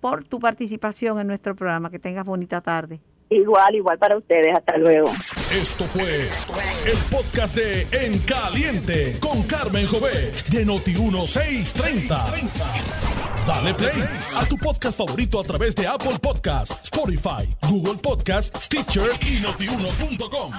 por 0.01 0.25
tu 0.25 0.39
participación 0.41 1.21
en 1.21 1.27
nuestro 1.27 1.55
programa. 1.55 1.91
Que 1.91 1.99
tengas 1.99 2.25
bonita 2.25 2.61
tarde. 2.61 3.01
Igual, 3.31 3.75
igual 3.75 3.99
para 3.99 4.17
ustedes. 4.19 4.55
Hasta 4.55 4.77
luego. 4.77 5.11
Esto 5.51 5.85
fue 5.87 6.29
el 6.85 6.99
podcast 7.11 7.57
de 7.57 7.87
En 7.93 8.19
Caliente 8.21 9.17
con 9.21 9.43
Carmen 9.45 9.87
Jovet 9.87 10.49
de 10.49 10.67
Noti1630. 10.67 12.51
Dale 13.47 13.75
play 13.75 14.05
a 14.37 14.45
tu 14.45 14.57
podcast 14.57 14.99
favorito 14.99 15.41
a 15.41 15.45
través 15.45 15.75
de 15.75 15.87
Apple 15.87 16.19
Podcasts, 16.21 16.85
Spotify, 16.85 17.49
Google 17.69 17.99
Podcasts, 18.01 18.67
Stitcher 18.67 19.11
y 19.27 19.41
notiuno.com. 19.41 20.53